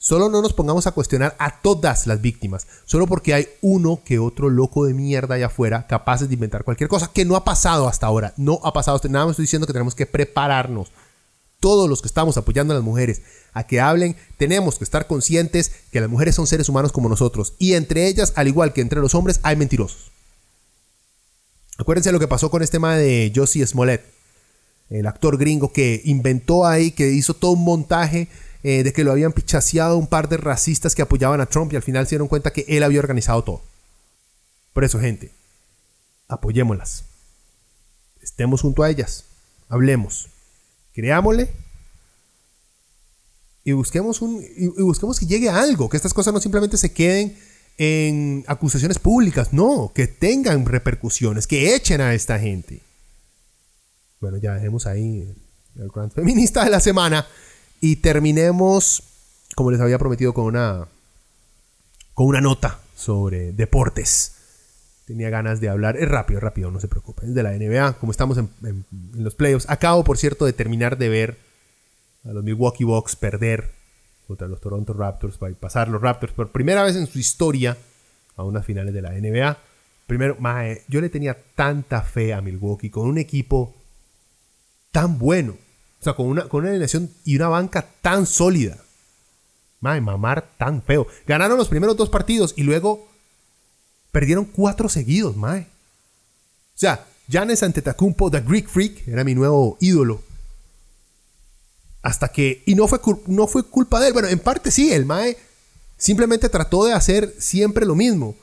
Solo 0.03 0.29
no 0.29 0.43
nos 0.43 0.53
pongamos 0.53 0.89
a 0.89 0.91
cuestionar 0.91 1.37
a 1.39 1.61
todas 1.61 2.09
las 2.09 2.21
víctimas, 2.21 2.67
solo 2.87 3.07
porque 3.07 3.35
hay 3.35 3.47
uno 3.61 4.01
que 4.05 4.19
otro 4.19 4.51
loco 4.51 4.85
de 4.85 4.95
mierda 4.95 5.37
allá 5.37 5.47
afuera 5.47 5.87
capaces 5.87 6.27
de 6.27 6.35
inventar 6.35 6.65
cualquier 6.65 6.89
cosa 6.89 7.13
que 7.15 7.25
no 7.25 7.37
ha 7.37 7.45
pasado 7.45 7.87
hasta 7.87 8.09
ahora. 8.09 8.35
No 8.37 8.59
ha 8.65 8.73
pasado, 8.73 9.01
nada 9.09 9.27
más 9.27 9.35
estoy 9.35 9.45
diciendo 9.45 9.65
que 9.69 9.73
tenemos 9.73 9.95
que 9.95 10.07
prepararnos. 10.07 10.91
Todos 11.61 11.89
los 11.89 12.03
que 12.03 12.09
estamos 12.09 12.37
apoyando 12.37 12.75
a 12.75 12.77
las 12.79 12.85
mujeres 12.85 13.23
a 13.53 13.65
que 13.65 13.81
hablen, 13.81 14.17
tenemos 14.39 14.77
que 14.77 14.83
estar 14.83 15.07
conscientes 15.07 15.71
que 15.93 16.01
las 16.01 16.11
mujeres 16.11 16.35
son 16.35 16.49
seres 16.49 16.69
humanos 16.69 16.91
como 16.91 17.09
nosotros 17.09 17.55
y 17.61 17.75
entre 17.75 18.09
ellas, 18.09 18.33
al 18.35 18.49
igual 18.49 18.73
que 18.73 18.81
entre 18.81 18.99
los 18.99 19.15
hombres, 19.15 19.39
hay 19.45 19.55
mentirosos. 19.55 20.11
Acuérdense 21.79 22.11
lo 22.11 22.19
que 22.19 22.27
pasó 22.27 22.51
con 22.51 22.65
este 22.65 22.79
tema 22.79 22.97
de 22.97 23.33
Josie 23.33 23.65
Smollett, 23.65 24.03
el 24.91 25.07
actor 25.07 25.39
gringo 25.39 25.73
que 25.73 26.03
inventó 26.05 26.67
ahí, 26.67 26.91
que 26.91 27.13
hizo 27.13 27.35
todo 27.35 27.53
un 27.53 27.63
montaje 27.63 28.27
eh, 28.63 28.83
de 28.83 28.93
que 28.93 29.05
lo 29.05 29.13
habían 29.13 29.33
pichaseado 29.33 29.97
un 29.97 30.07
par 30.07 30.29
de 30.29 30.37
racistas 30.37 30.95
que 30.95 31.03
apoyaban 31.03 31.41
a 31.41 31.47
Trump 31.47 31.73
y 31.73 31.77
al 31.77 31.83
final 31.83 32.07
se 32.07 32.11
dieron 32.11 32.29
cuenta 32.29 32.53
que 32.53 32.65
él 32.69 32.83
había 32.83 33.01
organizado 33.01 33.43
todo. 33.43 33.63
Por 34.73 34.85
eso, 34.85 35.01
gente, 35.01 35.31
apoyémoslas. 36.29 37.05
Estemos 38.23 38.63
junto 38.63 38.83
a 38.83 38.91
ellas. 38.91 39.25
Hablemos. 39.69 40.29
Creámosle. 40.95 41.51
Y 43.65 43.73
busquemos, 43.73 44.23
un, 44.23 44.45
y 44.57 44.69
busquemos 44.83 45.19
que 45.19 45.27
llegue 45.27 45.49
algo. 45.49 45.89
Que 45.89 45.97
estas 45.97 46.15
cosas 46.15 46.33
no 46.33 46.41
simplemente 46.41 46.77
se 46.77 46.93
queden 46.93 47.37
en 47.79 48.45
acusaciones 48.47 48.99
públicas. 48.99 49.53
No, 49.53 49.93
que 49.95 50.07
tengan 50.07 50.65
repercusiones. 50.67 51.47
Que 51.47 51.75
echen 51.75 52.01
a 52.01 52.15
esta 52.15 52.39
gente. 52.39 52.81
Bueno, 54.21 54.37
ya 54.39 54.55
dejemos 54.55 54.87
ahí 54.87 55.35
el 55.77 55.89
gran 55.89 56.11
feminista 56.11 56.65
de 56.65 56.71
la 56.71 56.81
semana. 56.81 57.27
Y 57.85 57.97
terminemos, 57.97 59.03
como 59.57 59.73
les 59.73 59.81
había 59.81 59.99
prometido, 59.99 60.33
con 60.33 60.45
una, 60.45 60.87
con 62.15 62.27
una 62.27 62.41
nota 62.41 62.79
sobre 62.95 63.53
deportes. 63.53 64.37
Tenía 65.05 65.31
ganas 65.31 65.61
de 65.61 65.69
hablar. 65.69 65.97
Es 65.97 66.09
rápido, 66.09 66.39
rápido, 66.39 66.71
no 66.71 66.79
se 66.79 66.87
preocupen. 66.87 67.31
Es 67.31 67.35
de 67.35 67.43
la 67.43 67.51
NBA, 67.51 67.95
como 67.95 68.13
estamos 68.13 68.39
en, 68.39 68.85
los 69.15 69.35
playoffs. 69.35 69.69
Acabo, 69.69 70.05
por 70.05 70.17
cierto, 70.17 70.47
de 70.47 70.53
terminar 70.53 70.97
de 70.97 71.09
ver 71.09 71.39
a 72.25 72.29
los 72.29 72.45
Milwaukee 72.45 72.85
Bucks 72.85 73.17
perder 73.17 73.73
contra 74.29 74.47
los 74.47 74.61
Toronto 74.61 74.93
Raptors. 74.93 75.37
Pasar 75.59 75.89
los 75.89 76.01
Raptors 76.01 76.33
por 76.35 76.53
primera 76.53 76.85
vez 76.85 76.95
en 76.95 77.09
su 77.09 77.19
historia 77.19 77.77
a 78.37 78.45
unas 78.45 78.65
finales 78.65 78.95
de 78.95 79.03
la 79.03 79.11
NBA. 79.11 79.59
Primero, 80.07 80.39
yo 80.87 81.01
le 81.01 81.09
tenía 81.09 81.37
tanta 81.57 82.03
fe 82.03 82.33
a 82.33 82.41
Milwaukee 82.41 82.91
con 82.91 83.09
un 83.09 83.19
equipo 83.19 83.75
tan 84.93 85.19
bueno 85.19 85.57
o 86.03 86.05
sea, 86.05 86.15
con 86.15 86.27
una, 86.27 86.49
con 86.49 86.63
una 86.63 86.71
alineación 86.71 87.13
y 87.25 87.37
una 87.37 87.47
banca 87.47 87.87
tan 88.01 88.27
sólida. 88.27 88.77
Mae, 89.81 90.01
mamar 90.01 90.49
tan 90.59 90.83
feo. 90.83 91.07
Ganaron 91.29 91.57
los 91.57 91.69
primeros 91.69 91.97
dos 91.97 92.09
partidos 92.09 92.55
y 92.57 92.65
luego 92.65 93.09
perdieron 94.11 94.47
cuatro 94.47 94.89
seguidos, 94.89 95.37
mae. 95.37 95.61
O 95.61 96.79
sea, 96.79 97.07
Giannis 97.29 97.63
Antetokounmpo, 97.63 98.33
The 98.33 98.41
Greek 98.41 98.69
Freak, 98.69 99.07
era 99.07 99.23
mi 99.23 99.37
nuevo 99.37 99.77
ídolo. 99.81 100.21
Hasta 102.03 102.27
que... 102.27 102.65
Y 102.67 102.75
no 102.75 102.89
fue, 102.89 102.99
no 103.29 103.47
fue 103.47 103.63
culpa 103.63 104.01
de 104.01 104.09
él. 104.09 104.13
Bueno, 104.13 104.27
en 104.27 104.41
parte 104.41 104.73
sí, 104.73 104.93
el 104.93 105.07
mae 105.07 105.37
simplemente 105.97 106.49
trató 106.49 106.85
de 106.85 106.95
hacer 106.95 107.33
siempre 107.39 107.87
lo 107.87 107.95
mismo. 107.95 108.35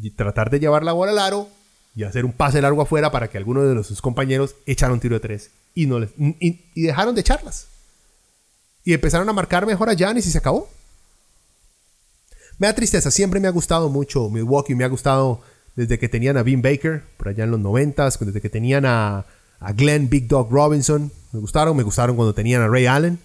Y 0.00 0.12
tratar 0.12 0.50
de 0.50 0.60
llevar 0.60 0.84
la 0.84 0.92
bola 0.92 1.10
al 1.10 1.18
aro 1.18 1.48
y 1.96 2.04
hacer 2.04 2.24
un 2.24 2.32
pase 2.32 2.62
largo 2.62 2.80
afuera 2.80 3.10
para 3.10 3.28
que 3.28 3.38
alguno 3.38 3.64
de 3.64 3.82
sus 3.82 4.00
compañeros 4.00 4.54
echara 4.66 4.92
un 4.92 5.00
tiro 5.00 5.16
de 5.16 5.20
tres 5.20 5.50
y, 5.74 5.86
no 5.86 5.98
les, 5.98 6.10
y, 6.18 6.82
dejaron 6.82 7.14
de 7.14 7.20
echarlas. 7.20 7.68
Y 8.84 8.92
empezaron 8.92 9.28
a 9.28 9.32
marcar 9.32 9.66
mejor 9.66 9.88
a 9.88 9.94
Giannis 9.94 10.26
y 10.26 10.30
se 10.30 10.38
acabó. 10.38 10.68
Me 12.58 12.66
da 12.66 12.74
tristeza, 12.74 13.10
siempre 13.10 13.40
me 13.40 13.48
ha 13.48 13.52
gustado 13.52 13.88
mucho 13.88 14.28
Milwaukee, 14.28 14.74
me 14.74 14.84
ha 14.84 14.88
gustado 14.88 15.40
desde 15.74 15.98
que 15.98 16.08
tenían 16.08 16.36
a 16.36 16.42
Bean 16.42 16.62
Baker, 16.62 17.02
por 17.16 17.28
allá 17.28 17.44
en 17.44 17.50
los 17.50 17.60
90 17.60 18.10
desde 18.20 18.40
que 18.40 18.50
tenían 18.50 18.84
a, 18.84 19.24
a 19.58 19.72
Glenn 19.72 20.08
Big 20.08 20.28
Dog 20.28 20.50
Robinson, 20.50 21.10
me 21.32 21.40
gustaron, 21.40 21.76
me 21.76 21.82
gustaron 21.82 22.14
cuando 22.14 22.34
tenían 22.34 22.60
a 22.60 22.68
Ray 22.68 22.86
Allen. 22.86 23.18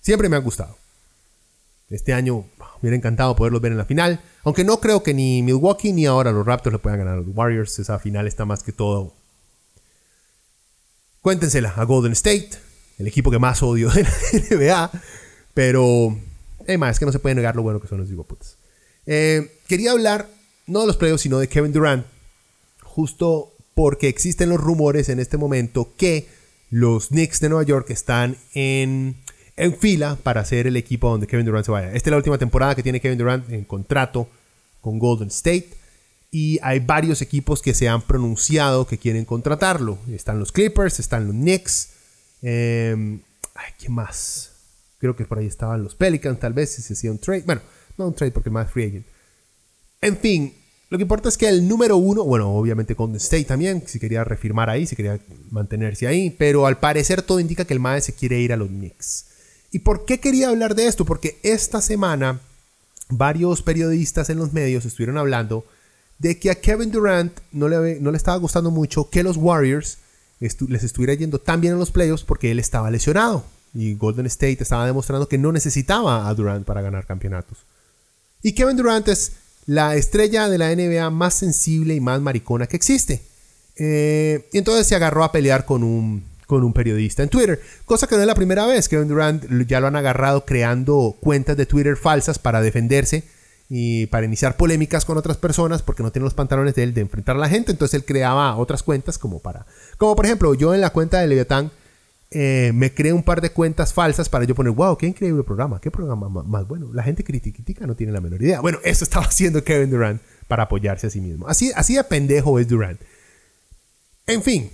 Siempre 0.00 0.28
me 0.28 0.36
ha 0.36 0.40
gustado. 0.40 0.76
Este 1.90 2.14
año 2.14 2.46
me 2.58 2.64
hubiera 2.80 2.96
encantado 2.96 3.36
poderlos 3.36 3.60
ver 3.60 3.72
en 3.72 3.78
la 3.78 3.84
final, 3.84 4.20
aunque 4.44 4.64
no 4.64 4.80
creo 4.80 5.02
que 5.02 5.12
ni 5.12 5.42
Milwaukee 5.42 5.92
ni 5.92 6.06
ahora 6.06 6.32
los 6.32 6.46
Raptors 6.46 6.72
le 6.72 6.78
puedan 6.78 6.98
ganar 6.98 7.14
a 7.14 7.16
los 7.18 7.26
Warriors. 7.36 7.78
Esa 7.78 7.98
final 7.98 8.26
está 8.26 8.46
más 8.46 8.62
que 8.62 8.72
todo 8.72 9.12
Cuéntensela 11.22 11.72
a 11.76 11.84
Golden 11.84 12.12
State, 12.12 12.50
el 12.98 13.06
equipo 13.06 13.30
que 13.30 13.38
más 13.38 13.62
odio 13.62 13.88
de 13.90 14.02
la 14.02 14.10
NBA. 14.50 14.90
Pero, 15.54 16.18
eh, 16.66 16.78
es 16.90 16.98
que 16.98 17.06
no 17.06 17.12
se 17.12 17.20
puede 17.20 17.36
negar 17.36 17.54
lo 17.54 17.62
bueno 17.62 17.80
que 17.80 17.86
son 17.86 17.98
los 17.98 18.10
hipoputas. 18.10 18.56
Eh, 19.06 19.58
quería 19.68 19.92
hablar, 19.92 20.28
no 20.66 20.80
de 20.80 20.88
los 20.88 20.96
playoffs, 20.96 21.22
sino 21.22 21.38
de 21.38 21.48
Kevin 21.48 21.72
Durant. 21.72 22.04
Justo 22.82 23.52
porque 23.74 24.08
existen 24.08 24.48
los 24.48 24.60
rumores 24.60 25.08
en 25.08 25.20
este 25.20 25.36
momento 25.36 25.92
que 25.96 26.26
los 26.70 27.08
Knicks 27.08 27.38
de 27.38 27.50
Nueva 27.50 27.64
York 27.64 27.90
están 27.90 28.36
en, 28.54 29.16
en 29.56 29.76
fila 29.76 30.18
para 30.20 30.44
ser 30.44 30.66
el 30.66 30.76
equipo 30.76 31.08
donde 31.08 31.28
Kevin 31.28 31.46
Durant 31.46 31.64
se 31.64 31.70
vaya. 31.70 31.92
Esta 31.92 32.08
es 32.08 32.10
la 32.10 32.16
última 32.16 32.38
temporada 32.38 32.74
que 32.74 32.82
tiene 32.82 33.00
Kevin 33.00 33.18
Durant 33.18 33.48
en 33.48 33.64
contrato 33.64 34.28
con 34.80 34.98
Golden 34.98 35.28
State 35.28 35.81
y 36.34 36.58
hay 36.62 36.80
varios 36.80 37.20
equipos 37.20 37.60
que 37.60 37.74
se 37.74 37.90
han 37.90 38.00
pronunciado 38.00 38.86
que 38.86 38.96
quieren 38.96 39.26
contratarlo. 39.26 39.98
Están 40.10 40.38
los 40.38 40.50
Clippers, 40.50 40.98
están 40.98 41.26
los 41.26 41.36
Knicks. 41.36 41.90
Eh, 42.40 43.20
ay, 43.54 43.72
¿qué 43.78 43.90
más? 43.90 44.50
Creo 44.98 45.14
que 45.14 45.26
por 45.26 45.38
ahí 45.38 45.46
estaban 45.46 45.84
los 45.84 45.94
Pelicans, 45.94 46.40
tal 46.40 46.54
vez, 46.54 46.72
si 46.72 46.80
se 46.80 46.94
hacía 46.94 47.10
un 47.10 47.18
trade. 47.18 47.42
Bueno, 47.44 47.60
no 47.98 48.06
un 48.06 48.14
trade 48.14 48.32
porque 48.32 48.48
más 48.48 48.70
free 48.70 48.86
agent. 48.86 49.06
En 50.00 50.16
fin, 50.16 50.54
lo 50.88 50.96
que 50.96 51.02
importa 51.02 51.28
es 51.28 51.36
que 51.36 51.48
el 51.48 51.68
número 51.68 51.98
uno, 51.98 52.24
bueno, 52.24 52.48
obviamente 52.48 52.96
con 52.96 53.14
State 53.16 53.44
también, 53.44 53.84
si 53.86 54.00
quería 54.00 54.24
refirmar 54.24 54.70
ahí, 54.70 54.86
si 54.86 54.96
quería 54.96 55.20
mantenerse 55.50 56.06
ahí, 56.06 56.30
pero 56.30 56.66
al 56.66 56.78
parecer 56.78 57.20
todo 57.20 57.40
indica 57.40 57.66
que 57.66 57.74
el 57.74 57.80
MAE 57.80 58.00
se 58.00 58.14
quiere 58.14 58.40
ir 58.40 58.54
a 58.54 58.56
los 58.56 58.68
Knicks. 58.68 59.26
¿Y 59.70 59.80
por 59.80 60.06
qué 60.06 60.18
quería 60.18 60.48
hablar 60.48 60.74
de 60.74 60.86
esto? 60.86 61.04
Porque 61.04 61.38
esta 61.42 61.82
semana 61.82 62.40
varios 63.10 63.60
periodistas 63.60 64.30
en 64.30 64.38
los 64.38 64.54
medios 64.54 64.86
estuvieron 64.86 65.18
hablando 65.18 65.66
de 66.22 66.38
que 66.38 66.50
a 66.50 66.54
Kevin 66.54 66.92
Durant 66.92 67.32
no 67.50 67.68
le, 67.68 67.98
no 68.00 68.12
le 68.12 68.16
estaba 68.16 68.36
gustando 68.36 68.70
mucho 68.70 69.10
que 69.10 69.24
los 69.24 69.36
Warriors 69.36 69.98
les 70.38 70.84
estuviera 70.84 71.14
yendo 71.14 71.40
tan 71.40 71.60
bien 71.60 71.72
en 71.72 71.80
los 71.80 71.90
playoffs 71.90 72.22
porque 72.22 72.52
él 72.52 72.60
estaba 72.60 72.90
lesionado. 72.92 73.44
Y 73.74 73.94
Golden 73.94 74.26
State 74.26 74.58
estaba 74.60 74.86
demostrando 74.86 75.28
que 75.28 75.36
no 75.36 75.50
necesitaba 75.50 76.28
a 76.28 76.34
Durant 76.34 76.64
para 76.64 76.80
ganar 76.80 77.06
campeonatos. 77.06 77.58
Y 78.40 78.52
Kevin 78.52 78.76
Durant 78.76 79.08
es 79.08 79.32
la 79.66 79.96
estrella 79.96 80.48
de 80.48 80.58
la 80.58 80.74
NBA 80.74 81.10
más 81.10 81.34
sensible 81.34 81.94
y 81.94 82.00
más 82.00 82.20
maricona 82.20 82.68
que 82.68 82.76
existe. 82.76 83.22
Eh, 83.74 84.48
y 84.52 84.58
entonces 84.58 84.86
se 84.86 84.94
agarró 84.94 85.24
a 85.24 85.32
pelear 85.32 85.64
con 85.64 85.82
un, 85.82 86.22
con 86.46 86.62
un 86.62 86.72
periodista 86.72 87.24
en 87.24 87.30
Twitter. 87.30 87.60
Cosa 87.84 88.06
que 88.06 88.14
no 88.14 88.20
es 88.20 88.28
la 88.28 88.36
primera 88.36 88.66
vez. 88.66 88.88
Kevin 88.88 89.08
Durant 89.08 89.44
ya 89.66 89.80
lo 89.80 89.88
han 89.88 89.96
agarrado 89.96 90.44
creando 90.44 91.16
cuentas 91.20 91.56
de 91.56 91.66
Twitter 91.66 91.96
falsas 91.96 92.38
para 92.38 92.60
defenderse 92.60 93.24
y 93.74 94.04
para 94.08 94.26
iniciar 94.26 94.58
polémicas 94.58 95.06
con 95.06 95.16
otras 95.16 95.38
personas 95.38 95.80
porque 95.80 96.02
no 96.02 96.12
tiene 96.12 96.24
los 96.24 96.34
pantalones 96.34 96.74
de 96.74 96.82
él 96.82 96.92
de 96.92 97.00
enfrentar 97.00 97.36
a 97.36 97.38
la 97.38 97.48
gente. 97.48 97.72
Entonces 97.72 97.94
él 97.94 98.04
creaba 98.04 98.54
otras 98.56 98.82
cuentas 98.82 99.16
como 99.16 99.38
para... 99.38 99.64
Como 99.96 100.14
por 100.14 100.26
ejemplo, 100.26 100.52
yo 100.52 100.74
en 100.74 100.82
la 100.82 100.90
cuenta 100.90 101.20
de 101.20 101.26
Leviatán 101.26 101.70
eh, 102.30 102.72
me 102.74 102.92
creé 102.92 103.14
un 103.14 103.22
par 103.22 103.40
de 103.40 103.50
cuentas 103.50 103.94
falsas 103.94 104.28
para 104.28 104.44
yo 104.44 104.54
poner, 104.54 104.74
wow, 104.74 104.98
qué 104.98 105.06
increíble 105.06 105.42
programa, 105.42 105.80
qué 105.80 105.90
programa 105.90 106.28
más, 106.28 106.68
bueno. 106.68 106.90
La 106.92 107.02
gente 107.02 107.24
critica, 107.24 107.86
no 107.86 107.94
tiene 107.94 108.12
la 108.12 108.20
menor 108.20 108.42
idea. 108.42 108.60
Bueno, 108.60 108.78
eso 108.84 109.04
estaba 109.04 109.24
haciendo 109.28 109.64
Kevin 109.64 109.88
Durant 109.88 110.20
para 110.48 110.64
apoyarse 110.64 111.06
a 111.06 111.10
sí 111.10 111.22
mismo. 111.22 111.48
Así, 111.48 111.72
así 111.74 111.94
de 111.94 112.04
pendejo 112.04 112.58
es 112.58 112.68
Durant. 112.68 113.00
En 114.26 114.42
fin, 114.42 114.70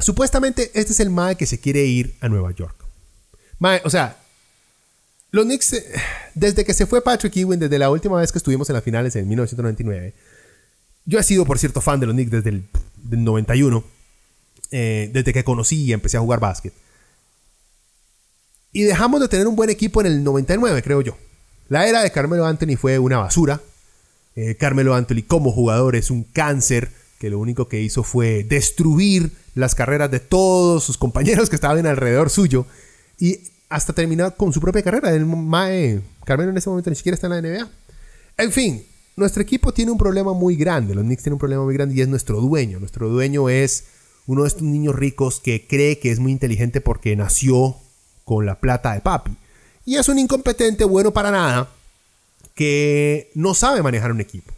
supuestamente 0.00 0.72
este 0.74 0.90
es 0.90 0.98
el 0.98 1.10
Mae 1.10 1.36
que 1.36 1.46
se 1.46 1.60
quiere 1.60 1.84
ir 1.84 2.16
a 2.20 2.28
Nueva 2.28 2.50
York. 2.50 2.74
Mae, 3.60 3.80
o 3.84 3.90
sea, 3.90 4.16
los 5.32 5.46
Knicks, 5.46 5.72
eh, 5.72 5.84
desde 6.34 6.64
que 6.64 6.74
se 6.74 6.86
fue 6.86 7.02
Patrick 7.02 7.34
Ewing, 7.36 7.58
desde 7.58 7.78
la 7.78 7.90
última 7.90 8.18
vez 8.18 8.30
que 8.30 8.38
estuvimos 8.38 8.68
en 8.68 8.74
las 8.74 8.84
finales 8.84 9.16
en 9.16 9.26
1999, 9.26 10.14
yo 11.06 11.18
he 11.18 11.22
sido, 11.22 11.44
por 11.44 11.58
cierto, 11.58 11.80
fan 11.80 11.98
de 11.98 12.06
los 12.06 12.14
Knicks 12.14 12.30
desde 12.30 12.50
el 12.50 12.64
91, 13.10 13.82
eh, 14.70 15.10
desde 15.12 15.32
que 15.32 15.42
conocí 15.42 15.84
y 15.84 15.92
empecé 15.92 16.18
a 16.18 16.20
jugar 16.20 16.38
básquet. 16.38 16.72
Y 18.72 18.82
dejamos 18.82 19.20
de 19.20 19.28
tener 19.28 19.46
un 19.46 19.56
buen 19.56 19.70
equipo 19.70 20.00
en 20.02 20.06
el 20.06 20.22
99, 20.22 20.82
creo 20.82 21.00
yo. 21.00 21.16
La 21.68 21.86
era 21.86 22.02
de 22.02 22.10
Carmelo 22.10 22.46
Anthony 22.46 22.76
fue 22.76 22.98
una 22.98 23.18
basura. 23.18 23.60
Eh, 24.36 24.56
Carmelo 24.56 24.94
Anthony 24.94 25.22
como 25.26 25.50
jugador 25.50 25.96
es 25.96 26.10
un 26.10 26.24
cáncer 26.24 26.90
que 27.18 27.30
lo 27.30 27.38
único 27.38 27.68
que 27.68 27.80
hizo 27.80 28.02
fue 28.02 28.44
destruir 28.44 29.32
las 29.54 29.74
carreras 29.74 30.10
de 30.10 30.20
todos 30.20 30.84
sus 30.84 30.98
compañeros 30.98 31.48
que 31.48 31.56
estaban 31.56 31.86
alrededor 31.86 32.30
suyo 32.30 32.66
y 33.18 33.51
hasta 33.72 33.94
terminar 33.94 34.36
con 34.36 34.52
su 34.52 34.60
propia 34.60 34.82
carrera. 34.82 35.10
El 35.10 35.24
Mae, 35.24 36.02
Carmelo 36.24 36.50
en 36.50 36.58
ese 36.58 36.68
momento 36.68 36.90
ni 36.90 36.96
siquiera 36.96 37.14
está 37.14 37.26
en 37.26 37.32
la 37.32 37.40
NBA. 37.40 37.68
En 38.36 38.52
fin, 38.52 38.84
nuestro 39.16 39.42
equipo 39.42 39.72
tiene 39.72 39.90
un 39.90 39.98
problema 39.98 40.34
muy 40.34 40.56
grande. 40.56 40.94
Los 40.94 41.04
Knicks 41.04 41.22
tienen 41.22 41.34
un 41.34 41.40
problema 41.40 41.64
muy 41.64 41.74
grande 41.74 41.94
y 41.94 42.02
es 42.02 42.08
nuestro 42.08 42.40
dueño. 42.40 42.78
Nuestro 42.78 43.08
dueño 43.08 43.48
es 43.48 43.84
uno 44.26 44.42
de 44.42 44.48
estos 44.48 44.62
niños 44.62 44.94
ricos 44.94 45.40
que 45.40 45.66
cree 45.66 45.98
que 45.98 46.10
es 46.10 46.18
muy 46.18 46.32
inteligente 46.32 46.80
porque 46.82 47.16
nació 47.16 47.76
con 48.24 48.44
la 48.44 48.60
plata 48.60 48.92
de 48.92 49.00
papi. 49.00 49.36
Y 49.86 49.96
es 49.96 50.08
un 50.08 50.18
incompetente 50.18 50.84
bueno 50.84 51.12
para 51.12 51.30
nada 51.30 51.70
que 52.54 53.30
no 53.34 53.54
sabe 53.54 53.82
manejar 53.82 54.12
un 54.12 54.20
equipo. 54.20 54.52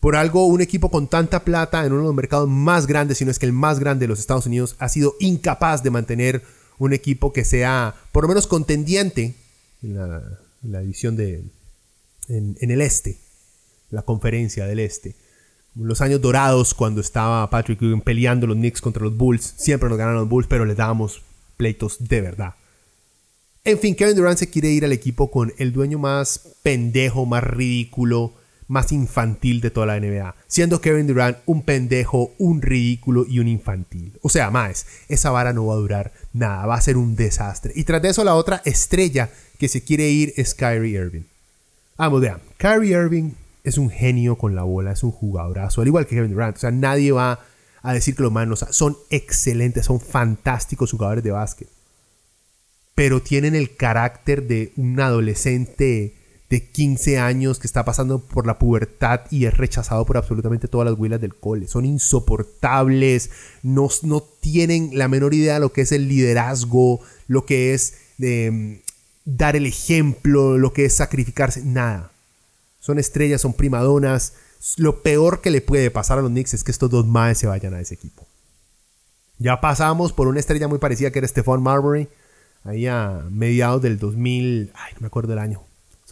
Por 0.00 0.16
algo, 0.16 0.46
un 0.46 0.60
equipo 0.60 0.90
con 0.90 1.06
tanta 1.06 1.44
plata 1.44 1.86
en 1.86 1.92
uno 1.92 2.02
de 2.02 2.06
los 2.08 2.14
mercados 2.14 2.48
más 2.48 2.88
grandes, 2.88 3.18
si 3.18 3.24
no 3.24 3.30
es 3.30 3.38
que 3.38 3.46
el 3.46 3.52
más 3.52 3.78
grande 3.78 4.04
de 4.04 4.08
los 4.08 4.18
Estados 4.18 4.46
Unidos, 4.46 4.74
ha 4.80 4.88
sido 4.88 5.14
incapaz 5.20 5.84
de 5.84 5.90
mantener 5.90 6.42
un 6.84 6.92
equipo 6.92 7.32
que 7.32 7.44
sea 7.44 7.94
por 8.10 8.24
lo 8.24 8.28
menos 8.28 8.48
contendiente 8.48 9.34
en 9.82 9.94
la, 9.94 10.80
división 10.80 11.16
de, 11.16 11.44
en, 12.28 12.56
el 12.60 12.80
este, 12.80 13.18
la 13.90 14.02
conferencia 14.02 14.66
del 14.66 14.80
este. 14.80 15.14
Los 15.76 16.00
años 16.00 16.20
dorados, 16.20 16.74
cuando 16.74 17.00
estaba 17.00 17.48
Patrick 17.48 17.80
peleando 18.02 18.46
los 18.46 18.56
Knicks 18.56 18.80
contra 18.80 19.04
los 19.04 19.16
Bulls, 19.16 19.54
siempre 19.56 19.88
nos 19.88 19.96
ganaron 19.96 20.20
los 20.20 20.28
Bulls, 20.28 20.48
pero 20.48 20.64
les 20.64 20.76
dábamos 20.76 21.22
pleitos 21.56 21.96
de 22.00 22.20
verdad. 22.20 22.54
En 23.64 23.78
fin, 23.78 23.94
Kevin 23.94 24.16
Durant 24.16 24.38
se 24.38 24.50
quiere 24.50 24.70
ir 24.70 24.84
al 24.84 24.92
equipo 24.92 25.30
con 25.30 25.54
el 25.58 25.72
dueño 25.72 26.00
más 26.00 26.56
pendejo, 26.64 27.26
más 27.26 27.44
ridículo, 27.44 28.34
más 28.68 28.92
infantil 28.92 29.60
de 29.60 29.70
toda 29.70 29.86
la 29.86 30.00
NBA. 30.00 30.34
Siendo 30.46 30.80
Kevin 30.80 31.06
Durant 31.06 31.38
un 31.46 31.62
pendejo, 31.62 32.32
un 32.38 32.62
ridículo 32.62 33.24
y 33.28 33.38
un 33.38 33.48
infantil. 33.48 34.18
O 34.22 34.28
sea, 34.28 34.50
más, 34.50 34.86
esa 35.08 35.30
vara 35.30 35.52
no 35.52 35.66
va 35.66 35.74
a 35.74 35.78
durar 35.78 36.12
nada, 36.32 36.66
va 36.66 36.74
a 36.76 36.80
ser 36.80 36.96
un 36.96 37.16
desastre. 37.16 37.72
Y 37.74 37.84
tras 37.84 38.02
de 38.02 38.10
eso, 38.10 38.24
la 38.24 38.34
otra 38.34 38.62
estrella 38.64 39.30
que 39.58 39.68
se 39.68 39.82
quiere 39.82 40.08
ir 40.08 40.32
es 40.36 40.54
Kyrie 40.54 40.98
Irving. 40.98 41.22
Vamos, 41.96 42.20
vean, 42.20 42.40
Kyrie 42.56 42.92
Irving 42.92 43.32
es 43.64 43.78
un 43.78 43.90
genio 43.90 44.36
con 44.36 44.54
la 44.54 44.62
bola, 44.62 44.92
es 44.92 45.02
un 45.02 45.12
jugadorazo, 45.12 45.82
al 45.82 45.86
igual 45.86 46.06
que 46.06 46.16
Kevin 46.16 46.32
Durant. 46.32 46.56
O 46.56 46.60
sea, 46.60 46.70
nadie 46.70 47.12
va 47.12 47.40
a 47.82 47.92
decir 47.92 48.14
que 48.14 48.22
los 48.22 48.32
manos 48.32 48.64
son 48.70 48.96
excelentes, 49.10 49.86
son 49.86 50.00
fantásticos 50.00 50.90
jugadores 50.90 51.22
de 51.22 51.30
básquet 51.30 51.68
pero 52.94 53.22
tienen 53.22 53.54
el 53.54 53.74
carácter 53.74 54.46
de 54.46 54.72
un 54.76 55.00
adolescente 55.00 56.14
de 56.52 56.68
15 56.68 57.18
años 57.18 57.58
que 57.58 57.66
está 57.66 57.82
pasando 57.82 58.18
por 58.18 58.46
la 58.46 58.58
pubertad 58.58 59.22
y 59.30 59.46
es 59.46 59.56
rechazado 59.56 60.04
por 60.04 60.18
absolutamente 60.18 60.68
todas 60.68 60.86
las 60.86 60.98
huilas 60.98 61.18
del 61.18 61.34
cole. 61.34 61.66
Son 61.66 61.86
insoportables, 61.86 63.30
no, 63.62 63.88
no 64.02 64.22
tienen 64.22 64.90
la 64.92 65.08
menor 65.08 65.32
idea 65.32 65.54
de 65.54 65.60
lo 65.60 65.72
que 65.72 65.80
es 65.80 65.92
el 65.92 66.08
liderazgo, 66.08 67.00
lo 67.26 67.46
que 67.46 67.72
es 67.72 67.94
em, 68.18 68.80
dar 69.24 69.56
el 69.56 69.64
ejemplo, 69.64 70.58
lo 70.58 70.74
que 70.74 70.84
es 70.84 70.94
sacrificarse, 70.94 71.62
nada. 71.64 72.12
Son 72.80 72.98
estrellas, 72.98 73.40
son 73.40 73.54
primadonas. 73.54 74.34
Lo 74.76 75.02
peor 75.02 75.40
que 75.40 75.50
le 75.50 75.62
puede 75.62 75.90
pasar 75.90 76.18
a 76.18 76.20
los 76.20 76.32
Knicks 76.32 76.52
es 76.52 76.64
que 76.64 76.70
estos 76.70 76.90
dos 76.90 77.06
más 77.06 77.38
se 77.38 77.46
vayan 77.46 77.72
a 77.72 77.80
ese 77.80 77.94
equipo. 77.94 78.26
Ya 79.38 79.58
pasamos 79.62 80.12
por 80.12 80.28
una 80.28 80.38
estrella 80.40 80.68
muy 80.68 80.78
parecida 80.78 81.10
que 81.12 81.20
era 81.20 81.28
Stephon 81.28 81.62
Marbury 81.62 82.08
ahí 82.62 82.86
a 82.86 83.24
mediados 83.30 83.80
del 83.80 83.98
2000, 83.98 84.72
ay, 84.74 84.92
no 84.96 85.00
me 85.00 85.06
acuerdo 85.06 85.30
del 85.30 85.38
año. 85.38 85.62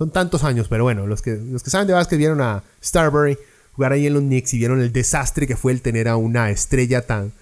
Son 0.00 0.10
tantos 0.10 0.44
años, 0.44 0.66
pero 0.70 0.82
bueno, 0.82 1.06
los 1.06 1.20
que, 1.20 1.36
los 1.36 1.62
que 1.62 1.68
saben 1.68 1.86
de 1.86 1.92
básquet 1.92 2.18
vieron 2.18 2.40
a 2.40 2.64
Starbury 2.82 3.36
jugar 3.72 3.92
ahí 3.92 4.06
en 4.06 4.14
los 4.14 4.22
Knicks 4.22 4.54
y 4.54 4.56
vieron 4.56 4.80
el 4.80 4.94
desastre 4.94 5.46
que 5.46 5.58
fue 5.58 5.72
el 5.72 5.82
tener 5.82 6.08
a 6.08 6.16
una 6.16 6.48
estrella 6.50 7.06
tan, 7.06 7.32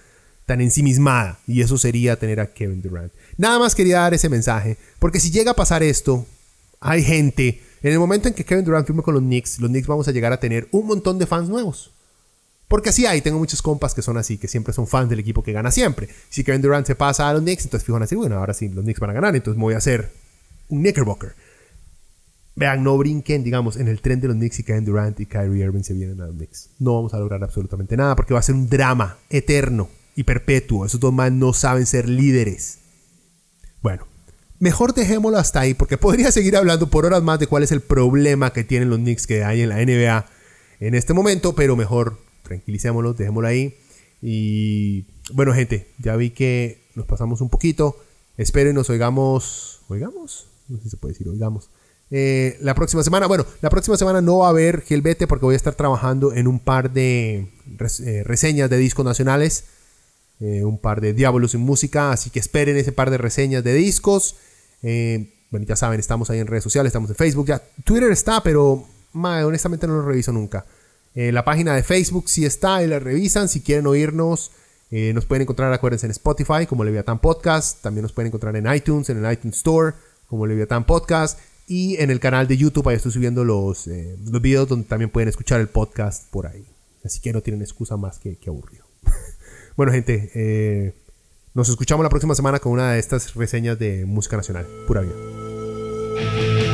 tan 0.45 0.59
ensimismada. 0.59 1.39
Y 1.47 1.61
eso 1.61 1.77
sería 1.77 2.19
tener 2.19 2.41
a 2.41 2.47
Kevin 2.47 2.81
Durant. 2.81 3.13
Nada 3.37 3.59
más 3.59 3.75
quería 3.75 4.01
dar 4.01 4.13
ese 4.13 4.27
mensaje, 4.27 4.75
porque 4.99 5.21
si 5.21 5.31
llega 5.31 5.51
a 5.51 5.53
pasar 5.53 5.83
esto, 5.83 6.25
hay 6.81 7.01
gente, 7.01 7.61
en 7.81 7.93
el 7.93 7.99
momento 7.99 8.27
en 8.27 8.33
que 8.33 8.43
Kevin 8.43 8.65
Durant 8.65 8.85
firme 8.85 9.03
con 9.03 9.13
los 9.13 9.23
Knicks, 9.23 9.61
los 9.61 9.69
Knicks 9.69 9.87
vamos 9.87 10.09
a 10.09 10.11
llegar 10.11 10.33
a 10.33 10.41
tener 10.41 10.67
un 10.71 10.85
montón 10.85 11.17
de 11.17 11.27
fans 11.27 11.47
nuevos. 11.47 11.93
Porque 12.67 12.89
así 12.89 13.05
hay, 13.05 13.21
tengo 13.21 13.39
muchos 13.39 13.61
compas 13.61 13.93
que 13.93 14.01
son 14.01 14.17
así, 14.17 14.37
que 14.37 14.49
siempre 14.49 14.73
son 14.73 14.85
fans 14.85 15.09
del 15.09 15.19
equipo 15.19 15.43
que 15.43 15.53
gana 15.53 15.71
siempre. 15.71 16.09
Si 16.27 16.43
Kevin 16.43 16.61
Durant 16.61 16.85
se 16.85 16.95
pasa 16.95 17.29
a 17.29 17.31
los 17.31 17.41
Knicks, 17.41 17.63
entonces 17.63 17.85
fijan 17.85 18.03
así, 18.03 18.15
bueno, 18.15 18.35
ahora 18.35 18.53
sí, 18.53 18.67
los 18.67 18.83
Knicks 18.83 18.99
van 18.99 19.11
a 19.11 19.13
ganar, 19.13 19.33
entonces 19.33 19.57
me 19.57 19.63
voy 19.63 19.75
a 19.75 19.77
hacer 19.77 20.11
un 20.67 20.81
Knickerbocker. 20.81 21.35
Vean, 22.59 22.83
no 22.83 22.97
brinquen, 22.97 23.41
digamos, 23.41 23.77
en 23.77 23.87
el 23.87 24.01
tren 24.01 24.19
de 24.19 24.27
los 24.27 24.35
Knicks 24.35 24.59
y 24.59 24.63
Kevin 24.63 24.83
Durant 24.83 25.17
y 25.21 25.25
Kyrie 25.25 25.63
Irving 25.63 25.81
se 25.81 25.93
vienen 25.93 26.19
a 26.19 26.25
los 26.25 26.35
Knicks. 26.35 26.71
No 26.77 26.95
vamos 26.95 27.13
a 27.13 27.17
lograr 27.17 27.41
absolutamente 27.41 27.95
nada 27.95 28.17
porque 28.17 28.33
va 28.33 28.41
a 28.41 28.43
ser 28.43 28.55
un 28.55 28.67
drama 28.67 29.17
eterno 29.29 29.87
y 30.13 30.23
perpetuo. 30.23 30.85
Esos 30.85 30.99
dos 30.99 31.13
más 31.13 31.31
no 31.31 31.53
saben 31.53 31.85
ser 31.85 32.09
líderes. 32.09 32.79
Bueno, 33.81 34.05
mejor 34.59 34.93
dejémoslo 34.93 35.37
hasta 35.37 35.61
ahí 35.61 35.73
porque 35.73 35.97
podría 35.97 36.33
seguir 36.33 36.57
hablando 36.57 36.89
por 36.89 37.05
horas 37.05 37.23
más 37.23 37.39
de 37.39 37.47
cuál 37.47 37.63
es 37.63 37.71
el 37.71 37.79
problema 37.79 38.51
que 38.51 38.65
tienen 38.65 38.89
los 38.89 38.99
Knicks 38.99 39.25
que 39.25 39.45
hay 39.45 39.61
en 39.61 39.69
la 39.69 39.77
NBA 39.77 40.25
en 40.81 40.95
este 40.95 41.13
momento, 41.13 41.55
pero 41.55 41.77
mejor 41.77 42.19
tranquilicémoslo, 42.43 43.13
dejémoslo 43.13 43.47
ahí. 43.47 43.73
Y 44.21 45.05
bueno, 45.31 45.53
gente, 45.53 45.87
ya 45.97 46.17
vi 46.17 46.31
que 46.31 46.81
nos 46.93 47.05
pasamos 47.05 47.39
un 47.39 47.47
poquito. 47.47 47.95
Espero 48.35 48.69
y 48.69 48.73
nos 48.73 48.89
oigamos. 48.89 49.79
¿Oigamos? 49.87 50.47
No 50.67 50.75
sé 50.79 50.83
si 50.83 50.89
se 50.89 50.97
puede 50.97 51.13
decir, 51.13 51.29
oigamos. 51.29 51.69
Eh, 52.11 52.57
la 52.61 52.73
próxima 52.73 53.03
semana, 53.03 53.27
bueno, 53.27 53.45
la 53.61 53.69
próxima 53.69 53.95
semana 53.95 54.21
no 54.21 54.39
va 54.39 54.47
a 54.47 54.49
haber 54.49 54.81
Gelbete 54.81 55.27
porque 55.27 55.45
voy 55.45 55.53
a 55.53 55.57
estar 55.57 55.75
trabajando 55.75 56.33
en 56.33 56.47
un 56.47 56.59
par 56.59 56.91
de 56.91 57.51
eh, 58.03 58.23
reseñas 58.25 58.69
de 58.69 58.77
discos 58.77 59.05
nacionales. 59.05 59.65
Eh, 60.39 60.63
un 60.63 60.77
par 60.77 61.01
de 61.01 61.13
Diablos 61.13 61.53
en 61.53 61.61
música, 61.61 62.11
así 62.11 62.29
que 62.29 62.39
esperen 62.39 62.77
ese 62.77 62.93
par 62.93 63.09
de 63.09 63.17
reseñas 63.17 63.63
de 63.63 63.73
discos. 63.73 64.37
bueno, 64.81 65.65
ya 65.67 65.75
saben, 65.75 65.99
estamos 65.99 66.29
ahí 66.29 66.39
en 66.39 66.47
redes 66.47 66.63
sociales, 66.63 66.91
estamos 66.91 67.09
en 67.09 67.17
Facebook, 67.17 67.47
ya 67.47 67.61
Twitter 67.83 68.09
está, 68.11 68.41
pero 68.41 68.87
honestamente 69.13 69.85
no 69.85 69.95
lo 69.95 70.03
reviso 70.03 70.31
nunca. 70.31 70.65
La 71.13 71.43
página 71.43 71.75
de 71.75 71.83
Facebook 71.83 72.29
sí 72.29 72.45
está 72.45 72.81
y 72.81 72.87
la 72.87 72.99
revisan. 72.99 73.49
Si 73.49 73.59
quieren 73.59 73.85
oírnos, 73.85 74.51
nos 74.91 75.25
pueden 75.25 75.41
encontrar, 75.41 75.73
acuérdense, 75.73 76.05
en 76.05 76.11
Spotify 76.11 76.65
como 76.65 76.85
Leviathan 76.85 77.19
Podcast. 77.19 77.81
También 77.81 78.03
nos 78.03 78.13
pueden 78.13 78.27
encontrar 78.27 78.55
en 78.55 78.73
iTunes, 78.73 79.09
en 79.09 79.25
el 79.25 79.29
iTunes 79.29 79.57
Store 79.57 79.93
como 80.27 80.47
Leviathan 80.47 80.85
Podcast. 80.85 81.37
Y 81.69 82.01
en 82.01 82.09
el 82.09 82.19
canal 82.19 82.47
de 82.47 82.57
YouTube, 82.57 82.89
ahí 82.89 82.97
estoy 82.97 83.13
subiendo 83.13 83.45
los, 83.45 83.87
eh, 83.87 84.17
los 84.29 84.41
videos 84.41 84.67
donde 84.67 84.87
también 84.87 85.09
pueden 85.09 85.29
escuchar 85.29 85.61
el 85.61 85.69
podcast 85.69 86.29
por 86.29 86.47
ahí. 86.47 86.65
Así 87.05 87.21
que 87.21 87.31
no 87.31 87.41
tienen 87.41 87.61
excusa 87.61 87.95
más 87.95 88.19
que, 88.19 88.35
que 88.35 88.49
aburrido. 88.49 88.83
bueno, 89.77 89.93
gente, 89.93 90.93
nos 91.53 91.69
escuchamos 91.69 92.03
la 92.03 92.09
próxima 92.09 92.35
semana 92.35 92.59
con 92.59 92.73
una 92.73 92.93
de 92.93 92.99
estas 92.99 93.35
reseñas 93.35 93.79
de 93.79 94.05
música 94.05 94.35
nacional. 94.35 94.67
Pura 94.87 95.01
vida. 95.01 96.68